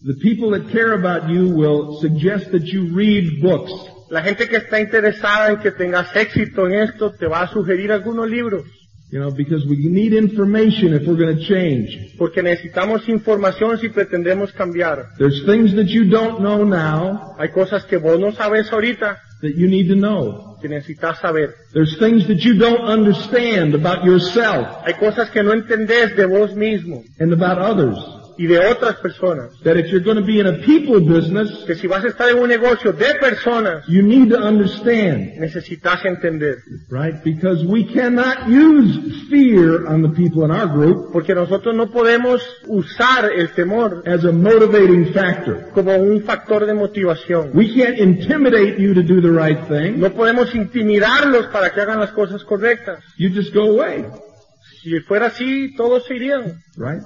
the 0.07 0.15
people 0.23 0.51
that 0.59 0.71
care 0.73 0.95
about 0.95 1.29
you 1.29 1.51
will 1.51 1.99
suggest 2.01 2.51
that 2.53 2.65
you 2.65 2.87
read 2.95 3.43
books. 3.43 3.71
La 4.11 4.23
gente 4.23 4.49
que 4.49 4.57
está 4.57 4.81
interesada 4.81 5.51
en 5.51 5.59
que 5.59 5.71
tengas 5.71 6.15
éxito 6.17 6.67
en 6.67 6.75
esto, 6.75 7.13
te 7.13 7.27
va 7.27 7.43
a 7.43 7.49
sugerir 7.49 7.93
algunos 7.93 8.29
libros. 8.29 8.65
You 9.11 9.21
know, 9.21 9.31
because 9.31 9.65
we 9.67 9.77
need 9.89 10.13
information 10.13 10.93
if 10.93 11.07
we're 11.07 11.17
going 11.17 11.35
to 11.35 11.43
change. 11.43 12.15
Porque 12.19 12.43
necesitamos 12.43 13.09
información 13.09 13.79
si 13.79 13.89
pretendemos 13.89 14.53
cambiar. 14.53 15.07
There's 15.17 15.47
things 15.47 15.75
that 15.77 15.87
you 15.87 16.05
don't 16.11 16.41
know 16.41 16.63
now 16.63 17.35
Hay 17.39 17.49
cosas 17.49 17.87
que 17.87 17.97
vos 17.97 18.21
no 18.21 18.33
sabes 18.33 18.71
ahorita 18.71 19.19
that 19.41 19.55
you 19.57 19.67
need 19.67 19.89
to 19.89 19.97
know. 19.97 20.59
que 20.61 20.69
necesitas 20.69 21.21
saber. 21.21 21.55
There's 21.73 21.99
things 21.99 22.27
that 22.27 22.41
you 22.45 22.59
don't 22.59 22.83
understand 22.87 23.75
about 23.75 24.05
yourself 24.05 24.67
Hay 24.85 24.95
cosas 25.01 25.31
que 25.31 25.43
no 25.43 25.55
entendés 25.55 26.15
de 26.15 26.27
vos 26.27 26.55
mismo 26.55 27.03
and 27.19 27.33
about 27.33 27.59
others. 27.59 27.97
Y 28.39 28.47
de 28.47 28.59
otras 28.59 28.97
personas. 28.97 29.51
That 29.65 29.77
if 29.77 29.87
you're 29.91 30.03
going 30.05 30.17
to 30.17 30.25
be 30.25 30.39
in 30.41 30.47
a 30.47 30.59
people 30.65 31.01
business, 31.01 31.65
Que 31.67 31.75
si 31.75 31.87
vas 31.89 32.05
a 32.05 32.09
estar 32.09 32.29
en 32.31 32.39
un 32.39 32.49
negocio 32.49 32.93
de 32.93 33.15
personas, 33.21 33.85
you 33.89 34.03
need 34.03 34.31
to 34.31 34.39
understand, 34.39 35.39
necesitas 35.41 36.05
entender. 36.05 36.59
right? 36.89 37.15
Because 37.25 37.65
we 37.67 37.85
cannot 37.85 38.49
use 38.49 39.27
fear 39.29 39.87
on 39.89 40.03
the 40.03 40.09
people 40.11 40.45
in 40.45 40.51
our 40.51 40.69
group 40.69 41.13
Porque 41.13 41.35
nosotros 41.35 41.75
no 41.75 41.91
podemos 41.91 42.41
usar 42.69 43.31
el 43.35 43.49
temor 43.55 44.03
as 44.07 44.25
a 44.25 44.33
motivating 44.33 45.13
factor. 45.13 45.71
como 45.75 45.97
un 45.97 46.23
factor 46.23 46.65
de 46.67 46.75
motivación. 46.75 47.51
We 47.55 47.75
can't 47.75 47.99
intimidate 47.99 48.79
you 48.79 48.95
to 48.95 49.03
do 49.03 49.21
the 49.21 49.31
right 49.33 49.59
thing. 49.69 49.99
No 49.99 50.11
podemos 50.15 50.55
intimidarlos 50.55 51.47
para 51.49 51.71
que 51.73 51.81
hagan 51.81 51.99
las 52.01 52.13
cosas 52.13 52.45
correctas. 52.45 53.03
You 53.19 53.31
just 53.35 53.53
go 53.53 53.71
away, 53.71 54.05
Si 54.83 55.01
fuera 55.01 55.27
así, 55.27 55.75
todos 55.77 56.07
se 56.07 56.15
irían. 56.15 56.61
right? 56.77 57.03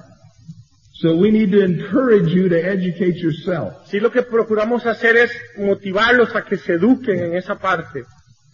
So 1.03 1.17
we 1.17 1.31
need 1.31 1.51
to 1.51 1.61
encourage 1.61 2.31
you 2.31 2.47
to 2.47 2.55
educate 2.55 3.17
yourself 3.17 3.73
Sí, 3.91 3.99
lo 3.99 4.09
que 4.09 4.21
procuramos 4.21 4.85
hacer 4.85 5.17
es 5.17 5.31
motivarlos 5.57 6.33
a 6.33 6.45
que 6.45 6.55
se 6.55 6.75
eduquen 6.75 7.19
en 7.19 7.35
esa 7.35 7.55
parte 7.59 8.05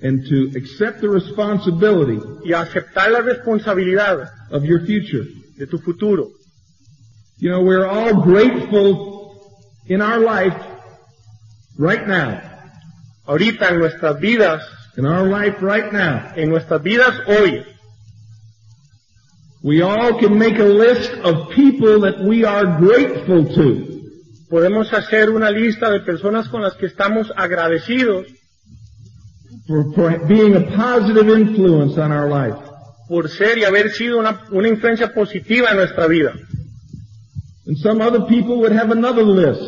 and 0.01 0.23
to 0.27 0.57
accept 0.57 0.99
the 1.01 1.07
responsibility 1.09 2.19
y 2.43 2.53
aceptar 2.53 3.11
la 3.11 3.21
responsabilidad 3.21 4.31
of 4.49 4.63
your 4.63 4.79
future. 4.83 5.25
de 5.57 5.67
tu 5.67 5.77
futuro. 5.77 6.29
You 7.37 7.51
know, 7.51 7.61
we're 7.61 7.85
all 7.85 8.13
grateful 8.23 9.35
in 9.87 10.01
our 10.01 10.17
life 10.19 10.55
right 11.77 12.07
now. 12.07 12.41
Ahorita 13.27 13.69
en 13.69 13.79
nuestras 13.79 14.19
vidas, 14.19 14.63
In 14.97 15.05
our 15.05 15.27
life 15.27 15.57
right 15.61 15.91
now. 15.93 16.31
en 16.35 16.49
nuestras 16.49 16.81
vidas 16.81 17.13
hoy, 17.27 17.63
We 19.61 19.81
all 19.81 20.17
can 20.19 20.37
make 20.37 20.57
a 20.57 20.63
list 20.63 21.11
of 21.23 21.49
people 21.49 21.99
that 22.01 22.21
we 22.23 22.45
are 22.45 22.79
grateful 22.79 23.45
to. 23.55 23.87
podemos 24.49 24.91
hacer 24.93 25.29
una 25.29 25.51
lista 25.51 25.89
de 25.91 25.99
personas 25.99 26.47
con 26.49 26.61
las 26.61 26.73
que 26.75 26.87
estamos 26.87 27.31
agradecidos 27.35 28.25
For, 29.67 29.93
for 29.93 30.25
being 30.27 30.55
a 30.55 30.61
positive 30.75 31.29
influence 31.29 31.97
on 31.99 32.11
our 32.11 32.27
life. 32.27 32.57
por 33.07 33.29
ser 33.29 33.57
y 33.57 33.63
haber 33.65 33.91
sido 33.91 34.19
una, 34.19 34.43
una 34.51 34.67
influencia 34.67 35.13
positiva 35.13 35.69
en 35.71 35.77
nuestra 35.77 36.07
vida. 36.07 36.33
And 37.67 37.77
some 37.77 38.01
other 38.01 38.21
people 38.27 38.57
would 38.57 38.71
have 38.71 38.91
another 38.91 39.23
list. 39.23 39.61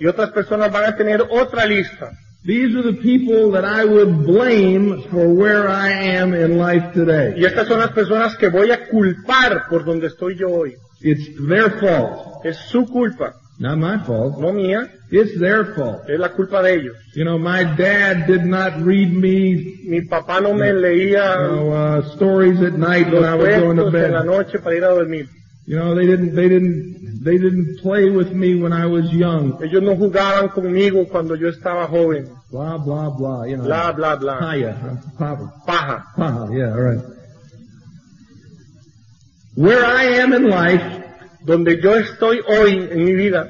Y 0.00 0.06
otras 0.06 0.30
personas 0.30 0.70
van 0.72 0.84
a 0.84 0.96
tener 0.96 1.22
otra 1.30 1.64
lista. 1.66 2.10
These 2.48 2.74
are 2.76 2.82
the 2.92 2.98
people 3.02 3.50
that 3.52 3.64
I 3.66 3.84
would 3.84 4.24
blame 4.24 5.02
for 5.10 5.28
where 5.28 5.68
I 5.68 5.90
am 6.18 6.32
in 6.32 6.56
life 6.56 6.94
today. 6.94 7.34
Y 7.36 7.44
estas 7.44 7.68
son 7.68 7.78
las 7.78 7.92
personas 7.92 8.36
que 8.38 8.48
voy 8.48 8.70
a 8.70 8.88
culpar 8.88 9.68
por 9.68 9.84
donde 9.84 10.06
estoy 10.06 10.34
yo 10.38 10.48
hoy. 10.48 10.72
It's 11.02 11.28
their 11.46 11.68
fault. 11.78 12.44
Es 12.46 12.56
su 12.70 12.86
culpa, 12.86 13.34
Not 13.58 13.76
my 13.76 13.98
fault. 14.06 14.38
no 14.40 14.52
mía, 14.54 14.88
It's 15.10 15.38
their 15.38 15.74
fault. 15.74 16.08
es 16.08 16.18
la 16.18 16.30
culpa 16.30 16.62
de 16.62 16.72
ellos. 16.74 16.96
You 17.14 17.24
know, 17.24 17.38
my 17.38 17.64
dad 17.76 18.26
did 18.26 18.44
not 18.46 18.80
read 18.82 19.12
me 19.12 19.74
Mi 19.84 20.00
papá 20.08 20.40
no 20.40 20.54
me 20.54 20.68
you 20.68 20.74
leía 20.80 21.34
know, 21.50 21.70
uh, 21.70 22.02
stories 22.14 22.62
at 22.62 22.72
night 22.78 23.12
when 23.12 23.24
I 23.24 23.34
was 23.34 23.46
going 23.60 23.76
to 23.76 23.86
en 23.88 24.12
la 24.12 24.22
bed. 24.22 24.26
noche 24.26 24.58
para 24.58 24.74
ir 24.74 24.84
a 24.84 24.88
dormir. 24.94 25.26
You 25.66 25.76
know, 25.76 25.94
they 25.94 26.06
didn't, 26.06 26.34
they 26.34 26.48
didn't, 26.48 27.22
they 27.22 27.36
didn't 27.36 27.80
play 27.82 28.08
with 28.08 28.32
me 28.32 28.54
when 28.54 28.72
I 28.72 28.86
was 28.86 29.12
young. 29.12 29.58
Ellos 29.62 29.82
no 29.82 29.94
jugaban 29.96 30.48
conmigo 30.48 31.06
cuando 31.10 31.34
yo 31.34 31.48
estaba 31.50 31.86
joven. 31.86 32.30
Blah, 32.50 32.78
blah, 32.78 33.10
blah, 33.10 33.44
you 33.44 33.56
know. 33.58 33.64
Bla, 33.64 33.92
bla, 33.92 34.16
bla. 34.16 34.38
Paya, 34.40 34.72
huh? 34.80 34.96
Papa. 35.18 35.52
Paja. 35.66 36.04
Paha, 36.16 36.56
yeah, 36.56 36.72
all 36.72 36.80
right. 36.80 37.04
Where 39.54 39.84
I 39.84 40.04
am 40.22 40.32
in 40.32 40.48
life 40.48 41.04
Donde 41.44 41.80
yo 41.80 41.94
estoy 41.94 42.40
hoy 42.46 42.88
en 42.90 43.04
mi 43.04 43.14
vida 43.14 43.48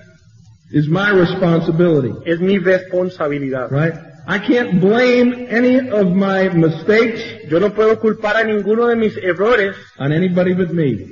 is 0.71 0.87
my 0.89 1.11
responsibility, 1.11 2.13
es 2.27 2.39
mi 2.41 2.59
responsabilidad. 2.59 3.71
right? 3.71 3.95
I 4.27 4.39
can't 4.39 4.79
blame 4.81 5.47
any 5.49 5.89
of 5.91 6.09
my 6.15 6.49
mistakes 6.51 7.21
Yo 7.51 7.59
no 7.59 7.71
puedo 7.71 7.99
culpar 7.99 8.37
a 8.37 8.45
ninguno 8.45 8.87
de 8.89 8.97
mis 8.97 9.17
errores, 9.17 9.75
on 9.99 10.13
anybody 10.13 10.53
but 10.55 10.71
me. 10.73 11.07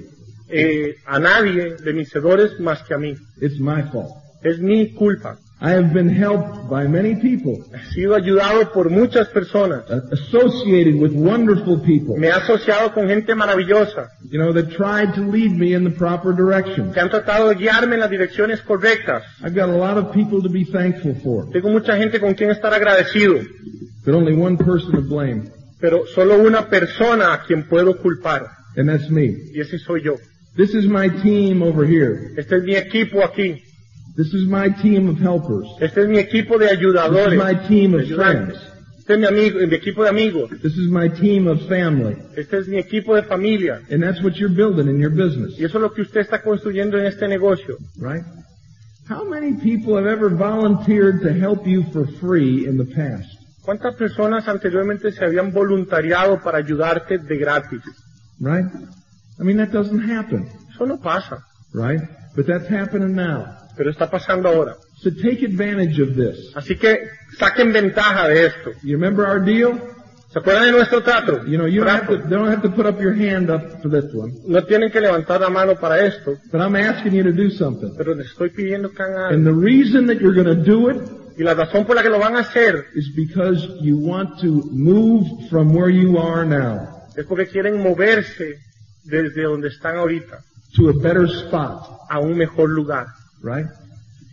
eh, 0.51 0.95
a 1.07 1.19
nadie 1.19 1.77
de 1.83 1.93
mis 1.95 2.15
errores 2.15 2.61
más 2.61 2.83
que 2.87 2.95
a 2.95 2.99
mí. 2.99 3.17
It's 3.41 3.59
my 3.59 3.83
fault. 3.91 4.13
Es 4.43 4.59
mi 4.61 4.93
culpa. 4.95 5.39
I 5.67 5.71
have 5.73 5.93
been 5.93 6.09
helped 6.09 6.69
by 6.71 6.87
many 6.87 7.17
people, 7.17 7.57
He 7.73 7.95
sido 7.95 8.15
ayudado 8.15 8.73
por 8.73 8.89
muchas 8.91 9.29
personas. 9.31 9.83
associated 10.13 10.95
with 11.01 11.13
wonderful 11.13 11.79
people, 11.81 12.17
Me 12.17 12.29
he 12.29 12.31
asociado 12.31 12.93
con 12.95 13.09
gente 13.09 13.35
maravillosa 13.35 14.09
you 14.31 14.39
know, 14.39 14.53
that 14.53 14.71
tried 14.77 15.15
to 15.15 15.23
lead 15.23 15.51
me 15.53 15.75
in 15.75 15.83
the 15.83 15.91
proper 15.91 16.33
direction. 16.35 16.93
que 16.93 17.01
han 17.01 17.11
tratado 17.11 17.49
de 17.49 17.57
guiarme 17.57 17.95
en 17.95 18.01
las 18.01 18.11
direcciones 18.11 18.61
correctas. 18.63 19.25
I've 19.43 19.55
got 19.55 19.69
a 19.69 19.77
lot 19.77 19.97
of 19.99 20.13
people 20.13 20.41
to 20.43 20.49
be 20.49 20.65
thankful 20.65 21.15
for, 21.23 21.51
Tengo 21.51 21.71
mucha 21.71 21.97
gente 21.97 22.21
con 22.21 22.35
quien 22.35 22.51
estar 22.51 22.73
agradecido, 22.73 23.41
but 24.05 24.15
only 24.15 24.35
one 24.35 24.57
person 24.57 24.93
to 24.93 25.01
blame, 25.03 25.51
pero 25.81 26.07
solo 26.15 26.39
una 26.39 26.69
persona 26.69 27.33
a 27.35 27.43
quien 27.45 27.69
puedo 27.69 27.97
culpar, 28.01 28.47
and 28.77 28.89
that's 28.89 29.11
me. 29.11 29.35
y 29.53 29.61
ese 29.61 29.79
soy 29.79 30.03
yo. 30.05 30.15
This 30.57 30.75
is 30.75 30.87
my 30.87 31.09
team 31.23 31.63
over 31.63 31.85
here. 31.85 32.33
Este 32.37 32.57
es 32.57 32.63
mi 32.63 32.77
equipo 32.77 33.23
aquí. 33.23 33.63
This 34.17 34.33
is 34.33 34.47
my 34.49 34.69
team 34.71 35.09
of 35.09 35.19
helpers. 35.19 35.67
Este 35.81 35.99
es 36.03 36.09
mi 36.09 36.19
equipo 36.19 36.59
de 36.59 36.69
ayudadores. 36.69 37.31
This 37.31 37.39
is 37.39 37.45
my 37.45 37.69
team 37.69 37.95
of 37.95 38.07
friends. 38.15 38.55
Este 38.99 39.13
es 39.13 39.19
mi 39.21 39.27
amigo, 39.27 39.59
mi 39.67 39.75
equipo 39.77 40.03
de 40.05 40.09
amigos. 40.09 40.51
This 40.63 40.77
is 40.77 40.91
my 40.91 41.09
team 41.09 41.47
of 41.47 41.61
family. 41.69 42.17
Este 42.37 42.55
es 42.59 42.67
mi 42.67 42.79
equipo 42.79 43.15
de 43.15 43.23
familia. 43.25 43.83
And 43.91 44.03
that's 44.03 44.23
what 44.23 44.37
you're 44.37 44.49
building 44.55 44.89
in 44.89 44.99
your 44.99 45.11
business, 45.11 45.59
Y 45.59 45.65
eso 45.65 45.79
es 45.79 45.83
lo 45.83 45.93
que 45.93 46.03
usted 46.03 46.23
está 46.23 46.43
construyendo 46.43 46.99
en 46.99 47.07
este 47.07 47.29
negocio. 47.29 47.77
right? 47.99 48.25
How 49.09 49.23
many 49.23 49.53
people 49.53 49.95
have 49.97 50.07
ever 50.07 50.31
volunteered 50.31 51.21
to 51.23 51.33
help 51.33 51.67
you 51.67 51.85
for 51.93 52.07
free 52.19 52.67
in 52.67 52.77
the 52.79 52.87
past? 52.87 53.29
¿Cuántas 53.63 53.95
personas 53.97 54.49
anteriormente 54.49 55.13
se 55.13 55.25
habían 55.25 55.53
voluntariado 55.53 56.41
para 56.43 56.59
ayudarte 56.59 57.19
de 57.19 57.37
gratis? 57.37 57.83
Right? 58.41 58.65
I 59.39 59.43
mean, 59.45 59.59
that 59.59 59.71
doesn't 59.73 60.01
happen, 60.01 60.49
Eso 60.75 60.87
no 60.87 60.97
pasa, 60.99 61.45
right? 61.75 62.01
But 62.35 62.47
that's 62.47 62.67
happening 62.69 63.15
now. 63.15 63.66
Pero 63.77 63.91
está 63.91 64.11
pasando 64.11 64.49
ahora. 64.49 64.77
So 64.97 65.11
take 65.11 65.45
advantage 65.45 66.01
of 66.01 66.17
this. 66.17 66.53
Así 66.55 66.77
que 66.77 67.09
saquen 67.39 67.73
ventaja 67.73 68.29
de 68.29 68.47
esto. 68.47 68.71
You 68.83 68.97
remember 68.97 69.27
our 69.27 69.45
deal? 69.45 69.79
¿Se 70.33 70.41
acuerdan 70.41 70.67
de 70.67 70.73
nuestro 70.73 71.03
trato? 71.03 71.45
You 71.47 71.57
know, 71.57 71.67
you 71.67 71.83
don't 71.83 71.91
have 71.91 72.07
to, 72.09 72.17
don't 72.29 72.49
have 72.49 72.63
to 72.63 72.71
put 72.71 72.87
up 72.87 73.01
your 73.01 73.15
hand 73.15 73.51
up 73.51 73.81
for 73.81 73.89
this 73.91 74.13
one, 74.13 74.33
No 74.47 74.63
tienen 74.65 74.91
que 74.91 75.01
levantar 75.01 75.41
la 75.41 75.49
mano 75.49 75.77
para 75.77 76.05
esto, 76.05 76.37
but 76.51 76.61
I'm 76.61 76.77
asking 76.77 77.13
you 77.15 77.23
to 77.23 77.33
do 77.33 77.51
something. 77.51 77.95
pero 77.97 78.15
les 78.15 78.27
estoy 78.27 78.51
pidiendo 78.51 78.91
que 78.91 79.03
hagan 79.03 79.17
algo. 79.17 79.35
And 79.35 79.47
the 79.47 79.55
reason 79.55 80.07
that 80.09 80.21
you're 80.21 80.35
going 80.35 80.47
to 80.47 80.63
do 80.63 80.91
it 80.91 80.97
Y 81.39 81.43
la 81.43 81.53
razón 81.53 81.85
por 81.85 81.97
la 81.97 82.03
que 82.03 82.09
lo 82.09 82.19
van 82.19 82.35
a 82.37 82.41
hacer 82.41 82.87
is 82.95 83.11
because 83.15 83.63
you 83.83 83.99
want 83.99 84.41
to 84.41 84.63
move 84.73 85.27
from 85.51 85.75
where 85.75 85.91
you 85.91 86.19
are 86.19 86.47
now 86.47 86.89
es 87.15 87.27
porque 87.27 87.47
quieren 87.47 87.83
moverse 87.83 88.59
desde 89.05 89.43
donde 89.43 89.69
están 89.69 89.97
ahorita 89.97 90.39
to 90.75 90.89
a 90.89 90.93
better 90.93 91.27
spot, 91.27 92.01
a 92.11 92.19
un 92.21 92.37
mejor 92.37 92.69
lugar. 92.69 93.07
Right? 93.47 93.67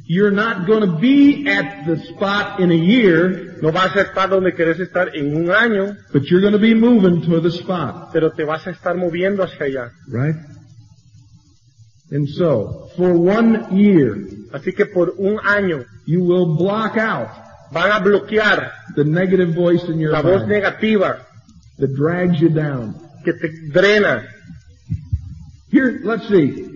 You're 0.06 0.32
not 0.32 0.68
going 0.68 0.82
to 0.82 0.98
be 1.00 1.48
at 1.48 1.86
the 1.86 1.98
spot 1.98 2.60
in 2.60 2.72
a 2.72 2.76
year, 2.76 3.58
No 3.62 3.72
vas 3.72 3.96
a 3.96 4.02
estar 4.04 4.30
donde 4.30 4.54
querés 4.54 4.78
estar 4.80 5.16
en 5.16 5.34
un 5.34 5.48
año, 5.52 5.96
but 6.12 6.24
you're 6.24 6.42
going 6.42 6.52
to 6.54 6.60
be 6.60 6.74
moving 6.74 7.22
to 7.22 7.40
the 7.40 7.52
spot, 7.52 8.12
pero 8.12 8.32
te 8.32 8.44
vas 8.44 8.68
a 8.68 8.72
estar 8.72 8.96
moviendo 8.98 9.44
hacia 9.44 9.66
allá. 9.68 9.92
right? 10.10 10.36
And 12.12 12.28
so, 12.28 12.90
for 12.98 13.14
one 13.14 13.76
year, 13.76 14.18
Así 14.52 14.76
que 14.76 14.86
por 14.86 15.14
un 15.18 15.40
año 15.40 15.86
you 16.06 16.22
will 16.24 16.56
block 16.58 16.98
out 16.98 17.30
van 17.72 17.92
a 17.92 18.00
bloquear 18.00 18.72
the 18.96 19.04
negative 19.04 19.56
voice 19.56 19.84
in 19.86 19.98
your 20.00 20.12
la 20.12 20.22
voz 20.22 20.42
mind 20.42 20.52
negativa 20.52 21.26
that 21.80 21.96
drags 21.96 22.40
you 22.40 22.50
down. 22.50 22.94
que 23.24 23.34
te 23.34 23.48
drena. 23.72 24.28
Here, 25.72 26.02
let's 26.04 26.28
see. 26.28 26.70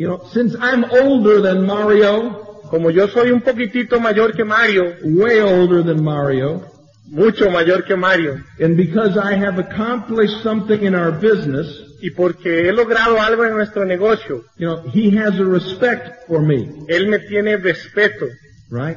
You 0.00 0.08
know, 0.08 0.22
since 0.32 0.56
I'm 0.58 0.82
older 0.84 1.42
than 1.42 1.66
Mario, 1.66 2.46
Como 2.70 2.88
yo 2.90 3.06
soy 3.08 3.32
un 3.32 3.42
poquitito 3.42 4.00
mayor 4.00 4.32
que 4.32 4.44
Mario, 4.44 4.94
way 5.04 5.40
older 5.40 5.82
than 5.82 6.02
Mario, 6.02 6.62
mucho 7.08 7.50
mayor 7.50 7.82
que 7.84 7.96
Mario. 7.96 8.42
And 8.58 8.76
because 8.78 9.18
I 9.18 9.34
have 9.34 9.58
accomplished 9.58 10.42
something 10.42 10.84
in 10.84 10.94
our 10.94 11.10
business, 11.12 11.66
Y 12.00 12.10
porque 12.16 12.66
he 12.66 12.72
logrado 12.72 13.20
algo 13.20 13.44
en 13.44 13.54
nuestro 13.54 13.84
negocio, 13.84 14.44
you 14.56 14.68
know, 14.68 14.80
he 14.90 15.10
has 15.18 15.38
a 15.38 15.44
respect 15.44 16.26
for 16.28 16.40
me, 16.40 16.66
él 16.88 17.08
me 17.08 17.18
tiene 17.28 17.58
respeto. 17.58 18.26
right? 18.70 18.96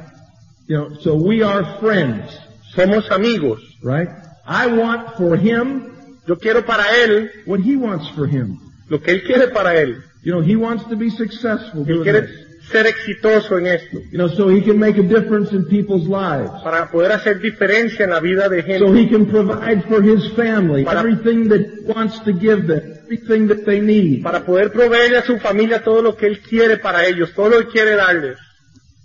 You 0.68 0.78
know, 0.78 0.94
so 1.02 1.16
we 1.16 1.42
are 1.42 1.64
friends, 1.80 2.34
Somos 2.74 3.10
amigos. 3.10 3.60
right? 3.82 4.08
I 4.46 4.68
want 4.68 5.18
for 5.18 5.36
him 5.36 5.90
Yo 6.26 6.36
quiero 6.36 6.64
para 6.64 6.84
él 7.04 7.28
what 7.44 7.60
he 7.60 7.76
wants 7.76 8.08
for 8.16 8.26
him. 8.26 8.58
Lo 8.88 9.00
que 9.00 9.12
él 9.12 9.22
quiere 9.22 9.48
para 9.48 9.76
él. 9.80 10.02
You 10.22 10.32
know, 10.32 10.40
he 10.42 10.56
wants 10.56 10.88
to 10.88 10.96
be 10.96 11.10
successful 11.10 11.84
Él 11.86 12.02
quiere 12.02 12.28
ser 12.70 12.86
exitoso 12.86 13.58
en 13.58 13.66
esto. 13.66 13.98
You 14.10 14.16
know, 14.18 14.28
so 14.28 14.48
he 14.48 14.62
can 14.62 14.78
make 14.78 14.98
a 14.98 15.02
difference 15.02 15.52
in 15.52 15.66
people's 15.66 16.08
lives. 16.08 16.50
Para 16.62 16.90
poder 16.90 17.12
hacer 17.12 17.38
diferencia 17.40 18.04
en 18.04 18.10
la 18.10 18.20
vida 18.20 18.48
de 18.48 18.62
So 18.62 18.66
gente. 18.92 19.00
he 19.02 19.08
can 19.08 19.26
provide 19.26 19.82
for 19.86 20.02
his 20.02 20.32
family 20.32 20.82
Para- 20.84 21.00
everything 21.00 21.48
that 21.50 21.60
he 21.60 21.80
wants 21.92 22.18
to 22.24 22.32
give 22.32 22.66
them, 22.66 22.80
everything 23.04 23.48
that 23.48 23.64
they 23.66 23.80
need. 23.80 24.22
Para 24.22 24.44
poder 24.46 24.70
proveerle 24.72 25.18
a 25.18 25.22
su 25.24 25.38
familia 25.38 25.82
todo 25.82 26.00
lo 26.00 26.16
que 26.16 26.26
él 26.26 26.40
quiere 26.40 26.78
para 26.78 27.06
ellos. 27.06 27.34
Todo 27.34 27.50
lo 27.50 27.58
que 27.66 27.68
quiere 27.72 27.96
darles. 27.96 28.38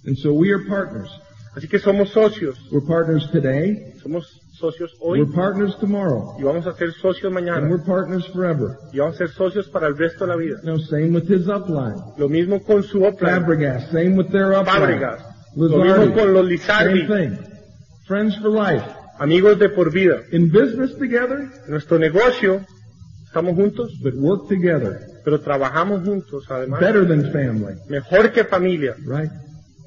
And 0.05 0.15
so 0.17 0.32
we 0.32 0.51
are 0.51 0.63
partners. 0.65 1.09
Así 1.53 1.67
que 1.67 1.80
somos 1.80 2.11
socios. 2.11 2.57
We're 2.71 2.86
partners 2.88 3.30
today. 3.32 3.93
Somos 4.01 4.25
socios 4.60 4.91
hoy 4.99 5.22
We're 5.22 5.34
partners 5.34 5.78
tomorrow. 5.80 6.36
y 6.39 6.43
vamos 6.43 6.68
a 6.68 6.74
ser 6.74 6.91
socios 6.93 7.26
And 7.26 7.34
mañana. 7.34 7.68
we're 7.70 7.84
partners 7.84 8.28
forever. 8.34 8.78
Y 8.93 8.99
vamos 8.99 9.16
a 9.16 9.18
ser 9.20 9.30
socios 9.30 9.68
para 9.70 9.88
el 9.88 9.97
resto 9.97 10.26
de 10.26 10.32
la 10.32 10.36
vida. 10.38 10.57
You 10.64 10.72
know, 10.74 10.80
same 10.80 11.10
with 11.12 11.30
his 11.30 11.47
upline. 11.47 11.95
Lo 12.18 12.28
mismo 12.30 12.62
con 12.64 12.84
su 12.84 13.03
Oplan, 13.03 13.41
Fabregas, 13.41 13.89
same 13.91 14.16
with 14.18 14.28
their 14.32 14.51
upline. 14.53 14.66
Fábricas. 14.66 15.26
Lo 15.55 15.84
mismo 15.84 16.14
con 16.14 16.34
los 16.34 16.45
Lizardi, 16.45 16.93
Lizardi. 17.01 17.07
same 17.07 17.38
thing. 17.38 17.45
Friends 18.05 18.36
for 18.38 18.49
life. 18.51 18.86
Amigos 19.20 19.57
de 19.60 19.70
por 19.70 19.91
vida. 19.91 20.22
In 20.32 20.51
business 20.51 20.95
together, 20.97 21.49
nuestro 21.68 21.97
negocio 21.99 22.62
estamos 23.26 23.55
juntos, 23.55 23.91
but 24.01 24.14
work 24.16 24.47
together. 24.47 24.99
pero 25.26 25.39
trabajamos 25.41 26.03
juntos 26.03 26.45
además. 26.49 26.80
Better 26.80 27.05
than 27.07 27.32
family, 27.32 27.76
Mejor 27.89 28.32
que 28.32 28.43
familia. 28.45 28.95
right? 29.05 29.30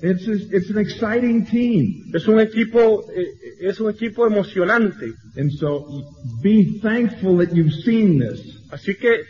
It's, 0.03 0.27
it's 0.27 0.69
an 0.69 0.79
exciting 0.79 1.47
team. 1.47 2.11
Es 2.13 2.27
un 2.27 2.41
equipo, 2.41 3.05
eh, 3.15 3.25
es 3.61 3.79
un 3.81 3.89
equipo 3.89 4.27
emocionante. 4.27 5.13
And 5.37 5.51
so 5.53 5.87
be 6.43 6.81
thankful 6.83 7.37
that 7.39 7.55
you've 7.55 7.73
seen 7.85 8.19
this. 8.19 8.41
Así 8.73 8.97
que 8.97 9.23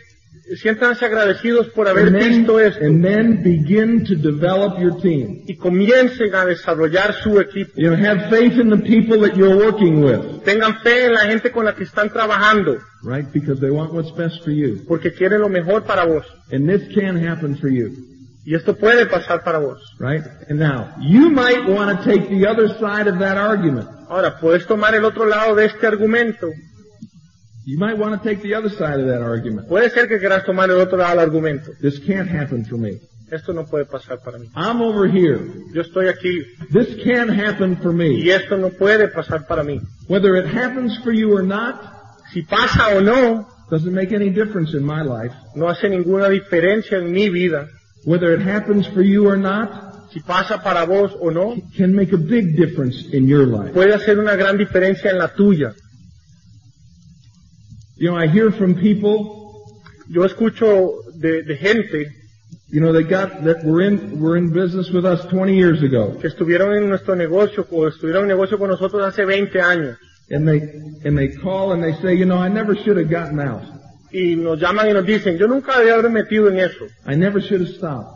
siéntanse 0.61 1.05
agradecidos 1.05 1.67
por 1.69 1.87
haber 1.87 2.07
And 2.07 2.15
then, 2.17 2.29
visto 2.39 2.59
esto 2.59 2.83
and 2.83 3.03
then 3.03 3.43
begin 3.43 4.03
to 4.05 4.15
develop 4.15 4.79
your 4.79 4.99
team. 4.99 5.43
y 5.47 5.55
comiencen 5.57 6.33
a 6.33 6.45
desarrollar 6.45 7.13
su 7.23 7.39
equipo. 7.39 7.71
You 7.75 7.91
know, 7.91 7.95
have 7.95 8.29
faith 8.31 8.59
in 8.59 8.69
the 8.69 8.77
people 8.77 9.19
that 9.21 9.35
you're 9.37 9.55
working 9.55 10.03
with, 10.03 10.43
Tengan 10.43 10.79
fe 10.81 11.05
en 11.05 11.13
la 11.13 11.27
gente 11.27 11.51
con 11.51 11.65
la 11.65 11.75
que 11.75 11.83
están 11.83 12.09
trabajando, 12.11 12.79
right? 13.03 13.25
Because 13.31 13.59
they 13.61 13.69
want 13.69 13.93
what's 13.93 14.11
best 14.17 14.43
for 14.43 14.51
you. 14.51 14.83
porque 14.87 15.13
quieren 15.13 15.41
lo 15.41 15.49
mejor 15.49 15.83
para 15.83 16.05
vos. 16.05 16.25
And 16.51 16.67
this 16.67 16.81
can 16.95 17.15
happen 17.15 17.55
for 17.57 17.69
you, 17.69 17.91
Y 18.45 18.55
esto 18.55 18.75
puede 18.75 19.05
pasar 19.05 19.43
para 19.43 19.59
vos. 19.59 19.79
right? 19.99 20.23
And 20.49 20.59
now, 20.59 20.93
you 20.99 21.29
might 21.29 21.65
want 21.67 21.97
to 21.97 22.03
take 22.03 22.27
the 22.29 22.45
other 22.47 22.67
side 22.79 23.07
of 23.07 23.19
that 23.19 23.37
argument. 23.37 23.87
Ahora, 24.09 24.37
puedes 24.39 24.65
tomar 24.67 24.93
el 24.95 25.05
otro 25.05 25.25
lado 25.25 25.55
de 25.55 25.65
este 25.65 25.87
argumento. 25.87 26.49
You 27.65 27.77
might 27.79 27.97
want 27.97 28.21
to 28.21 28.29
take 28.29 28.41
the 28.41 28.55
other 28.55 28.69
side 28.69 28.99
of 28.99 29.07
that 29.07 29.21
argument. 29.21 29.69
Puede 29.69 29.89
ser 29.91 30.07
que 30.09 30.19
quieras 30.19 30.43
tomar 30.45 30.69
el 30.69 30.77
otro 30.81 30.97
lado 30.97 31.11
del 31.11 31.19
argumento. 31.29 31.71
This 31.81 31.99
can't 32.05 32.27
happen 32.29 32.65
for 32.65 32.77
me. 32.77 32.99
Esto 33.31 33.53
no 33.53 33.63
puede 33.65 33.85
pasar 33.85 34.19
para 34.23 34.37
mí. 34.37 34.49
I'm 34.55 34.81
over 34.81 35.07
here. 35.09 35.39
Yo 35.73 35.81
estoy 35.81 36.07
aquí 36.09 36.43
This 36.71 36.97
can't 37.03 37.31
happen 37.31 37.77
for 37.77 37.93
me. 37.93 38.09
y 38.21 38.29
esto 38.29 38.57
no 38.57 38.69
puede 38.69 39.07
pasar 39.07 39.47
para 39.47 39.63
mí. 39.63 39.79
Whether 40.09 40.35
it 40.35 40.45
happens 40.45 40.97
for 41.03 41.13
you 41.13 41.33
or 41.33 41.41
not, 41.43 41.81
Si 42.33 42.41
pasa 42.41 42.95
o 42.97 43.01
no, 43.01 43.47
doesn't 43.71 43.93
make 43.93 44.11
any 44.13 44.29
difference 44.29 44.73
in 44.75 44.83
my 44.83 45.01
life. 45.01 45.33
no 45.55 45.69
hace 45.69 45.87
ninguna 45.87 46.27
diferencia 46.29 46.97
en 46.97 47.11
mi 47.11 47.29
vida. 47.29 47.67
Whether 48.05 48.33
it 48.33 48.41
happens 48.41 48.85
for 48.87 49.01
you 49.01 49.27
or 49.27 49.37
not, 49.37 49.91
Si 50.11 50.19
pasa 50.19 50.59
para 50.61 50.85
vos 50.85 51.11
o 51.19 51.31
no, 51.31 51.55
can 51.75 51.95
make 51.95 52.13
a 52.13 52.17
big 52.17 52.55
difference 52.55 53.07
in 53.13 53.27
your 53.27 53.47
life. 53.47 53.73
puede 53.73 53.93
hacer 53.95 54.19
una 54.19 54.35
gran 54.35 54.57
diferencia 54.57 55.09
en 55.09 55.17
la 55.17 55.29
tuya. 55.33 55.73
You 57.97 58.09
know, 58.09 58.15
I 58.15 58.27
hear 58.27 58.51
from 58.51 58.75
people, 58.75 59.39
Yo 60.09 60.23
escucho 60.25 61.01
de, 61.19 61.43
de 61.43 61.55
gente 61.57 62.11
you 62.69 62.79
know, 62.81 62.91
they 62.91 63.03
got, 63.03 63.43
that 63.43 63.63
were 63.63 63.81
in, 63.81 64.19
were 64.19 64.35
in 64.35 64.51
business 64.51 64.89
with 64.89 65.05
us 65.05 65.23
20 65.31 65.55
years 65.55 65.81
ago. 65.83 66.17
que 66.19 66.27
estuvieron 66.27 66.75
en 66.75 66.89
nuestro 66.89 67.15
negocio 67.15 67.65
o 67.71 67.87
estuvieron 67.87 68.23
en 68.23 68.29
negocio 68.29 68.57
con 68.57 68.69
nosotros 68.69 69.03
hace 69.05 69.25
20 69.25 69.61
años 69.61 69.97
And 70.29 70.47
they, 70.47 70.59
and 71.07 71.17
they 71.17 71.29
call 71.29 71.73
and 71.73 71.83
they 71.83 71.93
say, 72.01 72.15
you 72.15 72.25
know, 72.25 72.37
I 72.37 72.49
never 72.49 72.75
should 72.75 72.97
have 72.97 73.09
gotten 73.09 73.39
out. 73.39 73.63
Y 74.13 74.35
nos 74.35 74.59
llaman 74.59 74.89
y 74.89 74.93
nos 74.93 75.05
dicen, 75.05 75.37
yo 75.37 75.47
nunca 75.47 75.77
debí 75.79 75.89
haberme 75.89 76.21
metido 76.21 76.47
en 76.49 76.59
eso. 76.59 76.85
I 77.05 77.15
never 77.15 77.41
should 77.41 77.61
have 77.61 77.71
stopped. 77.75 78.11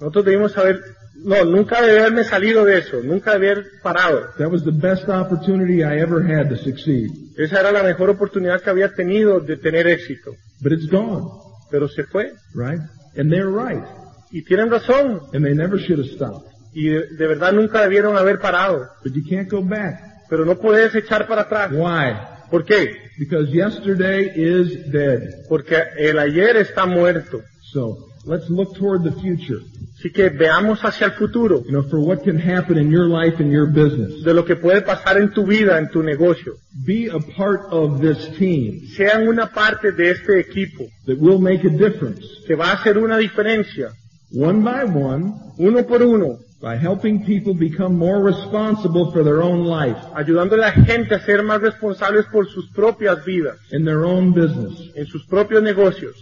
Nosotros 0.00 0.24
debimos 0.24 0.56
haber, 0.56 0.80
no, 1.16 1.44
nunca 1.44 1.82
debí 1.82 1.98
haberme 1.98 2.24
salido 2.24 2.64
de 2.64 2.78
eso, 2.78 3.00
nunca 3.02 3.32
debí 3.32 3.48
haber 3.48 3.66
parado. 3.82 4.28
That 4.38 4.50
was 4.50 4.64
the 4.64 4.70
best 4.72 5.08
opportunity 5.08 5.82
I 5.82 6.00
ever 6.00 6.22
had 6.22 6.48
to 6.48 6.56
succeed. 6.56 7.10
Esa 7.36 7.60
era 7.60 7.72
la 7.72 7.82
mejor 7.82 8.08
oportunidad 8.10 8.60
que 8.62 8.70
había 8.70 8.94
tenido 8.94 9.40
de 9.40 9.56
tener 9.56 9.86
éxito. 9.86 10.32
But 10.62 10.72
it's 10.72 10.88
gone, 10.90 11.26
Pero 11.70 11.88
se 11.88 12.04
fue. 12.04 12.32
right? 12.54 12.80
And 13.16 13.30
they're 13.30 13.50
right. 13.50 13.84
Y 14.32 14.42
tienen 14.44 14.70
razón. 14.70 15.20
And 15.34 15.44
they 15.44 15.54
never 15.54 15.78
should 15.78 15.98
have 15.98 16.08
stopped. 16.14 16.46
Y 16.72 16.88
de, 16.88 17.06
de 17.16 17.26
verdad 17.26 17.52
nunca 17.52 17.82
debieron 17.82 18.16
haber 18.16 18.38
parado. 18.38 18.86
But 19.02 19.12
you 19.14 19.22
can't 19.28 19.50
go 19.50 19.60
back. 19.62 20.00
Pero 20.28 20.44
no 20.44 20.56
puedes 20.56 20.94
echar 20.94 21.26
para 21.26 21.42
atrás. 21.42 21.72
Why? 21.72 22.14
¿Por 22.50 22.64
qué? 22.64 22.90
Because 23.18 23.50
yesterday 23.52 24.30
is 24.34 24.90
dead. 24.90 25.20
Porque 25.48 25.76
el 25.98 26.18
ayer 26.18 26.56
está 26.56 26.86
muerto. 26.86 27.42
So 27.72 28.08
let's 28.26 28.48
look 28.50 28.76
toward 28.76 29.04
the 29.04 29.12
future. 29.20 29.60
Así 29.98 30.10
que 30.10 30.30
veamos 30.30 30.80
hacia 30.82 31.08
el 31.08 31.12
futuro 31.12 31.62
You 31.62 31.72
know, 31.72 31.82
for 31.82 32.00
what 32.00 32.22
can 32.24 32.38
happen 32.38 32.78
in 32.78 32.90
your 32.90 33.06
life 33.06 33.38
and 33.38 33.52
your 33.52 33.66
business. 33.66 34.22
de 34.24 34.32
lo 34.32 34.44
que 34.44 34.56
puede 34.56 34.80
pasar 34.82 35.18
en 35.18 35.30
tu 35.32 35.44
vida, 35.44 35.78
en 35.78 35.90
tu 35.90 36.02
negocio. 36.02 36.54
Be 36.86 37.08
a 37.10 37.18
part 37.36 37.66
of 37.70 38.00
this 38.00 38.16
team 38.38 38.80
Sean 38.96 39.28
una 39.28 39.52
parte 39.52 39.92
de 39.92 40.10
este 40.10 40.40
equipo 40.40 40.88
that 41.06 41.18
will 41.18 41.38
make 41.38 41.66
a 41.66 41.70
difference. 41.70 42.24
que 42.46 42.54
va 42.54 42.70
a 42.70 42.72
hacer 42.74 42.96
una 42.98 43.18
diferencia, 43.18 43.90
One 44.32 44.62
by 44.62 44.84
one, 44.84 45.32
uno 45.58 45.86
por 45.86 46.02
uno, 46.02 46.38
by 46.60 46.76
helping 46.76 47.24
people 47.24 47.54
become 47.54 47.96
more 47.96 48.22
responsible 48.22 49.10
for 49.12 49.24
their 49.24 49.40
own 49.42 49.64
life 49.64 49.96
ayudando 50.14 50.54
a 50.56 50.58
la 50.58 50.72
gente 50.72 51.14
a 51.14 51.20
ser 51.20 51.42
más 51.42 51.60
responsables 51.60 52.26
por 52.30 52.46
sus 52.48 52.68
propias 52.72 53.24
vidas, 53.24 53.56
in 53.72 53.84
their 53.84 54.04
own 54.04 54.32
business. 54.32 54.90
en 54.94 55.06
sus 55.06 55.24
propios 55.26 55.62
negocios. 55.62 56.14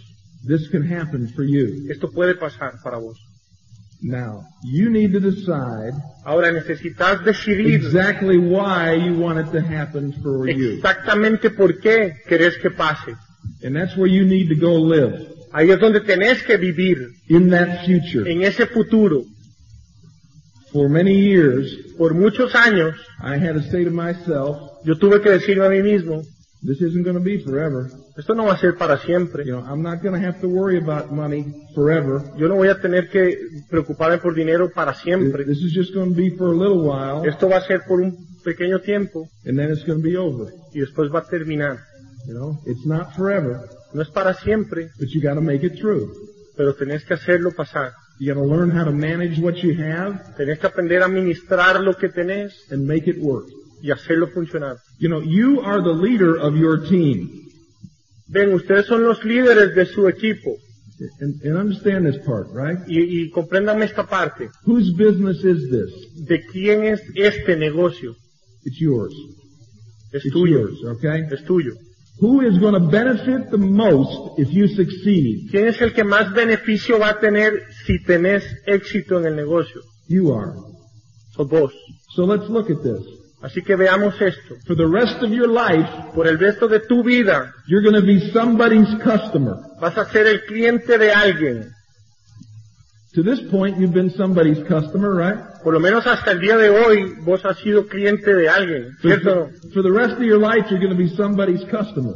This 0.47 0.69
can 0.69 0.83
happen 0.83 1.27
for 1.35 1.43
you. 1.43 1.89
Esto 1.91 2.09
puede 2.09 2.35
pasar 2.35 2.73
para 2.81 2.97
vos. 2.97 3.17
Now, 4.01 4.45
you 4.63 4.89
need 4.89 5.11
to 5.11 5.19
decide 5.19 5.91
Ahora 6.23 6.53
necesitas 6.53 7.25
decidir 7.25 7.75
exactly 7.75 8.37
why 8.37 8.93
you 8.95 9.19
want 9.19 9.39
it 9.39 9.51
to 9.51 9.59
happen 9.59 10.13
for 10.23 10.47
you. 10.49 10.75
exactamente 10.77 11.49
por 11.49 11.79
qué 11.81 12.13
querés 12.29 12.57
que 12.61 12.69
pase. 12.71 13.13
And 13.61 13.75
that's 13.75 13.97
where 13.97 14.07
you 14.07 14.23
need 14.23 14.47
to 14.47 14.55
go 14.55 14.77
live. 14.79 15.27
Ahí 15.51 15.69
es 15.71 15.79
donde 15.81 15.99
tenés 16.01 16.41
que 16.43 16.55
vivir, 16.55 17.09
In 17.27 17.49
that 17.49 17.83
future. 17.85 18.31
en 18.31 18.43
ese 18.43 18.65
futuro. 18.67 19.23
For 20.71 20.87
many 20.89 21.13
years, 21.19 21.75
Por 21.97 22.13
muchos 22.13 22.53
años, 22.55 22.95
I 23.21 23.35
had 23.37 23.55
to 23.55 23.61
say 23.71 23.83
to 23.83 23.91
myself, 23.91 24.57
yo 24.85 24.95
tuve 24.97 25.21
que 25.21 25.31
decirme 25.31 25.65
a 25.65 25.69
mí 25.69 25.81
mismo, 25.81 26.21
this 26.61 26.81
isn't 26.81 27.03
going 27.03 27.15
to 27.17 27.23
be 27.23 27.39
forever. 27.43 27.89
esto 28.17 28.33
no 28.35 28.45
va 28.45 28.53
a 28.53 28.57
ser 28.57 28.77
para 28.77 28.97
siempre. 28.99 29.43
You 29.45 29.53
know, 29.53 29.65
I'm 29.65 29.81
not 29.81 30.01
going 30.01 30.13
to 30.13 30.25
have 30.25 30.39
to 30.41 30.47
worry 30.47 30.77
about 30.77 31.11
money 31.11 31.45
forever. 31.75 32.21
Yo 32.37 32.47
no 32.47 32.55
voy 32.55 32.69
a 32.69 32.79
tener 32.79 33.09
que 33.09 33.37
preocuparme 33.69 34.19
por 34.19 34.33
dinero 34.35 34.69
para 34.73 34.93
siempre. 34.93 35.43
This 35.45 35.57
is 35.61 35.73
just 35.73 35.93
going 35.93 36.11
to 36.11 36.15
be 36.15 36.29
for 36.37 36.53
a 36.53 36.55
little 36.55 36.83
while, 36.83 37.25
Esto 37.27 37.49
va 37.49 37.57
a 37.57 37.61
ser 37.61 37.81
por 37.87 38.01
un 38.01 38.15
pequeño 38.45 38.79
tiempo 38.81 39.27
and 39.45 39.57
then 39.57 39.69
it's 39.71 39.83
going 39.85 40.01
to 40.01 40.07
be 40.07 40.15
over. 40.17 40.53
y 40.73 40.79
después 40.79 41.09
va 41.13 41.19
a 41.19 41.25
terminar. 41.27 41.79
You 42.27 42.33
know, 42.35 42.59
it's 42.65 42.85
not 42.85 43.13
forever, 43.15 43.67
No 43.93 44.01
es 44.01 44.09
para 44.09 44.33
siempre, 44.35 44.89
but 44.99 45.09
you 45.09 45.21
got 45.21 45.33
to 45.35 45.41
make 45.41 45.65
it 45.65 45.79
through. 45.79 46.11
pero 46.55 46.75
tenés 46.75 47.03
que 47.05 47.13
hacerlo 47.15 47.51
pasar. 47.53 47.91
You 48.19 48.33
got 48.33 48.39
to 48.41 48.45
learn 48.45 48.69
how 48.71 48.83
to 48.83 48.91
manage 48.91 49.39
what 49.39 49.55
you 49.63 49.73
have 49.81 50.35
Tenés 50.37 50.59
que 50.59 50.67
aprender 50.67 51.01
a 51.01 51.05
administrar 51.05 51.79
lo 51.81 51.93
que 51.93 52.09
tenés 52.09 52.51
and 52.71 52.85
make 52.85 53.07
it 53.09 53.17
work. 53.19 53.45
y 53.81 53.91
hacerlo 53.91 54.27
funcionar. 54.33 54.77
You 54.99 55.07
know, 55.09 55.21
you 55.21 55.61
are 55.61 55.81
the 55.81 55.93
leader 55.93 56.35
of 56.35 56.55
your 56.57 56.79
team. 56.89 57.29
Ven, 58.27 58.53
ustedes 58.53 58.87
son 58.87 59.03
los 59.05 59.23
líderes 59.23 59.73
de 59.73 59.85
su 59.85 60.07
equipo 60.07 60.57
And, 61.21 61.41
and 61.45 61.57
understand 61.57 62.05
this 62.05 62.17
part, 62.25 62.47
right? 62.51 62.77
y, 62.89 62.99
y 62.99 63.31
esta 63.83 64.05
parte. 64.05 64.49
Whose 64.65 64.91
business 64.97 65.45
is 65.45 65.69
this? 65.71 66.27
¿De 66.27 66.41
quién 66.51 66.83
es 66.83 67.01
este 67.15 67.55
negocio? 67.55 68.15
It's 68.65 68.77
yours. 68.81 69.13
Es 70.11 70.25
It's 70.25 70.33
tuyo. 70.33 70.59
yours, 70.67 70.83
okay? 70.97 71.21
Es 71.31 71.45
tuyo. 71.45 71.71
Who 72.21 72.41
is 72.41 72.57
going 72.59 72.73
to 72.73 72.81
benefit 72.91 73.49
the 73.49 73.57
most 73.57 74.37
if 74.37 74.49
you 74.51 74.67
succeed? 74.67 75.49
¿Quién 75.51 75.67
es 75.67 75.79
el 75.81 75.93
que 75.93 76.03
más 76.03 76.33
beneficio 76.33 76.99
va 76.99 77.09
a 77.11 77.19
tener 77.19 77.53
si 77.85 78.03
tenés 78.03 78.43
éxito 78.65 79.19
en 79.19 79.25
el 79.27 79.35
negocio? 79.35 79.81
You 80.07 80.33
are. 80.33 80.53
Sos 81.35 81.47
vos. 81.47 81.71
So 82.15 82.25
let's 82.25 82.49
look 82.49 82.69
at 82.69 82.81
this. 82.83 82.99
Así 83.41 83.61
que 83.61 83.77
veamos 83.77 84.15
esto. 84.21 84.55
For 84.67 84.75
the 84.75 84.85
rest 84.85 85.23
of 85.23 85.29
your 85.31 85.47
life, 85.47 85.87
Por 86.13 86.27
el 86.27 86.37
resto 86.37 86.67
de 86.67 86.81
tu 86.81 87.03
vida 87.03 87.53
you're 87.67 87.81
going 87.81 87.95
to 87.95 88.05
be 88.05 88.19
somebody's 88.33 88.89
customer. 89.01 89.55
vas 89.79 89.97
a 89.97 90.03
ser 90.11 90.27
el 90.27 90.41
cliente 90.45 90.97
de 90.97 91.13
alguien. 91.13 91.71
To 93.15 93.23
this 93.23 93.39
point, 93.49 93.79
you've 93.79 93.93
been 93.93 94.11
somebody's 94.11 94.59
customer, 94.67 95.15
right? 95.15 95.37
Por 95.63 95.73
lo 95.73 95.79
menos 95.79 96.05
hasta 96.05 96.31
el 96.31 96.39
día 96.39 96.57
de 96.57 96.69
hoy 96.69 97.15
vos 97.25 97.43
has 97.43 97.57
sido 97.57 97.87
cliente 97.87 98.33
de 98.33 98.47
alguien, 98.47 98.95
For, 99.01 99.09
¿cierto? 99.09 99.49
for 99.73 99.81
the 99.81 99.91
rest 99.91 100.13
of 100.13 100.21
your 100.23 100.37
life, 100.37 100.69
you're 100.69 100.79
going 100.79 100.91
to 100.91 100.97
be 100.97 101.09
somebody's 101.15 101.63
customer. 101.71 102.13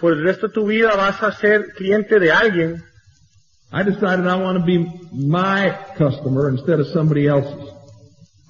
Por 0.00 0.14
el 0.14 0.24
resto 0.24 0.48
de 0.48 0.54
tu 0.54 0.66
vida 0.66 0.96
vas 0.96 1.22
a 1.22 1.32
ser 1.32 1.74
cliente 1.76 2.18
de 2.18 2.32
alguien. 2.32 2.82
I 3.70 3.82
decided 3.84 4.26
I 4.26 4.36
want 4.36 4.58
to 4.58 4.64
be 4.64 4.78
my 5.12 5.76
customer 5.98 6.48
instead 6.48 6.80
of 6.80 6.86
somebody 6.88 7.28
else's. 7.28 7.69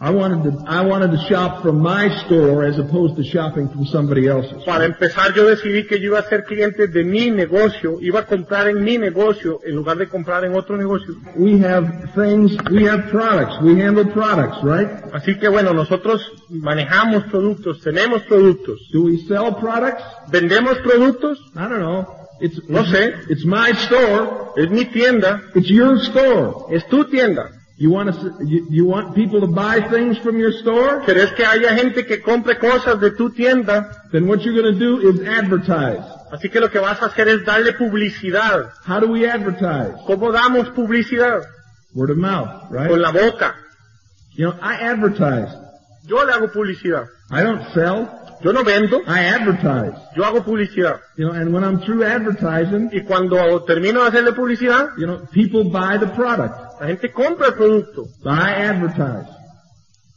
I 0.03 0.09
wanted 0.09 0.44
to, 0.44 0.64
I 0.66 0.80
wanted 0.80 1.11
to 1.11 1.18
shop 1.28 1.61
from 1.62 1.82
my 1.82 2.09
store 2.24 2.64
as 2.64 2.78
opposed 2.78 3.16
to 3.16 3.22
shopping 3.22 3.68
from 3.68 3.84
somebody 3.84 4.28
else's. 4.28 4.64
Para 4.64 4.86
empezar 4.86 5.34
yo 5.34 5.44
decidí 5.44 5.86
que 5.86 5.98
yo 6.01 6.07
iba 6.12 6.20
a 6.20 6.22
ser 6.22 6.44
cliente 6.44 6.86
de 6.88 7.05
mi 7.05 7.30
negocio, 7.30 7.98
iba 8.01 8.20
a 8.20 8.26
comprar 8.26 8.68
en 8.68 8.82
mi 8.82 8.96
negocio 8.96 9.61
en 9.62 9.76
lugar 9.76 9.98
de 9.98 10.09
comprar 10.09 10.42
en 10.46 10.55
otro 10.55 10.78
negocio. 10.78 11.14
We 11.36 11.59
have 11.62 11.86
things, 12.14 12.57
we 12.70 12.88
have 12.88 13.11
products, 13.11 13.61
we 13.62 13.78
handle 13.82 14.07
products, 14.07 14.57
right? 14.62 14.88
Así 15.12 15.38
que 15.38 15.48
bueno, 15.48 15.74
nosotros 15.74 16.22
manejamos 16.48 17.24
productos, 17.24 17.82
tenemos 17.82 18.22
productos. 18.22 18.80
Do 18.94 19.03
we 19.03 19.18
sell 19.28 19.55
products? 19.61 20.03
¿Vendemos 20.32 20.78
productos? 20.78 21.38
I 21.55 21.68
don't 21.68 21.80
know. 21.80 22.07
It's, 22.40 22.59
No 22.70 22.86
sé. 22.86 23.12
it's 23.28 23.44
my 23.44 23.72
store. 23.72 24.53
Es 24.57 24.70
mi 24.70 24.86
tienda, 24.86 25.42
It's 25.55 25.68
your 25.68 25.98
store. 25.98 26.74
es 26.74 26.86
tu 26.88 27.05
tienda. 27.05 27.51
You 27.81 27.89
want 27.91 28.12
to, 28.12 28.45
you, 28.45 28.66
you 28.68 28.85
want 28.85 29.14
people 29.14 29.41
to 29.41 29.47
buy 29.47 29.81
things 29.81 30.18
from 30.18 30.37
your 30.37 30.53
store? 30.53 31.01
¿Querés 31.07 31.35
que 31.35 31.47
haya 31.47 31.74
gente 31.74 32.05
que 32.05 32.20
compre 32.20 32.59
cosas 32.59 33.01
de 33.01 33.12
tu 33.12 33.31
tienda? 33.31 34.05
Then 34.12 34.26
what 34.28 34.43
you're 34.43 34.53
going 34.53 34.74
to 34.74 34.78
do 34.78 35.01
is 35.09 35.26
advertise. 35.26 36.05
Así 36.31 36.51
que 36.51 36.61
lo 36.61 36.68
que 36.68 36.78
vas 36.78 37.01
a 37.01 37.07
hacer 37.07 37.28
es 37.28 37.47
darle 37.47 37.72
publicidad. 37.72 38.70
How 38.87 39.01
do 39.01 39.07
we 39.07 39.26
advertise? 39.26 39.95
¿Cómo 40.07 40.31
damos 40.31 40.68
publicidad? 40.74 41.41
Word 41.95 42.11
of 42.11 42.18
mouth, 42.18 42.70
right? 42.70 42.91
Con 42.91 43.01
la 43.01 43.12
boca. 43.12 43.55
You 44.35 44.51
know, 44.51 44.59
I 44.61 44.74
advertise. 44.74 45.49
Yo 46.05 46.22
le 46.22 46.35
hago 46.35 46.53
publicidad. 46.53 47.09
I 47.31 47.43
don't 47.43 47.62
sell. 47.72 48.20
Yo 48.43 48.53
no 48.53 48.64
vendo, 48.64 49.03
I 49.07 49.26
advertise. 49.26 49.93
yo 50.16 50.24
hago 50.24 50.43
publicidad. 50.45 51.01
You 51.16 51.26
know, 51.26 51.32
and 51.32 51.53
when 51.53 51.62
I'm 51.62 51.80
through 51.80 52.05
advertising, 52.05 52.91
Y 52.93 53.01
cuando 53.03 53.64
termino 53.64 54.03
de 54.03 54.09
hacerle 54.09 54.32
publicidad, 54.32 54.97
you 54.97 55.07
know, 55.07 55.26
people 55.30 55.64
buy 55.64 55.99
the 55.99 56.07
product. 56.09 56.55
la 56.80 56.86
gente 56.86 57.12
compra 57.12 57.49
el 57.49 57.55
producto. 57.55 58.07
I 58.24 58.55
advertise. 58.55 59.28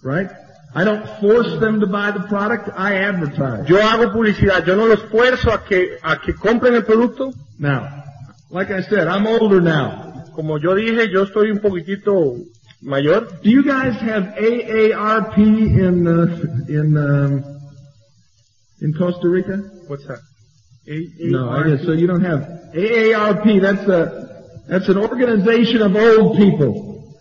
Right? 0.01 0.29
I 0.75 0.83
don't 0.83 1.05
force 1.19 1.59
them 1.59 1.81
to 1.81 1.87
buy 1.87 2.11
the 2.11 2.21
product. 2.27 2.69
I 2.75 2.95
advertise. 2.95 3.67
Yo 3.67 3.77
hago 3.77 4.11
publicidad, 4.11 4.65
yo 4.65 4.75
no 4.75 4.85
los 4.87 5.03
fuerzo 5.03 5.51
a 5.51 5.63
que, 5.65 5.97
a 6.01 6.19
que 6.19 6.33
compren 6.33 6.75
el 6.75 6.83
producto. 6.83 7.31
Now, 7.59 8.03
like 8.49 8.71
I 8.71 8.81
said, 8.81 9.07
I'm 9.07 9.27
older 9.27 9.61
now. 9.61 10.23
Como 10.33 10.57
yo 10.57 10.73
dije, 10.75 11.11
yo 11.11 11.25
estoy 11.25 11.51
un 11.51 11.59
poquitito 11.59 12.37
mayor. 12.81 13.27
Do 13.43 13.49
you 13.49 13.63
guys 13.63 13.95
have 14.01 14.33
AARP 14.35 15.37
in 15.37 16.07
uh, 16.07 16.65
in 16.67 16.97
um, 16.97 17.52
in 18.83 18.93
Costa 18.93 19.27
Rica? 19.27 19.57
What's 19.87 20.05
that? 20.07 20.19
No, 20.85 21.49
I 21.49 21.63
guess 21.69 21.85
so. 21.85 21.93
You 21.93 22.07
don't 22.07 22.23
have 22.23 22.41
AARP. 22.75 23.61
That's 23.61 23.87
a 23.87 24.23
that's 24.67 24.89
an 24.89 24.97
organization 24.97 25.81
of 25.81 25.95
old 25.95 26.37
people. 26.37 27.15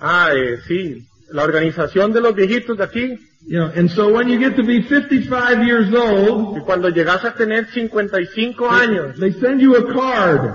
Ah, 0.00 0.30
eh, 0.34 0.58
sí. 0.68 1.06
La 1.32 1.42
organización 1.44 2.12
de 2.12 2.20
los 2.20 2.34
viejitos 2.34 2.76
de 2.76 2.84
aquí. 2.84 3.18
You 3.48 3.60
know, 3.60 3.70
and 3.74 3.90
so 3.90 4.12
when 4.12 4.28
you 4.28 4.38
get 4.38 4.56
to 4.56 4.64
be 4.64 4.82
55 4.82 5.64
years 5.64 5.94
old, 5.94 6.58
Y 6.58 6.60
cuando 6.64 6.90
llegas 6.90 7.24
a 7.24 7.34
tener 7.34 7.66
55 7.66 8.68
años, 8.68 9.18
they 9.18 9.32
send 9.32 9.60
you 9.60 9.76
a 9.76 9.92
card. 9.94 10.52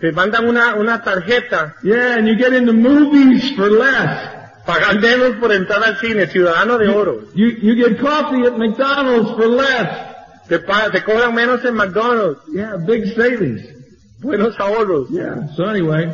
te 0.00 0.12
mandan 0.12 0.46
una, 0.48 0.76
una 0.76 1.02
tarjeta. 1.02 1.74
Yeah, 1.82 2.16
and 2.18 2.28
you 2.28 2.36
get 2.36 2.52
into 2.52 2.72
movies 2.72 3.52
for 3.56 3.68
less. 3.70 4.35
Pagan 4.66 5.00
menos 5.00 5.36
por 5.38 5.52
entrar 5.52 5.82
al 5.84 5.96
cine, 5.98 6.26
ciudadano 6.26 6.76
de 6.78 6.88
oro. 6.88 7.22
You 7.34 7.46
you 7.62 7.74
get 7.76 8.00
coffee 8.00 8.44
at 8.46 8.58
McDonald's 8.58 9.30
for 9.36 9.46
less. 9.46 10.14
Te, 10.48 10.58
pa- 10.58 10.90
te 10.90 11.02
cobran 11.02 11.34
menos 11.34 11.64
en 11.64 11.74
McDonald's. 11.74 12.40
Yeah, 12.52 12.76
big 12.76 13.14
savings. 13.14 13.62
Buenos 14.20 14.56
ahorros. 14.58 15.08
Yeah. 15.10 15.46
So 15.56 15.64
anyway, 15.66 16.10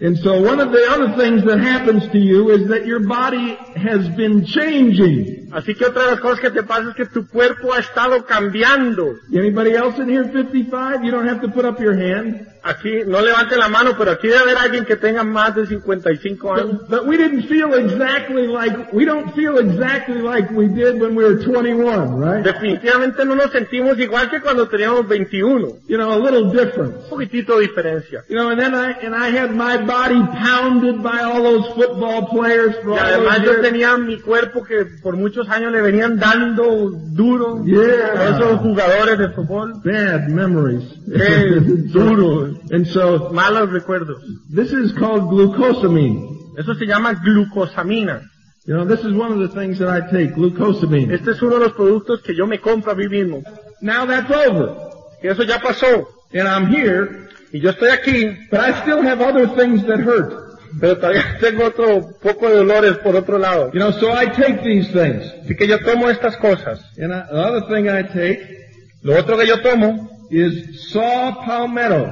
and 0.00 0.16
so 0.18 0.40
one 0.40 0.60
of 0.60 0.70
the 0.72 0.86
other 0.88 1.16
things 1.16 1.44
that 1.44 1.58
happens 1.58 2.06
to 2.12 2.18
you 2.18 2.50
is 2.50 2.68
that 2.68 2.86
your 2.86 3.00
body 3.00 3.56
has 3.76 4.08
been 4.16 4.44
changing. 4.44 5.50
Así 5.52 5.74
que 5.76 5.86
otra 5.86 6.04
de 6.04 6.10
las 6.12 6.20
cosas 6.20 6.40
que 6.40 6.50
te 6.50 6.62
pasa 6.62 6.90
es 6.90 6.94
que 6.94 7.06
tu 7.06 7.26
cuerpo 7.26 7.72
ha 7.72 7.80
estado 7.80 8.24
cambiando. 8.24 9.16
Anybody 9.34 9.74
else 9.74 9.98
in 9.98 10.08
here 10.08 10.24
55? 10.32 11.02
You 11.04 11.10
don't 11.10 11.26
have 11.26 11.40
to 11.42 11.48
put 11.48 11.64
up 11.64 11.80
your 11.80 11.94
hand. 11.96 12.46
Aquí, 12.62 13.02
no 13.06 13.20
levante 13.22 13.56
la 13.56 13.68
mano, 13.68 13.92
pero 13.96 14.10
aquí 14.10 14.28
debe 14.28 14.40
haber 14.40 14.58
alguien 14.58 14.84
que 14.84 14.96
tenga 14.96 15.24
más 15.24 15.54
de 15.54 15.66
55 15.66 16.54
años. 16.54 16.70
But, 16.72 16.88
but 16.90 17.06
we 17.06 17.16
didn't 17.16 17.48
feel 17.48 17.72
exactly 17.74 18.46
like, 18.46 18.92
we 18.92 19.04
don't 19.06 19.34
feel 19.34 19.58
exactly 19.58 20.20
like 20.20 20.50
we 20.50 20.68
did 20.68 21.00
when 21.00 21.14
we 21.16 21.24
were 21.24 21.42
21, 21.42 22.18
right? 22.20 22.44
Definitivamente 22.44 23.24
no 23.24 23.34
nos 23.34 23.50
sentimos 23.50 23.98
igual 23.98 24.28
que 24.30 24.40
cuando 24.40 24.68
teníamos 24.68 25.08
21. 25.08 25.80
You 25.88 25.96
know, 25.96 26.12
a 26.12 26.18
little 26.18 26.50
different. 26.52 26.96
Un 27.04 27.08
poquitito 27.08 27.56
de 27.58 27.62
diferencia. 27.68 28.24
You 28.28 28.36
know, 28.36 28.50
and 28.50 28.60
then 28.60 28.74
I, 28.74 28.92
and 29.04 29.14
I 29.14 29.30
had 29.30 29.52
my 29.54 29.78
body 29.78 30.20
pounded 30.38 31.02
by 31.02 31.20
all 31.22 31.42
those 31.42 31.66
football 31.74 32.28
players 32.28 32.76
for 32.84 32.90
Y 32.94 32.98
all 32.98 33.06
además 33.06 33.38
those 33.44 33.56
yo 33.56 33.62
tenía 33.62 33.96
mi 33.96 34.20
cuerpo 34.20 34.62
que 34.64 34.84
por 35.02 35.16
muchos 35.16 35.48
años 35.48 35.72
le 35.72 35.80
venían 35.80 36.18
dando 36.18 36.90
duro 36.90 37.62
Yeah. 37.64 38.12
a 38.16 38.36
esos 38.36 38.60
jugadores 38.60 39.18
de 39.18 39.28
fútbol. 39.30 39.80
Bad 39.84 40.28
memories. 40.28 40.84
Qué 41.06 41.60
duro. 41.92 42.49
And 42.70 42.86
so, 42.86 43.30
Malos 43.32 43.70
recuerdos. 43.70 44.20
this 44.50 44.72
is 44.72 44.92
called 44.92 45.30
glucosamine. 45.30 46.56
Eso 46.58 46.74
se 46.74 46.86
llama 46.86 47.14
glucosamina. 47.14 48.22
You 48.66 48.74
know, 48.74 48.84
this 48.84 49.00
is 49.00 49.12
one 49.14 49.32
of 49.32 49.38
the 49.38 49.48
things 49.48 49.78
that 49.78 49.88
I 49.88 50.00
take, 50.10 50.34
glucosamine. 50.34 51.12
Este 51.12 51.32
es 51.32 51.42
uno 51.42 51.58
de 51.58 51.66
los 51.66 51.72
productos 51.72 52.22
que 52.22 52.34
yo 52.34 52.46
me 52.46 52.58
compro 52.58 52.92
a 52.92 52.94
mí 52.94 53.08
mismo. 53.08 53.42
Now 53.80 54.06
that's 54.06 54.30
over. 54.30 54.76
Y 55.22 55.28
eso 55.28 55.42
ya 55.44 55.58
pasó. 55.58 56.06
And 56.32 56.46
I'm 56.46 56.66
here, 56.66 57.28
Y 57.52 57.60
yo 57.60 57.70
estoy 57.70 57.88
aquí, 57.90 58.48
but 58.50 58.60
I 58.60 58.80
still 58.82 59.02
have 59.02 59.20
other 59.20 59.48
things 59.56 59.84
that 59.86 59.98
hurt. 59.98 60.32
pero 60.80 60.96
todavía 60.98 61.36
tengo 61.40 61.64
otro 61.64 62.16
poco 62.22 62.48
de 62.48 62.56
dolores 62.56 62.98
por 62.98 63.16
otro 63.16 63.38
lado. 63.38 63.72
You 63.72 63.80
know, 63.80 63.90
so 63.92 64.12
I 64.12 64.26
take 64.26 64.62
these 64.62 64.92
things. 64.92 65.24
Así 65.44 65.56
que 65.56 65.66
yo 65.66 65.80
tomo 65.80 66.08
estas 66.08 66.36
cosas. 66.36 66.80
And 66.98 67.12
I, 67.12 67.24
the 67.28 67.36
other 67.36 67.62
thing 67.68 67.88
I 67.88 68.02
take 68.02 68.60
Lo 69.02 69.18
otro 69.18 69.38
que 69.38 69.46
yo 69.46 69.60
tomo 69.62 70.08
is 70.30 70.90
saw 70.90 71.44
palmetto. 71.44 72.06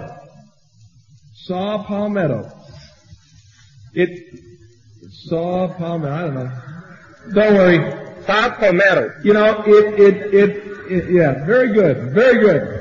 Saw 1.49 1.83
palmetto. 1.83 2.53
It, 3.95 4.39
saw 5.29 5.73
palmetto, 5.79 6.15
I 6.15 6.21
don't 6.21 6.35
know. 6.35 6.51
Don't 7.33 7.55
worry. 7.55 8.23
Sa 8.27 8.51
palmetto. 8.51 9.25
You 9.25 9.33
know, 9.33 9.63
it, 9.67 9.99
it, 9.99 10.35
it, 10.35 10.51
it, 10.93 11.11
yeah, 11.11 11.47
very 11.47 11.73
good, 11.73 12.13
very 12.13 12.39
good. 12.41 12.75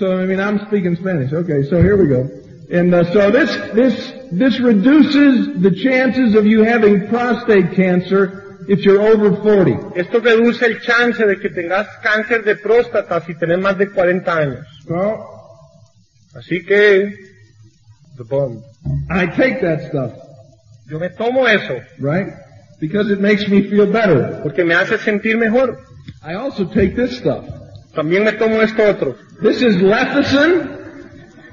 So, 0.00 0.18
I 0.18 0.26
mean, 0.26 0.40
I'm 0.40 0.66
speaking 0.66 0.96
Spanish. 0.96 1.32
Okay, 1.32 1.62
so 1.70 1.80
here 1.80 1.96
we 1.96 2.08
go. 2.08 2.28
And 2.72 2.92
uh, 2.92 3.04
so 3.12 3.30
this, 3.30 3.54
this, 3.72 4.12
this 4.32 4.58
reduces 4.58 5.62
the 5.62 5.70
chances 5.70 6.34
of 6.34 6.44
you 6.44 6.64
having 6.64 7.06
prostate 7.06 7.76
cancer 7.76 8.64
if 8.68 8.80
you're 8.80 9.00
over 9.00 9.40
40. 9.40 9.94
Esto 9.94 10.18
reduce 10.18 10.60
el 10.62 10.80
chance 10.80 11.24
de 11.24 11.36
que 11.36 11.50
tengas 11.50 11.86
cáncer 12.02 12.42
de 12.42 12.56
próstata 12.56 13.24
si 13.24 13.34
tenés 13.36 13.60
más 13.60 13.78
de 13.78 13.90
40 13.90 14.36
años. 14.36 14.66
So, 14.88 15.35
Así 16.38 16.64
que, 16.64 17.12
the 18.16 18.24
bomb. 18.24 18.62
I 19.10 19.26
take 19.26 19.60
that 19.60 19.80
stuff, 19.88 20.12
Yo 20.88 20.98
me 21.00 21.08
tomo 21.10 21.46
eso 21.48 21.80
right? 21.98 22.28
Because 22.80 23.10
it 23.10 23.18
makes 23.20 23.48
me 23.48 23.62
feel 23.62 23.86
better. 23.90 24.40
porque 24.42 24.64
me 24.64 24.74
hace 24.74 24.98
sentir 24.98 25.36
mejor. 25.38 25.78
I 26.22 26.34
also 26.34 26.66
take 26.66 26.94
this 26.94 27.16
stuff. 27.18 27.44
También 27.94 28.24
me 28.24 28.32
tomo 28.32 28.60
esto 28.62 28.82
otro. 28.88 29.16
This 29.42 29.62
is 29.62 29.76
lecithin. 29.80 30.76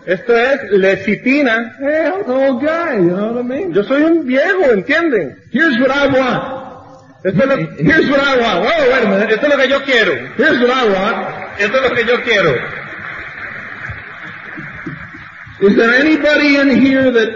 Esto 0.05 0.35
es 0.35 0.69
lecitina. 0.71 1.75
Hey, 1.79 2.07
I'm 2.07 2.25
an 2.25 2.29
old 2.29 2.61
guy, 2.61 2.95
you 2.97 3.09
know 3.11 3.31
what 3.33 3.37
I 3.39 3.47
mean? 3.47 3.73
Yo 3.73 3.83
soy 3.83 4.01
un 4.03 4.25
viejo, 4.27 4.71
¿entienden? 4.73 5.37
Here's 5.51 5.79
what 5.79 5.91
I 5.91 6.07
want. 6.07 6.63
Esto 7.23 7.41
es, 7.43 7.47
lo, 7.47 7.55
Here's 7.77 8.09
what 8.09 8.19
I 8.19 8.37
want. 8.41 8.65
Whoa, 8.65 8.91
wait 8.91 9.03
a 9.05 9.07
minute. 9.09 9.33
esto 9.33 9.47
es 9.47 9.55
lo 9.55 9.57
que 9.63 9.69
yo 9.69 9.81
quiero. 9.85 10.11
Here's 10.37 10.59
what 10.59 10.71
I 10.71 10.89
want. 10.89 11.59
Esto 11.61 11.77
es 11.77 11.89
lo 11.89 11.95
que 11.95 12.05
yo 12.05 12.21
quiero. 12.23 12.82
Is 15.63 15.75
there 15.77 15.93
anybody 15.95 16.57
in 16.57 16.81
here 16.81 17.09
that 17.11 17.29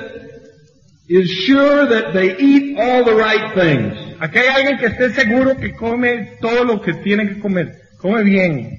is 1.08 1.30
sure 1.48 1.86
that 1.88 2.14
they 2.14 2.36
eat 2.38 2.78
all 2.78 3.04
the 3.06 3.16
right 3.16 3.54
things? 3.56 3.94
Aquí 4.20 4.38
hay 4.40 4.48
alguien 4.50 4.78
que 4.80 4.88
esté 4.88 5.10
seguro 5.14 5.56
que 5.56 5.74
come 5.76 6.38
todo 6.42 6.66
lo 6.66 6.82
que 6.82 6.94
tiene 7.04 7.28
que 7.30 7.40
comer. 7.40 7.68
Come 8.02 8.24
bien. 8.24 8.74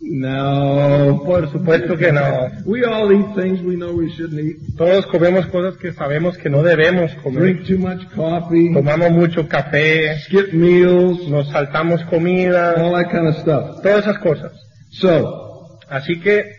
No. 0.00 1.22
Por 1.24 1.50
supuesto 1.50 1.96
que 1.96 2.12
no. 2.12 2.50
We 2.64 2.84
all 2.84 3.10
eat 3.12 3.34
things 3.36 3.60
we 3.62 3.76
know 3.76 3.92
we 3.94 4.10
shouldn't 4.16 4.40
eat. 4.40 4.76
Todos 4.76 5.06
comemos 5.06 5.46
cosas 5.46 5.76
que 5.78 5.92
sabemos 5.92 6.36
que 6.38 6.48
no 6.48 6.62
debemos 6.62 7.12
comer. 7.22 7.40
Drink 7.40 7.66
too 7.66 7.78
much 7.78 8.04
coffee. 8.14 8.72
Tomamos 8.72 9.10
mucho 9.12 9.46
café, 9.48 10.18
Skip 10.24 10.52
meals. 10.52 11.28
nos 11.28 11.48
saltamos 11.50 12.02
comida, 12.04 12.74
All 12.78 12.92
that 12.94 13.10
kind 13.10 13.28
of 13.28 13.36
stuff. 13.38 13.82
todas 13.82 14.04
esas 14.04 14.18
cosas. 14.18 14.52
So, 14.90 15.78
Así 15.88 16.18
que 16.20 16.52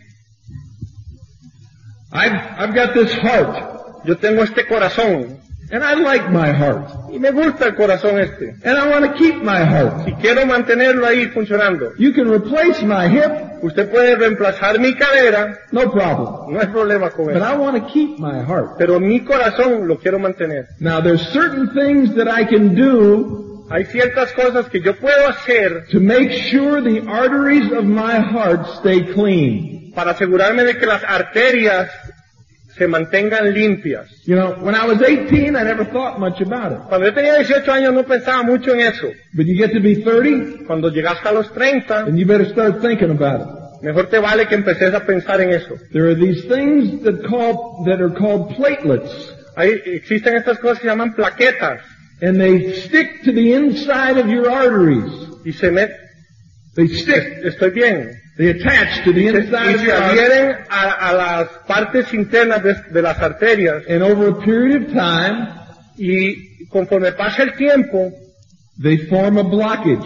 I've, 2.12 2.34
I've 2.58 2.74
got 2.74 2.94
this 2.94 3.14
heart. 3.14 4.04
yo 4.06 4.16
tengo 4.18 4.44
este 4.44 4.66
corazón 4.68 5.40
And 5.70 5.84
I 5.84 5.96
like 5.96 6.30
my 6.30 6.54
heart. 6.54 7.12
y 7.12 7.20
me 7.20 7.30
gusta 7.32 7.66
el 7.66 7.76
corazón 7.76 8.18
este. 8.22 8.56
And 8.64 8.78
I 8.78 8.88
want 8.90 9.04
to 9.06 9.14
keep 9.18 9.36
my 9.44 9.66
heart. 9.66 10.08
Y 10.08 10.14
quiero 10.14 10.46
mantenerlo 10.46 11.06
ahí 11.06 11.26
funcionando. 11.34 11.92
You 11.98 12.14
can 12.14 12.30
replace 12.30 12.82
my 12.86 13.08
hip. 13.10 13.62
Usted 13.64 13.90
puede 13.92 14.16
reemplazar 14.16 14.80
mi 14.80 14.94
cadera, 14.96 15.58
No 15.74 15.92
problem. 15.92 16.54
no 16.54 16.60
hay 16.62 16.68
problema 16.68 17.10
con 17.10 17.26
But 17.26 17.36
eso. 17.36 17.46
I 17.46 17.58
want 17.58 17.76
to 17.76 17.92
keep 17.92 18.18
my 18.18 18.40
heart. 18.42 18.78
Pero 18.78 18.98
mi 19.02 19.26
corazón 19.26 19.90
lo 19.90 19.98
quiero 19.98 20.20
mantener. 20.20 20.68
Now 20.80 21.02
there's 21.02 21.22
certain 21.34 21.74
things 21.74 22.16
that 22.16 22.30
I 22.30 22.46
can 22.46 22.74
do 22.74 23.66
Hay 23.70 23.84
ciertas 23.88 24.32
cosas 24.32 24.70
que 24.70 24.80
yo 24.80 24.96
puedo 24.96 25.28
hacer 25.28 25.88
to 25.92 26.00
make 26.00 26.32
sure 26.32 26.80
the 26.82 27.02
arteries 27.10 27.70
of 27.74 27.84
my 27.84 28.18
heart 28.22 28.66
stay 28.80 29.04
clean. 29.14 29.77
Para 29.98 30.12
asegurarme 30.12 30.64
de 30.64 30.78
que 30.78 30.86
las 30.86 31.04
arterias 31.04 31.90
se 32.78 32.88
mantengan 32.88 33.52
limpias. 33.52 34.06
You 34.28 34.36
know, 34.36 34.52
when 34.62 34.76
I 34.76 34.86
was 34.86 35.00
18, 35.02 35.56
I 35.56 35.64
never 35.64 35.84
thought 35.86 36.20
much 36.20 36.40
about 36.40 36.72
it. 36.72 36.78
Cuando 36.88 37.08
yo 37.08 37.14
tenía 37.16 37.36
18 37.38 37.72
años 37.72 37.94
no 37.96 38.04
pensaba 38.04 38.44
mucho 38.44 38.74
en 38.76 38.82
eso. 38.82 39.08
But 39.34 39.48
you 39.48 39.58
get 39.58 39.72
to 39.74 39.80
be 39.82 39.96
30, 40.04 40.66
Cuando 40.68 40.90
llegaste 40.92 41.28
a 41.28 41.32
los 41.32 41.52
30, 41.52 42.02
and 42.02 42.16
you 42.20 42.28
better 42.28 42.46
start 42.48 42.80
thinking 42.80 43.10
about 43.10 43.42
it. 43.42 43.48
mejor 43.82 44.08
te 44.10 44.20
vale 44.20 44.46
que 44.48 44.54
empeces 44.54 44.94
a 44.94 45.00
pensar 45.04 45.42
en 45.42 45.50
eso. 45.50 45.74
There 45.92 46.06
are 46.06 46.16
these 46.16 46.44
things 46.48 47.02
that 47.04 47.24
call 47.28 47.84
that 47.86 48.00
are 48.00 48.14
called 48.14 48.56
platelets, 48.56 49.34
Ahí 49.56 49.82
existen 49.86 50.36
estas 50.36 50.60
cosas 50.60 50.78
que 50.78 50.84
se 50.84 50.90
llaman 50.90 51.16
plaquetas 51.16 51.82
and 52.22 52.38
they 52.40 52.74
stick 52.86 53.24
to 53.24 53.32
the 53.34 53.54
inside 53.56 54.20
of 54.20 54.28
your 54.28 54.48
arteries. 54.52 55.12
y 55.44 55.52
se 55.54 55.72
met, 55.72 55.90
They 56.76 56.88
stick. 56.90 57.40
estoy 57.44 57.72
bien, 57.72 58.12
They 58.38 58.50
attach 58.52 59.04
to 59.04 59.12
the 59.14 59.28
inside 59.30 59.68
y 59.68 59.74
of 59.74 59.80
se 59.82 59.92
a, 60.70 61.10
a 61.10 61.14
las 61.14 61.48
partes 61.68 62.14
internas 62.14 62.62
de, 62.64 62.76
de 62.92 63.02
las 63.02 63.18
arterias 63.20 63.84
And 63.90 64.04
over 64.04 64.30
a 64.30 64.40
period 64.40 64.84
of 64.84 64.94
time, 64.94 65.48
y 65.98 66.68
conforme 66.70 67.12
pasa 67.14 67.44
el 67.44 67.54
tiempo 67.56 68.12
they 68.82 68.98
form 69.10 69.38
a 69.40 69.44
blockage. 69.44 70.06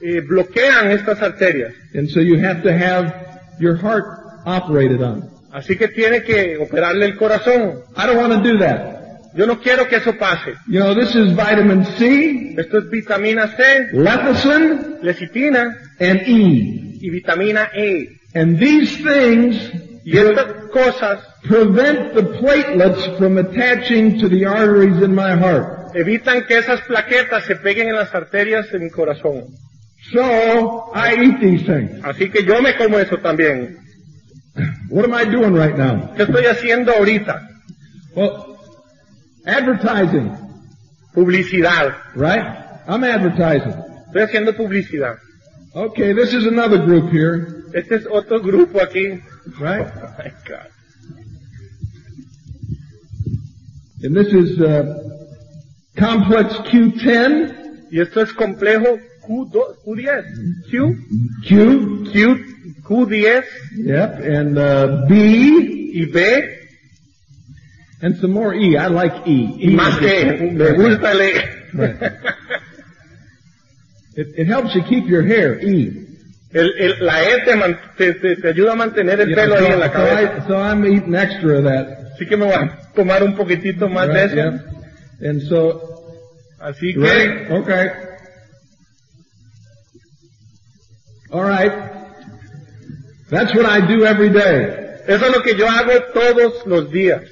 eh, 0.00 0.20
bloquean 0.26 0.90
estas 0.90 1.20
arterias. 1.22 1.72
And 1.94 2.08
so 2.08 2.20
you 2.20 2.38
have 2.38 2.62
to 2.62 2.72
have 2.72 3.12
your 3.60 3.76
heart 3.76 4.04
operated 4.46 5.02
on. 5.02 5.30
Así 5.52 5.76
que 5.76 5.88
tiene 5.88 6.22
que 6.22 6.56
operarle 6.58 7.06
el 7.06 7.16
corazón. 7.16 7.82
I 7.96 8.06
don't 8.06 8.16
want 8.16 8.32
to 8.32 8.40
do 8.52 8.58
that. 8.58 9.32
Yo 9.36 9.46
no 9.46 9.60
quiero 9.60 9.86
que 9.88 9.96
eso 9.96 10.12
pase. 10.16 10.54
You 10.68 10.80
know, 10.80 10.94
this 10.94 11.14
is 11.14 11.32
vitamin 11.34 11.84
C, 11.98 12.54
Esto 12.56 12.78
es 12.78 12.90
vitamina 12.90 13.48
C, 13.56 13.88
lecithin, 13.92 14.98
lecitina 15.02 15.76
and 16.00 16.20
E. 16.26 16.83
y 17.04 17.10
vitamina 17.10 17.68
E. 17.74 18.08
And 18.34 18.58
these 18.58 18.96
things 19.02 19.70
Y 20.06 20.18
estas 20.18 20.68
cosas 20.70 21.18
prevent 21.48 22.14
the 22.14 22.22
platelets 22.38 23.16
from 23.18 23.38
attaching 23.38 24.18
to 24.20 24.28
the 24.28 24.44
arteries 24.46 25.02
in 25.02 25.14
my 25.14 25.32
heart. 25.36 25.94
evitan 25.94 26.44
que 26.46 26.58
esas 26.58 26.80
plaquetas 26.82 27.44
se 27.46 27.56
peguen 27.56 27.88
en 27.88 27.94
las 27.96 28.14
arterias 28.14 28.70
de 28.72 28.78
mi 28.80 28.90
corazón. 28.90 29.44
So 30.12 30.90
I 30.94 31.14
eat 31.14 31.40
these 31.40 31.64
things. 31.64 32.04
Así 32.04 32.28
que 32.30 32.44
yo 32.44 32.60
me 32.60 32.74
como 32.76 32.98
eso 32.98 33.16
también. 33.18 33.78
What 34.90 35.04
am 35.06 35.14
I 35.14 35.24
doing 35.24 35.54
right 35.54 35.76
now? 35.76 36.12
¿Qué 36.16 36.24
estoy 36.24 36.44
haciendo 36.46 36.92
ahorita? 36.92 37.48
Well, 38.14 38.56
advertising, 39.46 40.30
Publicidad. 41.14 41.94
right? 42.14 42.44
I'm 42.86 43.04
advertising. 43.04 43.72
Estoy 44.08 44.22
haciendo 44.22 44.54
publicidad. 44.54 45.16
Okay, 45.76 46.12
this 46.12 46.32
is 46.32 46.46
another 46.46 46.78
group 46.84 47.10
here, 47.10 47.64
Este 47.74 47.92
es 47.96 48.06
otro 48.06 48.38
grupo 48.40 48.80
aquí. 48.80 49.20
right? 49.58 49.86
Oh 49.96 50.14
my 50.18 50.32
God. 50.46 50.68
And 54.02 54.14
this 54.14 54.28
is 54.28 54.60
uh, 54.60 54.94
complex 55.96 56.54
Q10, 56.70 57.90
Y 57.90 58.00
esto 58.00 58.20
es 58.20 58.32
complejo 58.32 58.98
Q2, 59.26 59.82
Q10. 59.84 60.24
Q, 60.70 60.96
Q, 61.44 62.04
Q, 62.12 62.36
Q10 62.84 63.44
yep, 63.76 64.20
and 64.20 64.58
uh, 64.58 65.06
B, 65.08 65.92
y 65.94 66.04
B 66.12 66.58
and 68.02 68.16
some 68.18 68.32
more 68.32 68.54
E. 68.54 68.76
I 68.76 68.86
like 68.88 69.26
E. 69.26 69.56
E 69.58 69.70
más 69.70 70.00
E. 70.02 70.52
Me 70.52 70.72
gusta 70.72 71.10
el 71.12 71.20
E. 71.22 71.32
Right. 71.72 71.96
It, 74.16 74.28
it 74.38 74.46
helps 74.46 74.74
you 74.74 74.82
keep 74.84 75.06
your 75.08 75.22
hair, 75.22 75.58
E. 75.60 76.00
El, 76.52 76.70
el- 76.78 77.04
la 77.04 77.22
E 77.24 77.44
te, 77.44 77.56
man- 77.56 77.78
te- 77.98 78.14
te- 78.14 78.36
te 78.36 78.48
ayuda 78.48 78.72
a 78.72 78.76
mantener 78.76 79.20
el 79.20 79.26
know, 79.26 79.36
pelo 79.36 79.56
ahí 79.56 79.66
en 79.72 79.80
la 79.80 79.86
so, 79.88 79.92
so 79.92 79.98
cabeza. 79.98 80.36
I, 80.44 80.46
so 80.48 80.54
I'm 80.60 80.84
eating 80.86 81.14
extra 81.14 81.58
of 81.58 81.64
that. 81.64 81.86
Así 82.14 82.26
que 82.28 82.36
me 82.36 82.44
voy 82.46 82.54
a 82.54 82.78
tomar 82.94 83.22
un 83.24 83.34
poquitito 83.34 83.88
más 83.88 84.08
de 84.08 84.24
eso. 84.24 84.34
yeah. 84.36 84.60
And 85.30 85.42
so, 85.48 85.80
Así 86.60 86.94
que, 86.94 87.00
ready? 87.00 87.52
Okay. 87.52 87.88
All 91.32 91.42
right. 91.42 91.72
That's 93.30 93.52
what 93.54 93.66
I 93.66 93.80
do 93.86 94.04
every 94.04 94.30
day. 94.30 94.80
eso 95.08 95.26
es 95.26 95.32
lo 95.36 95.42
que 95.42 95.56
yo 95.56 95.66
hago 95.68 95.92
todos 96.14 96.64
los 96.66 96.90
días. 96.92 97.22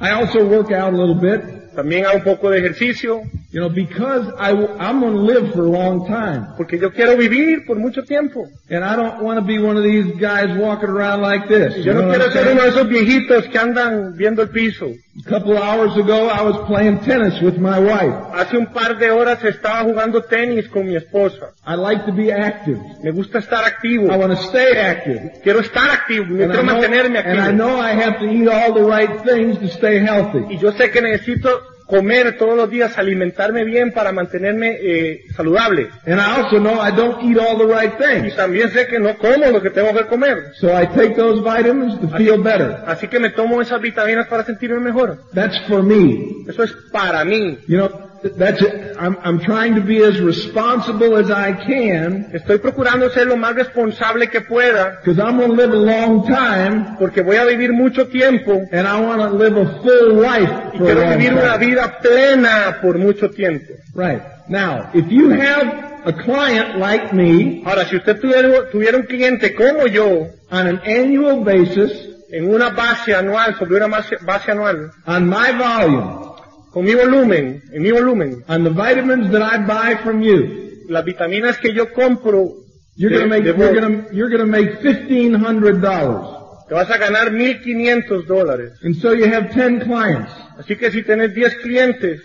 I 0.00 0.10
also 0.10 0.44
work 0.46 0.72
out 0.72 0.92
a 0.92 0.96
little 0.96 1.14
bit, 1.14 1.72
También 1.74 2.04
hago 2.06 2.16
un 2.18 2.24
poco 2.24 2.50
de 2.50 2.58
ejercicio, 2.58 3.22
you 3.56 3.62
know, 3.62 3.70
because 3.70 4.30
I, 4.36 4.50
I'm 4.52 5.00
going 5.00 5.14
to 5.14 5.18
live 5.18 5.54
for 5.54 5.64
a 5.64 5.70
long 5.70 6.06
time. 6.06 6.54
porque 6.58 6.78
yo 6.78 6.90
quiero 6.90 7.16
vivir 7.16 7.64
por 7.66 7.76
mucho 7.76 8.02
tiempo. 8.02 8.44
And 8.68 8.84
I 8.84 8.96
don't 8.96 9.22
want 9.22 9.40
to 9.40 9.46
be 9.46 9.58
one 9.58 9.78
of 9.78 9.82
these 9.82 10.14
guys 10.20 10.54
walking 10.58 10.90
around 10.90 11.22
like 11.22 11.48
this. 11.48 11.82
Yo 11.82 11.94
no 11.94 12.06
quiero 12.06 12.30
ser 12.32 12.52
uno 12.52 12.60
de 12.60 12.68
esos 12.68 12.86
viejitos 12.86 13.48
que 13.48 13.58
andan 13.58 14.14
viendo 14.14 14.42
el 14.42 14.50
piso. 14.50 14.88
A 14.88 15.22
couple 15.26 15.56
of 15.56 15.62
hours 15.62 15.96
ago, 15.96 16.28
I 16.28 16.42
was 16.42 16.66
playing 16.66 16.98
tennis 17.00 17.40
with 17.40 17.56
my 17.56 17.80
wife. 17.80 18.14
Hace 18.34 18.58
un 18.58 18.66
par 18.74 18.98
de 18.98 19.10
horas 19.10 19.42
estaba 19.42 19.84
jugando 19.84 20.22
tenis 20.24 20.68
con 20.68 20.86
mi 20.86 20.94
esposa. 20.94 21.54
I 21.66 21.76
like 21.76 22.04
to 22.04 22.12
be 22.12 22.30
active. 22.30 22.78
Me 23.02 23.10
gusta 23.10 23.38
estar 23.38 23.64
activo. 23.64 24.12
I 24.12 24.18
want 24.18 24.36
to 24.36 24.42
stay 24.48 24.76
active. 24.76 25.40
Quiero 25.42 25.60
estar 25.60 25.88
activo, 25.88 26.26
me 26.26 26.44
And 26.44 26.52
I, 26.52 26.56
quiero 26.56 26.62
know, 26.62 26.74
mantenerme 26.74 27.24
and 27.24 27.40
I 27.40 27.52
know 27.52 27.80
I 27.80 27.94
have 27.94 28.18
to 28.18 28.26
eat 28.26 28.48
all 28.48 28.74
the 28.74 28.84
right 28.84 29.24
things 29.24 29.56
to 29.60 29.68
stay 29.68 29.98
healthy. 29.98 30.44
Y 30.50 30.58
yo 30.58 30.72
sé 30.72 30.90
que 30.90 31.00
necesito 31.00 31.75
comer 31.86 32.36
todos 32.36 32.56
los 32.56 32.68
días, 32.68 32.98
alimentarme 32.98 33.64
bien 33.64 33.92
para 33.92 34.12
mantenerme 34.12 34.76
eh, 34.80 35.20
saludable. 35.36 35.88
And 36.06 36.20
I 36.20 36.40
also 36.42 36.58
know 36.58 36.80
I 36.80 36.90
don't 36.90 37.22
eat 37.22 37.38
all 37.38 37.56
the 37.56 37.64
right 37.66 37.92
Y 37.98 38.20
things. 38.20 38.36
también 38.36 38.70
sé 38.70 38.86
que 38.86 38.98
no 38.98 39.16
como 39.16 39.46
lo 39.50 39.62
que 39.62 39.70
tengo 39.70 39.94
que 39.94 40.06
comer. 40.06 40.52
So 40.60 40.68
I 40.68 40.86
take 40.88 41.14
those 41.14 41.40
vitamins 41.42 42.00
to 42.00 42.08
feel 42.16 42.42
better. 42.42 42.78
Así 42.86 43.08
que 43.08 43.18
me 43.20 43.30
tomo 43.30 43.60
esas 43.62 43.80
vitaminas 43.80 44.26
para 44.26 44.44
sentirme 44.44 44.80
mejor. 44.80 45.18
That's 45.32 45.58
for 45.68 45.82
me. 45.82 46.44
Eso 46.48 46.62
es 46.64 46.72
para 46.92 47.24
mí. 47.24 47.58
You 47.68 47.76
know, 47.78 47.90
that's 48.36 48.62
it. 48.62 48.96
I'm, 48.98 49.16
I'm 49.22 49.38
trying 49.40 49.74
to 49.74 49.80
be 49.80 50.02
as 50.02 50.20
responsible 50.20 51.16
as 51.16 51.30
I 51.30 51.52
can 51.52 52.30
Estoy 52.32 52.58
procurando 52.58 53.08
ser 53.10 53.26
lo 53.26 53.36
más 53.36 53.54
responsable 53.54 54.28
que 54.28 54.40
pueda 54.40 54.98
because 55.00 55.18
I'm 55.18 55.36
going 55.38 55.50
to 55.50 55.56
live 55.56 55.72
a 55.72 55.76
long 55.76 56.26
time 56.26 56.96
porque 56.98 57.22
voy 57.22 57.36
a 57.36 57.44
vivir 57.44 57.72
mucho 57.72 58.06
tiempo 58.08 58.66
and 58.72 58.86
I 58.86 59.00
want 59.00 59.20
to 59.22 59.30
live 59.30 59.56
a 59.56 59.82
full 59.82 60.14
life 60.14 60.50
y 60.74 60.78
for 60.78 60.90
a 60.90 60.94
quiero 60.94 61.00
long 61.02 61.18
vivir 61.18 61.32
una 61.32 61.52
time. 61.58 61.66
vida 61.66 61.98
plena 62.00 62.78
por 62.82 62.98
mucho 62.98 63.28
tiempo. 63.30 63.74
Right. 63.94 64.22
Now, 64.48 64.90
if 64.94 65.10
you 65.10 65.30
have 65.30 66.02
a 66.06 66.12
client 66.12 66.78
like 66.78 67.12
me 67.12 67.62
Ahora, 67.64 67.84
si 67.86 67.96
usted 67.96 68.20
tuviera, 68.20 68.70
tuviera 68.70 68.96
un 68.96 69.04
cliente 69.04 69.54
como 69.54 69.86
yo 69.86 70.28
on 70.50 70.66
an 70.66 70.80
annual 70.86 71.42
basis 71.44 71.90
en 72.30 72.52
una 72.52 72.70
base 72.70 73.14
anual, 73.14 73.56
sobre 73.56 73.76
una 73.76 73.86
base, 73.88 74.16
base 74.24 74.50
anual, 74.50 74.90
on 75.06 75.28
my 75.28 75.52
volume, 75.52 76.35
con 76.76 76.84
mi 76.84 76.94
volumen, 76.94 77.62
en 77.72 77.82
mi 77.82 77.90
volumen, 77.90 78.44
And 78.48 78.66
the 78.66 78.70
vitamins 78.70 79.30
that 79.30 79.40
I 79.40 79.56
buy 79.66 79.96
from 80.04 80.20
you, 80.20 80.84
las 80.90 81.06
vitaminas 81.06 81.56
que 81.56 81.72
yo 81.72 81.86
compro, 81.86 82.52
you're 82.96 83.10
going 83.10 83.22
to 83.22 83.28
make 83.28 83.44
you're 83.44 83.80
going 83.80 84.04
to 84.04 84.14
you're 84.14 84.28
going 84.28 84.44
to 84.44 84.46
make 84.46 84.82
fifteen 84.82 85.32
hundred 85.32 85.80
dollars. 85.80 86.28
te 86.68 86.74
vas 86.74 86.90
a 86.90 86.98
ganar 86.98 87.30
1.500 87.30 88.26
dólares. 88.26 88.72
And 88.82 88.94
so 88.94 89.14
you 89.14 89.24
have 89.24 89.52
ten 89.52 89.80
clients. 89.80 90.30
Así 90.58 90.76
que 90.76 90.90
si 90.90 91.02
tenés 91.02 91.34
10 91.34 91.62
clientes 91.62 92.20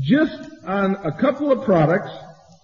just 0.00 0.40
on 0.66 0.96
a 1.04 1.12
couple 1.12 1.52
of 1.52 1.66
products, 1.66 2.10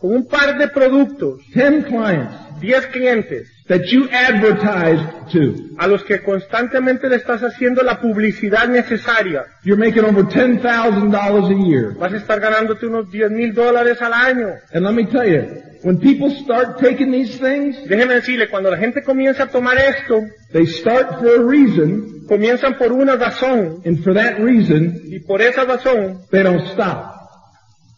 con 0.00 0.12
un 0.12 0.26
par 0.26 0.56
de 0.56 0.68
productos, 0.68 1.42
ten 1.52 1.82
clients, 1.82 2.32
10 2.62 2.86
clientes, 2.92 3.46
that 3.70 3.86
you 3.92 4.08
advertised 4.10 5.30
to. 5.32 5.54
a 5.78 5.86
los 5.86 6.02
que 6.04 6.20
constantemente 6.22 7.08
le 7.08 7.16
estás 7.16 7.40
haciendo 7.42 7.82
la 7.82 8.00
publicidad 8.00 8.68
necesaria. 8.68 9.44
You're 9.62 9.78
making 9.82 10.04
over 10.04 10.24
$10,000 10.24 10.60
a 10.60 11.66
year. 11.66 11.94
Vas 11.96 12.12
a 12.12 12.16
estar 12.16 12.40
ganándote 12.40 12.86
unos 12.86 13.10
10 13.10 13.30
mil 13.30 13.54
dólares 13.54 14.02
al 14.02 14.12
año. 14.12 14.48
And 14.74 14.84
let 14.84 14.92
me 14.92 15.04
tell 15.06 15.24
you, 15.26 15.62
when 15.84 15.98
people 16.00 16.30
start 16.42 16.78
taking 16.80 17.12
these 17.12 17.38
things, 17.38 17.76
Déjeme 17.88 18.14
decirle, 18.14 18.48
cuando 18.50 18.70
la 18.70 18.76
gente 18.76 19.02
comienza 19.02 19.44
a 19.44 19.46
tomar 19.46 19.78
esto, 19.78 20.20
they 20.52 20.66
start 20.66 21.20
for 21.20 21.36
a 21.36 21.42
reason, 21.42 22.26
comienzan 22.28 22.76
por 22.76 22.92
una 22.92 23.14
razón 23.16 23.80
and 23.86 24.02
for 24.02 24.12
that 24.14 24.38
reason, 24.38 25.00
y 25.06 25.20
por 25.20 25.40
esa 25.40 25.64
razón 25.64 26.22
they 26.30 26.42
don't 26.42 26.66
stop. 26.72 27.14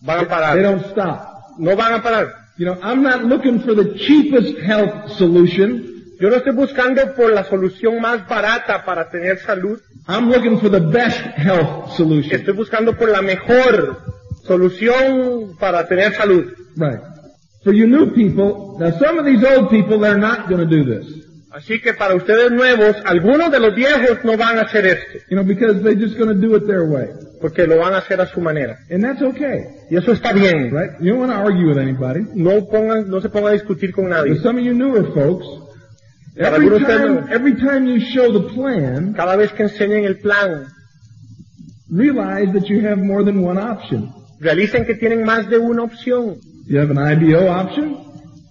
van 0.03 0.19
a 0.19 0.21
They 0.21 0.29
parar. 0.29 0.63
don't 0.63 0.85
stop. 0.91 1.57
No 1.59 1.75
van 1.77 1.95
a 1.95 2.03
parar. 2.03 2.42
You 2.59 2.67
know, 2.67 2.79
I'm 2.83 3.03
not 3.03 3.25
looking 3.25 3.61
for 3.61 3.75
the 3.75 3.95
cheapest 3.99 4.59
health 4.59 5.13
solution. 5.13 6.17
Yo 6.21 6.31
no 6.31 6.37
estoy 6.37 6.55
buscando 6.55 7.15
por 7.15 7.33
la 7.33 7.45
solución 7.45 8.01
más 8.01 8.29
barata 8.29 8.85
para 8.85 9.11
tener 9.11 9.39
salud. 9.39 9.81
I'm 10.07 10.29
looking 10.31 10.61
for 10.61 10.69
the 10.69 10.81
best 10.81 11.19
health 11.19 11.97
solution. 11.97 12.41
Estoy 12.41 12.55
buscando 12.55 12.97
por 12.97 13.09
la 13.09 13.23
mejor 13.23 14.03
solución 14.45 15.57
para 15.59 15.89
tener 15.89 16.15
salud. 16.15 16.53
Right. 16.77 17.01
For 17.65 17.73
you 17.73 17.87
new 17.87 18.13
people, 18.13 18.77
now 18.79 18.91
some 18.99 19.19
of 19.19 19.25
these 19.25 19.43
old 19.45 19.71
people, 19.71 19.99
they're 19.99 20.19
not 20.19 20.49
going 20.49 20.61
to 20.61 20.67
do 20.67 20.85
this. 20.85 21.07
Así 21.55 21.81
que 21.81 21.93
para 21.95 22.15
ustedes 22.15 22.51
nuevos, 22.51 22.97
algunos 23.05 23.51
de 23.53 23.61
los 23.61 23.75
viejos 23.75 24.25
no 24.25 24.37
van 24.37 24.59
a 24.59 24.63
hacer 24.63 24.87
esto, 24.87 25.19
You 25.29 25.37
know, 25.37 25.45
because 25.45 25.83
they're 25.83 25.99
just 26.01 26.17
going 26.19 26.29
to 26.29 26.35
do 26.47 26.57
it 26.57 26.67
their 26.67 26.85
way. 26.85 27.09
porque 27.41 27.67
lo 27.67 27.77
van 27.79 27.93
a 27.95 27.99
hacer 27.99 28.21
a 28.21 28.27
su 28.27 28.41
manera. 28.41 28.79
And 28.91 29.03
that's 29.03 29.21
okay. 29.21 29.65
Y 29.91 29.97
eso 29.97 30.13
está 30.13 30.33
bien. 30.33 30.71
Right? 30.73 30.93
You 31.01 31.13
don't 31.15 31.21
want 31.29 31.33
to 31.33 31.39
argue 31.39 31.67
with 31.69 31.79
anybody. 31.79 32.21
No 32.35 32.67
pongan, 32.69 33.09
no 33.11 33.21
se 33.21 33.29
pongan 33.29 33.49
a 33.51 33.53
discutir 33.53 33.93
con 33.93 34.09
nadie. 34.09 34.35
But 34.35 34.43
some 34.43 34.59
of 34.59 34.65
you 34.65 34.73
newer 34.75 35.13
folks, 35.13 35.45
Para 36.39 36.57
every 36.57 36.81
time, 36.81 37.27
every 37.31 37.55
time 37.57 37.87
you 37.87 38.01
show 38.01 38.33
the 38.33 38.49
plan, 38.55 39.13
Cada 39.13 39.37
vez 39.37 39.53
que 39.53 39.65
enseñen 39.65 40.05
el 40.07 40.19
plan, 40.21 40.69
realize 41.91 42.53
that 42.55 42.69
you 42.69 42.81
have 42.87 42.99
more 42.99 43.23
than 43.25 43.43
one 43.43 43.59
option. 43.59 44.11
realicen 44.41 44.87
que 44.87 44.95
tienen 44.95 45.25
más 45.25 45.49
de 45.51 45.59
una 45.59 45.83
opción. 45.83 46.39
You 46.67 46.79
have 46.81 46.91
an 46.91 46.99
IBO 46.99 47.49
option, 47.49 47.97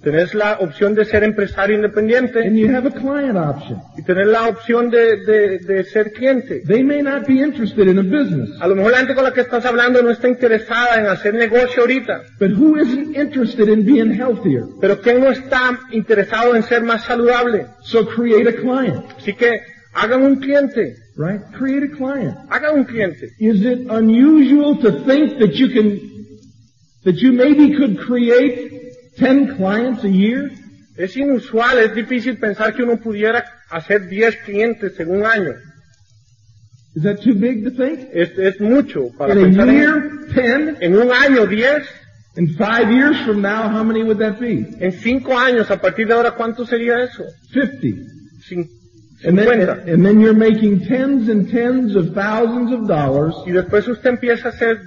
Tenés 0.03 0.33
la 0.33 0.53
opción 0.59 0.95
de 0.95 1.05
ser 1.05 1.23
empresario 1.23 1.75
independiente 1.75 2.39
and 2.39 2.57
you 2.57 2.67
have 2.75 2.87
a 2.87 2.91
client 2.91 3.37
option. 3.37 3.77
y 3.95 4.01
tener 4.01 4.25
la 4.27 4.47
opción 4.47 4.89
de, 4.89 5.17
de, 5.25 5.59
de 5.59 5.83
ser 5.83 6.11
cliente. 6.11 6.63
They 6.65 6.83
may 6.83 7.03
not 7.03 7.27
be 7.27 7.35
interested 7.35 7.87
in 7.87 7.99
a 7.99 8.01
business, 8.01 8.49
A 8.59 8.67
lo 8.67 8.75
mejor 8.75 8.93
la 8.93 8.97
gente 8.97 9.13
con 9.13 9.23
la 9.23 9.31
que 9.31 9.41
estás 9.41 9.63
hablando 9.65 10.01
no 10.01 10.09
está 10.09 10.27
interesada 10.27 10.99
en 10.99 11.05
hacer 11.05 11.35
negocio 11.35 11.81
ahorita, 11.83 12.23
but 12.39 12.49
who 12.51 12.77
isn't 12.81 13.15
interested 13.15 13.69
in 13.69 13.85
being 13.85 14.11
healthier? 14.11 14.63
pero 14.81 14.99
¿quién 15.01 15.19
no 15.19 15.29
está 15.29 15.79
interesado 15.91 16.55
en 16.55 16.63
ser 16.63 16.81
más 16.81 17.03
saludable? 17.05 17.67
So 17.83 18.07
create 18.07 18.49
a 18.49 18.53
client, 18.55 19.05
Así 19.17 19.33
que 19.33 19.59
hagan 19.93 20.23
un 20.23 20.37
cliente, 20.37 20.95
right? 21.15 21.41
Create 21.59 21.93
a 21.93 21.95
client. 21.95 22.35
hagan 22.49 22.75
un 22.79 22.85
cliente. 22.85 23.27
Is 23.39 23.61
it 23.61 23.87
unusual 23.87 24.79
to 24.79 25.03
think 25.05 25.37
that 25.37 25.51
you 25.53 25.69
can, 25.69 25.99
that 27.03 27.17
you 27.21 27.31
maybe 27.33 27.75
could 27.77 27.99
create 27.99 28.70
10 29.21 29.55
clients 29.57 30.03
a 30.03 30.07
year? 30.09 30.51
Es 30.97 31.15
inusual, 31.15 31.79
es 31.79 31.95
difícil 31.95 32.37
pensar 32.37 32.73
que 32.75 32.83
uno 32.83 32.97
pudiera 32.97 33.43
hacer 33.69 34.07
10 34.09 34.35
clientes 34.45 34.99
en 34.99 35.09
un 35.11 35.25
año. 35.25 35.53
Is 36.95 37.03
that 37.03 37.21
too 37.21 37.33
big 37.33 37.63
to 37.63 37.71
think? 37.71 38.09
Es, 38.13 38.37
es 38.37 38.59
mucho 38.59 39.09
para 39.17 39.33
In 39.33 39.41
pensar 39.43 39.69
a 39.69 39.71
en, 39.71 39.77
year, 39.77 40.11
10? 40.33 40.77
en 40.81 40.95
un 40.97 41.11
año 41.11 41.45
10, 41.47 41.83
In 42.37 42.47
five 42.55 42.89
years 42.91 43.17
from 43.25 43.41
now, 43.41 43.67
how 43.69 43.83
many 43.83 44.03
would 44.03 44.17
that 44.19 44.39
be? 44.39 44.65
en 44.79 44.91
5 44.93 45.37
años, 45.37 45.69
a 45.69 45.77
partir 45.81 46.07
de 46.07 46.13
ahora, 46.13 46.31
¿cuánto 46.31 46.65
sería 46.65 47.01
eso? 47.03 47.23
50. 47.53 47.87
Cin- 48.47 48.69
And 49.23 49.37
then, 49.37 49.47
50. 49.67 49.91
and 49.91 50.03
then 50.05 50.19
you're 50.21 50.33
making 50.33 50.79
tens 50.87 51.29
and 51.29 51.49
tens 51.51 51.95
of 51.95 52.13
thousands 52.13 52.71
of 52.71 52.87
dollars, 52.87 53.35
Y 53.45 53.51
después 53.51 53.87
usted 53.87 54.09
empieza 54.11 54.47
a 54.47 54.51
hacer 54.51 54.79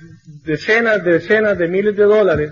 decenas, 0.45 1.05
decenas 1.05 1.57
de 1.59 1.69
miles 1.69 1.97
de 1.97 2.05
dólares 2.05 2.51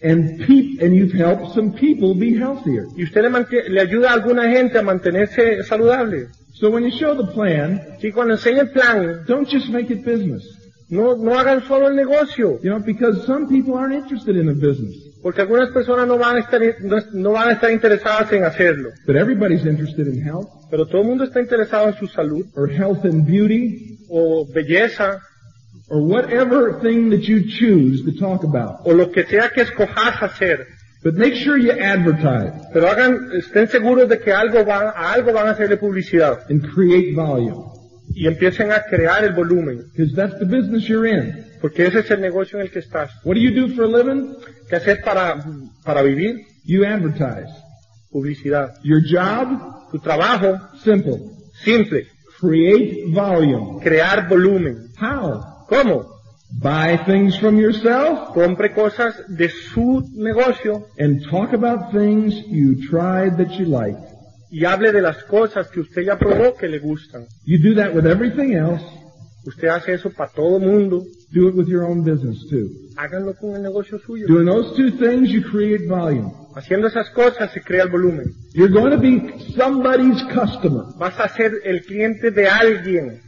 and 0.00 0.38
peop, 0.46 0.80
and 0.80 0.94
you've 0.94 1.12
helped 1.12 1.54
some 1.54 1.72
people 1.72 2.14
be 2.14 2.36
healthier. 2.38 2.86
y 2.96 3.02
usted 3.04 3.22
le, 3.24 3.68
le 3.70 3.80
ayuda 3.80 4.10
a 4.10 4.14
alguna 4.14 4.48
gente 4.50 4.78
a 4.78 4.82
mantenerse 4.82 5.62
saludable. 5.64 6.28
So 6.54 6.70
when 6.70 6.84
you 6.84 6.90
show 6.90 7.14
the 7.16 7.32
plan, 7.32 7.80
Si 8.00 8.10
cuando 8.12 8.34
enseña 8.34 8.60
el 8.62 8.70
plan, 8.70 9.24
don't 9.26 9.48
just 9.48 9.68
make 9.70 9.92
it 9.92 10.04
business. 10.04 10.42
no, 10.90 11.16
no 11.16 11.38
hagan 11.38 11.62
solo 11.66 11.88
el 11.88 11.96
negocio, 11.96 12.58
You 12.62 12.70
know, 12.70 12.80
because 12.80 13.24
some 13.26 13.46
people 13.48 13.74
aren't 13.74 13.94
interested 13.94 14.36
in 14.36 14.48
a 14.48 14.54
business, 14.54 14.94
porque 15.22 15.40
algunas 15.42 15.70
personas 15.70 16.06
no 16.06 16.16
van 16.16 16.36
a 16.36 16.40
estar, 16.40 16.60
no, 16.80 16.96
no 17.12 17.32
van 17.32 17.48
a 17.48 17.52
estar 17.54 17.70
interesadas 17.72 18.32
en 18.32 18.44
hacerlo. 18.44 18.90
but 19.06 19.16
everybody's 19.16 19.66
interested 19.66 20.06
in 20.06 20.22
health 20.22 20.48
Pero 20.70 20.86
todo 20.86 21.00
el 21.02 21.08
mundo 21.08 21.24
está 21.24 21.40
interesado 21.40 21.88
en 21.88 21.94
su 21.94 22.06
salud 22.06 22.44
or 22.54 22.68
health 22.70 23.04
and 23.04 23.26
beauty 23.26 23.98
o 24.10 24.46
belleza 24.52 25.18
or 25.90 26.00
whatever 26.02 26.80
thing 26.80 27.10
that 27.10 27.22
you 27.28 27.44
choose 27.58 28.04
to 28.04 28.12
talk 28.18 28.44
about. 28.44 28.80
o 28.84 28.92
lo 28.92 29.10
que 29.10 29.24
sea 29.26 29.50
que 29.50 29.62
escojas 29.62 30.22
hacer. 30.22 30.66
But 31.04 31.14
make 31.14 31.34
sure 31.36 31.56
you 31.56 31.70
advertise 31.70 32.52
Pero 32.72 32.88
hagan, 32.88 33.30
estén 33.32 33.68
seguros 33.68 34.08
de 34.08 34.18
que 34.18 34.32
algo 34.32 34.64
van, 34.64 34.88
a 34.88 35.12
algo 35.12 35.32
van 35.32 35.46
a 35.46 35.50
hacerle 35.52 35.76
publicidad 35.76 36.40
and 36.50 36.60
create 36.74 37.14
volume 37.14 37.64
y 38.14 38.26
empiecen 38.26 38.72
a 38.72 38.82
crear 38.82 39.22
el 39.24 39.32
volumen, 39.34 39.84
because 39.92 40.12
that's 40.16 40.36
the 40.40 40.44
business 40.46 40.88
you're 40.88 41.06
in. 41.06 41.44
porque 41.60 41.86
ese 41.86 42.00
es 42.00 42.10
el 42.10 42.20
negocio 42.20 42.58
en 42.58 42.66
el 42.66 42.70
que 42.72 42.80
estás. 42.80 43.10
What 43.24 43.34
do 43.36 43.40
you 43.40 43.50
do 43.54 43.74
for 43.74 43.84
a 43.84 43.86
living? 43.88 44.34
¿Qué 44.68 44.76
hacer 44.76 45.00
para, 45.04 45.36
para 45.84 46.02
vivir? 46.02 46.36
You 46.64 46.84
advertise. 46.84 47.48
Publicidad. 48.10 48.74
Your 48.82 49.00
job? 49.00 49.90
Tu 49.92 49.98
trabajo, 50.00 50.58
Simple. 50.82 51.18
simple, 51.64 52.06
Create 52.40 53.04
volume. 53.12 53.80
crear 53.82 54.28
volumen. 54.28 54.88
How? 55.00 55.42
¿Cómo? 55.68 56.18
Buy 56.50 56.96
things 57.04 57.38
from 57.38 57.58
yourself 57.58 58.34
Compre 58.34 58.72
cosas 58.74 59.14
de 59.28 59.50
su 59.50 60.02
negocio 60.14 60.86
and 60.98 61.22
talk 61.30 61.52
about 61.52 61.92
things 61.92 62.34
you 62.48 62.88
tried 62.88 63.36
that 63.36 63.50
you 63.58 63.66
liked. 63.66 64.00
y 64.50 64.64
hable 64.64 64.92
de 64.92 65.02
las 65.02 65.22
cosas 65.24 65.68
que 65.68 65.80
usted 65.80 66.02
ya 66.02 66.18
probó 66.18 66.56
que 66.56 66.68
le 66.68 66.78
gustan. 66.78 67.26
You 67.44 67.58
do 67.58 67.74
that 67.80 67.94
with 67.94 68.06
everything 68.06 68.54
else. 68.54 68.82
Usted 69.44 69.68
hace 69.68 69.92
eso 69.94 70.10
para 70.10 70.32
todo 70.32 70.58
mundo. 70.58 71.04
Do 71.30 71.48
it 71.48 71.54
with 71.54 71.68
your 71.68 71.84
own 71.84 72.02
business 72.02 72.46
too. 72.48 72.70
Háganlo 72.96 73.34
con 73.34 73.54
el 73.54 73.62
negocio 73.62 73.98
suyo. 73.98 74.26
Doing 74.26 74.46
those 74.46 74.74
two 74.74 74.90
things, 74.92 75.28
you 75.30 75.42
create 75.42 75.86
volume. 75.86 76.32
Haciendo 76.54 76.88
esas 76.88 77.10
cosas 77.10 77.52
se 77.52 77.60
crea 77.60 77.82
el 77.84 77.90
volumen. 77.90 78.34
You're 78.54 78.72
going 78.72 78.90
to 78.90 78.98
be 78.98 79.52
somebody's 79.54 80.22
customer. 80.32 80.84
Vas 80.96 81.20
a 81.20 81.28
ser 81.28 81.52
el 81.64 81.82
cliente 81.82 82.30
de 82.30 82.48
alguien. 82.48 83.20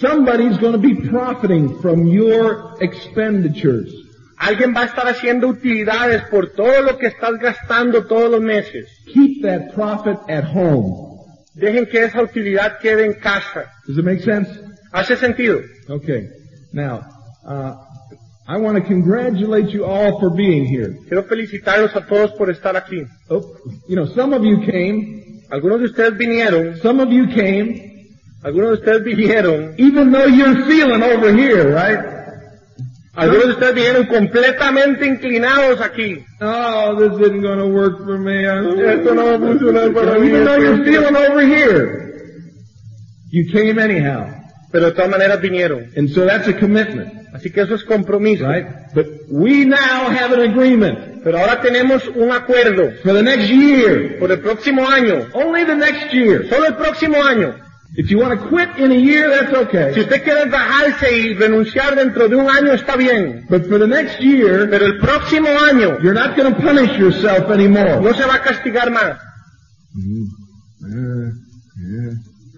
Somebody's 0.00 0.56
going 0.58 0.72
to 0.72 0.78
be 0.78 0.94
profiting 1.08 1.80
from 1.80 2.06
your 2.06 2.76
expenditures. 2.80 3.92
Alguien 4.38 4.74
va 4.74 4.82
a 4.82 4.86
estar 4.86 5.06
haciendo 5.06 5.48
utilidades 5.48 6.22
por 6.30 6.54
todo 6.54 6.82
lo 6.82 6.96
que 6.96 7.08
estás 7.08 7.38
gastando 7.38 8.06
todos 8.06 8.30
los 8.30 8.40
meses. 8.40 8.88
Keep 9.12 9.42
that 9.42 9.74
profit 9.74 10.18
at 10.30 10.44
home. 10.44 11.18
Dejen 11.54 11.86
que 11.86 12.04
esa 12.04 12.22
utilidad 12.22 12.78
quede 12.80 13.04
en 13.04 13.14
casa. 13.20 13.70
Does 13.86 13.98
it 13.98 14.04
make 14.04 14.22
sense? 14.22 14.48
¿Hace 14.92 15.16
sentido? 15.16 15.60
Okay. 15.88 16.28
Now, 16.72 17.02
uh, 17.44 17.74
I 18.48 18.56
want 18.56 18.78
to 18.78 18.82
congratulate 18.82 19.68
you 19.68 19.84
all 19.84 20.18
for 20.18 20.30
being 20.30 20.64
here. 20.64 20.96
Quiero 21.06 21.24
felicitarlos 21.24 21.94
a 21.94 22.06
todos 22.06 22.32
por 22.32 22.48
estar 22.48 22.74
aquí. 22.74 23.06
Oh, 23.28 23.42
you 23.86 23.96
know, 23.96 24.06
some 24.06 24.32
of 24.32 24.42
you 24.42 24.64
came, 24.64 25.20
Algunos 25.50 25.80
de 25.80 25.86
ustedes 25.86 26.16
vinieron, 26.16 26.76
some 26.76 27.02
of 27.02 27.10
you 27.10 27.26
came, 27.26 27.89
algunos 28.42 28.70
de 28.70 28.74
ustedes 28.76 29.04
vinieron, 29.04 29.74
even 29.78 30.10
though 30.12 30.26
you're 30.26 30.64
feeling 30.66 31.02
over 31.02 31.32
here, 31.34 31.64
right? 31.74 31.98
algunos 33.14 33.46
de 33.46 33.52
ustedes 33.52 33.74
vinieron 33.74 34.06
completamente 34.06 35.06
inclinados 35.06 35.80
aquí. 35.80 36.24
Oh, 36.40 36.96
this 36.98 37.12
isn't 37.20 37.42
going 37.42 37.58
to 37.58 37.66
work 37.68 37.98
for 38.04 38.18
me. 38.18 38.44
Esto 38.44 39.14
no 39.14 39.24
va 39.26 39.34
a 39.34 39.38
funcionar 39.38 39.92
para 39.92 40.18
mí. 40.18 40.28
Even 40.28 40.44
though 40.44 40.56
you're 40.58 40.84
feeling 40.84 41.16
over 41.16 41.40
here, 41.42 42.14
you 43.30 43.44
came 43.52 43.78
anyhow. 43.78 44.26
Pero 44.72 44.86
de 44.86 44.92
todas 44.92 45.10
maneras 45.10 45.40
vinieron. 45.40 45.90
And 45.96 46.08
so 46.08 46.24
that's 46.24 46.46
a 46.48 46.52
commitment, 46.54 47.12
Así 47.34 47.50
que 47.52 47.60
eso 47.62 47.74
es 47.74 47.84
compromiso. 47.84 48.46
right? 48.46 48.66
But 48.94 49.06
we 49.28 49.64
now 49.64 50.08
have 50.10 50.32
an 50.32 50.40
agreement 50.50 51.22
Pero 51.22 51.38
ahora 51.38 51.60
tenemos 51.60 52.06
un 52.16 52.30
acuerdo 52.32 52.92
for 53.02 53.12
the 53.12 53.22
next 53.22 53.50
year. 53.50 54.18
por 54.18 54.30
el 54.32 54.38
próximo 54.40 54.88
año. 54.88 55.26
Only 55.34 55.64
the 55.64 55.74
next 55.74 56.12
year. 56.14 56.48
Solo 56.48 56.66
el 56.68 56.76
próximo 56.76 57.22
año. 57.22 57.54
If 57.96 58.08
you 58.10 58.18
want 58.18 58.38
to 58.40 58.46
quit 58.48 58.78
in 58.78 58.92
a 58.92 58.94
year, 58.94 59.28
that's 59.30 59.52
okay. 59.52 59.92
Si 59.94 60.00
usted 60.00 60.22
quiere 60.22 60.48
bajarse 60.48 61.10
y 61.10 61.34
renunciar 61.34 61.96
dentro 61.96 62.28
de 62.28 62.36
un 62.36 62.48
año, 62.48 62.72
está 62.72 62.96
bien. 62.96 63.46
But 63.50 63.66
for 63.66 63.78
the 63.78 63.86
next 63.88 64.20
year, 64.20 64.68
Pero 64.70 64.86
el 64.86 64.98
próximo 65.00 65.48
año 65.48 65.98
you're 66.00 66.14
not 66.14 66.36
going 66.36 66.54
to 66.54 66.60
punish 66.60 66.96
yourself 66.98 67.50
anymore. 67.50 68.00
no 68.00 68.12
se 68.12 68.24
va 68.26 68.34
a 68.36 68.42
castigar 68.42 68.90
más. 68.92 69.18
Uh, 70.82 71.30
yeah. 71.76 72.12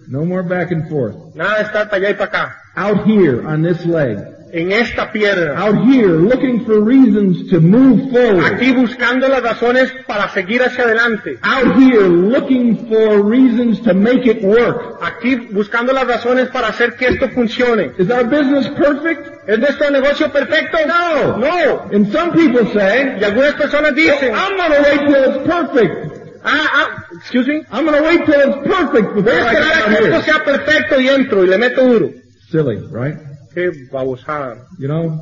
No 0.07 0.23
more 0.25 0.43
back 0.43 0.71
and 0.71 0.87
forth. 0.87 1.15
Nada 1.35 1.57
de 1.57 1.63
estar 1.63 1.89
para 1.89 1.97
allá 1.97 2.09
y 2.11 2.13
para 2.13 2.25
acá. 2.29 2.55
Out 2.75 3.05
here 3.07 3.45
on 3.47 3.63
this 3.63 3.85
leg. 3.85 4.17
En 4.53 4.71
esta 4.71 5.11
piedra. 5.11 5.57
Out 5.57 5.83
here, 5.87 6.09
looking 6.09 6.63
for 6.65 6.79
reasons 6.79 7.49
to 7.49 7.59
move 7.59 8.11
forward. 8.11 8.45
Aquí 8.53 8.71
buscando 8.71 9.27
las 9.27 9.41
razones 9.41 9.91
para 10.05 10.29
seguir 10.29 10.61
hacia 10.61 10.83
adelante. 10.83 11.39
Out 11.41 11.75
here, 11.75 12.07
looking 12.07 12.87
for 12.87 13.23
reasons 13.23 13.81
to 13.81 13.95
make 13.95 14.29
it 14.29 14.43
work. 14.43 14.99
Aquí 15.01 15.35
buscando 15.51 15.91
las 15.91 16.05
razones 16.05 16.49
para 16.49 16.67
hacer 16.67 16.95
que 16.95 17.07
esto 17.07 17.29
funcione. 17.29 17.91
Is 17.97 18.11
our 18.11 18.23
business 18.25 18.69
perfect? 18.69 19.27
¿Es 19.47 19.57
nuestro 19.57 19.89
negocio 19.89 20.31
perfecto? 20.31 20.77
No. 20.85 21.37
No. 21.37 21.89
And 21.91 22.11
some 22.13 22.31
people 22.31 22.65
say, 22.73 23.17
Y 23.19 23.23
algunas 23.23 23.55
personas 23.55 23.95
dicen, 23.95 24.33
I'm 24.35 24.55
gonna 24.55 24.81
wait 24.83 24.99
till 25.07 25.23
it's 25.23 25.47
perfect. 25.49 26.41
ah, 26.45 26.69
ah, 26.73 27.05
excuse 27.17 27.47
me, 27.47 27.63
I'm 27.71 27.85
gonna 27.85 28.03
wait 28.03 28.23
till 28.25 28.39
it's 28.39 28.67
perfect 28.67 29.13
voy 29.15 29.23
before 29.23 29.33
a 29.33 29.49
I 29.49 29.53
esperar 29.55 29.81
a 29.81 29.97
que 29.97 30.05
esto 30.09 30.21
sea 30.21 30.43
perfecto 30.43 30.99
y 31.01 31.07
entro 31.09 31.43
y 31.43 31.47
le 31.47 31.57
meto 31.57 31.81
duro. 31.87 32.11
Silly, 32.51 32.77
right? 32.91 33.15
Qué 33.53 33.71
babosada. 33.91 34.65
You 34.79 34.87
know? 34.87 35.19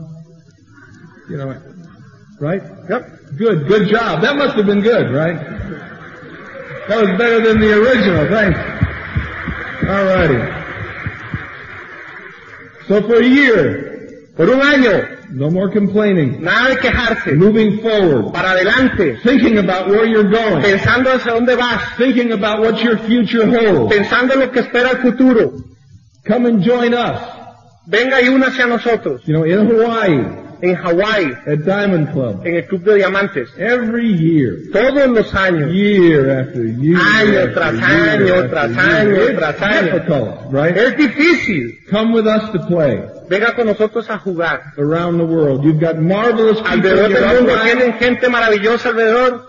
You 1.30 1.38
know, 1.38 1.56
right? 2.40 2.62
Yep. 2.90 3.10
Good, 3.38 3.68
good 3.68 3.88
job. 3.90 4.22
That 4.22 4.36
must 4.36 4.56
have 4.56 4.66
been 4.66 4.82
good, 4.82 5.12
right? 5.14 5.38
That 6.88 7.00
was 7.02 7.18
better 7.18 7.40
than 7.42 7.60
the 7.62 7.72
original. 7.80 8.28
Thanks. 8.28 8.60
Alrighty. 9.84 10.58
So 12.88 13.02
for 13.08 13.20
a 13.22 13.26
year, 13.26 13.88
Por 14.36 14.50
un 14.50 14.62
año, 14.62 15.30
no 15.32 15.50
more 15.52 15.70
complaining. 15.70 16.42
nada 16.42 16.70
de 16.70 16.78
quejarse. 16.78 17.36
Moving 17.38 17.80
forward. 17.82 18.34
Para 18.34 18.52
adelante, 18.52 19.18
Thinking 19.24 19.58
about 19.60 19.88
where 19.90 20.06
you're 20.06 20.30
going. 20.30 20.62
pensando 20.64 21.12
hacia 21.12 21.34
dónde 21.34 21.56
vas, 21.58 21.96
Thinking 21.98 22.32
about 22.34 22.60
what 22.62 22.82
your 22.82 22.98
future 22.98 23.46
holds. 23.46 23.94
pensando 23.96 24.34
en 24.34 24.40
lo 24.40 24.52
que 24.52 24.62
espera 24.62 24.92
el 24.92 24.98
futuro. 25.02 25.54
Come 26.26 26.46
and 26.48 26.64
join 26.64 26.94
us. 26.94 27.20
Venga 27.86 28.22
y 28.22 28.30
una 28.30 28.48
hacia 28.48 28.68
nosotros. 28.68 29.22
You 29.26 29.34
know, 29.34 29.46
in 29.46 29.68
Hawaii, 29.70 30.38
En 30.64 30.76
Hawái, 30.76 31.34
at 31.48 31.60
Diamond 31.66 32.12
Club. 32.14 32.46
en 32.46 32.56
el 32.58 32.68
Club 32.68 32.84
de 32.84 32.96
Diamantes. 32.98 33.50
Every 33.58 34.16
year. 34.16 34.54
Todos 34.72 35.10
los 35.10 35.34
años. 35.34 35.72
Year 35.74 36.30
after 36.30 36.64
year. 36.64 37.00
Año 37.02 37.54
tras 37.54 37.82
año, 37.82 38.48
tras 38.50 38.78
año, 38.78 39.18
tras 39.36 39.62
año. 39.62 39.94
difficult, 39.94 40.54
right? 40.54 40.78
Es 40.78 40.96
difícil. 40.98 41.80
Come 41.90 42.14
with 42.14 42.28
us 42.28 42.52
to 42.52 42.60
play 42.68 43.02
Venga 43.28 43.56
con 43.56 43.66
nosotros 43.66 44.08
a 44.12 44.20
jugar. 44.20 44.62
around 44.78 45.18
the 45.18 45.26
world. 45.26 45.64
You've 45.64 45.80
got 45.80 45.98
marvelous 45.98 46.58
people 46.62 46.70
Alrededor 46.92 47.10
del 47.12 47.36
mundo 47.38 47.54
tienen 47.64 47.94
gente 47.94 48.30
maravillosa 48.30 48.90
alrededor 48.90 49.42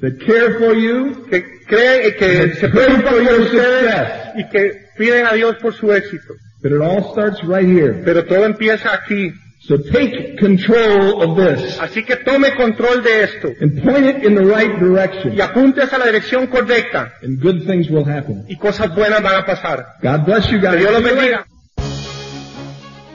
that 0.00 0.18
care 0.26 0.54
for 0.58 0.74
you, 0.74 1.26
que 1.30 1.44
creen 1.68 2.08
y 2.08 2.12
que 2.18 2.54
se 2.56 2.68
preocupan 2.68 3.24
por 3.26 3.40
ustedes 3.40 4.08
y 4.36 4.48
que 4.48 4.72
piden 4.98 5.26
a 5.26 5.32
Dios 5.34 5.54
por 5.62 5.72
su 5.74 5.92
éxito. 5.92 6.34
But 6.62 6.72
it 6.72 6.80
all 6.80 7.12
starts 7.12 7.42
right 7.44 7.66
here. 7.66 8.02
Pero 8.04 8.24
todo 8.24 8.44
empieza 8.44 8.92
aquí. 8.94 9.32
So 9.58 9.78
take 9.78 10.36
control 10.38 11.22
of 11.22 11.36
this 11.36 11.80
Así 11.80 12.04
que 12.04 12.14
tome 12.16 12.54
control 12.54 13.02
de 13.02 13.24
esto 13.24 13.48
and 13.60 13.82
point 13.82 14.06
it 14.06 14.24
in 14.24 14.34
the 14.36 14.44
right 14.44 14.78
direction, 14.78 15.34
y 15.34 15.40
apunte 15.40 15.82
hacia 15.82 15.98
la 15.98 16.06
dirección 16.06 16.46
correcta 16.46 17.14
and 17.22 17.40
good 17.42 17.66
things 17.66 17.90
will 17.90 18.04
happen. 18.08 18.44
y 18.48 18.56
cosas 18.56 18.94
buenas 18.94 19.20
van 19.22 19.34
a 19.42 19.44
pasar. 19.46 19.84
God 20.02 20.24
bless 20.24 20.46
you 20.50 20.60
Que 20.60 20.66
guys. 20.68 20.78
Dios 20.78 20.92
los 20.92 21.02
bendiga. 21.02 21.46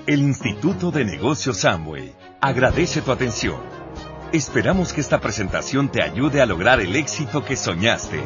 El 0.07 0.19
Instituto 0.19 0.91
de 0.91 1.05
Negocios 1.05 1.57
Samway 1.57 2.11
agradece 2.41 3.01
tu 3.01 3.11
atención. 3.11 3.57
Esperamos 4.33 4.91
que 4.93 4.99
esta 5.01 5.19
presentación 5.21 5.89
te 5.89 6.03
ayude 6.03 6.41
a 6.41 6.45
lograr 6.45 6.81
el 6.81 6.95
éxito 6.95 7.45
que 7.45 7.55
soñaste. 7.55 8.19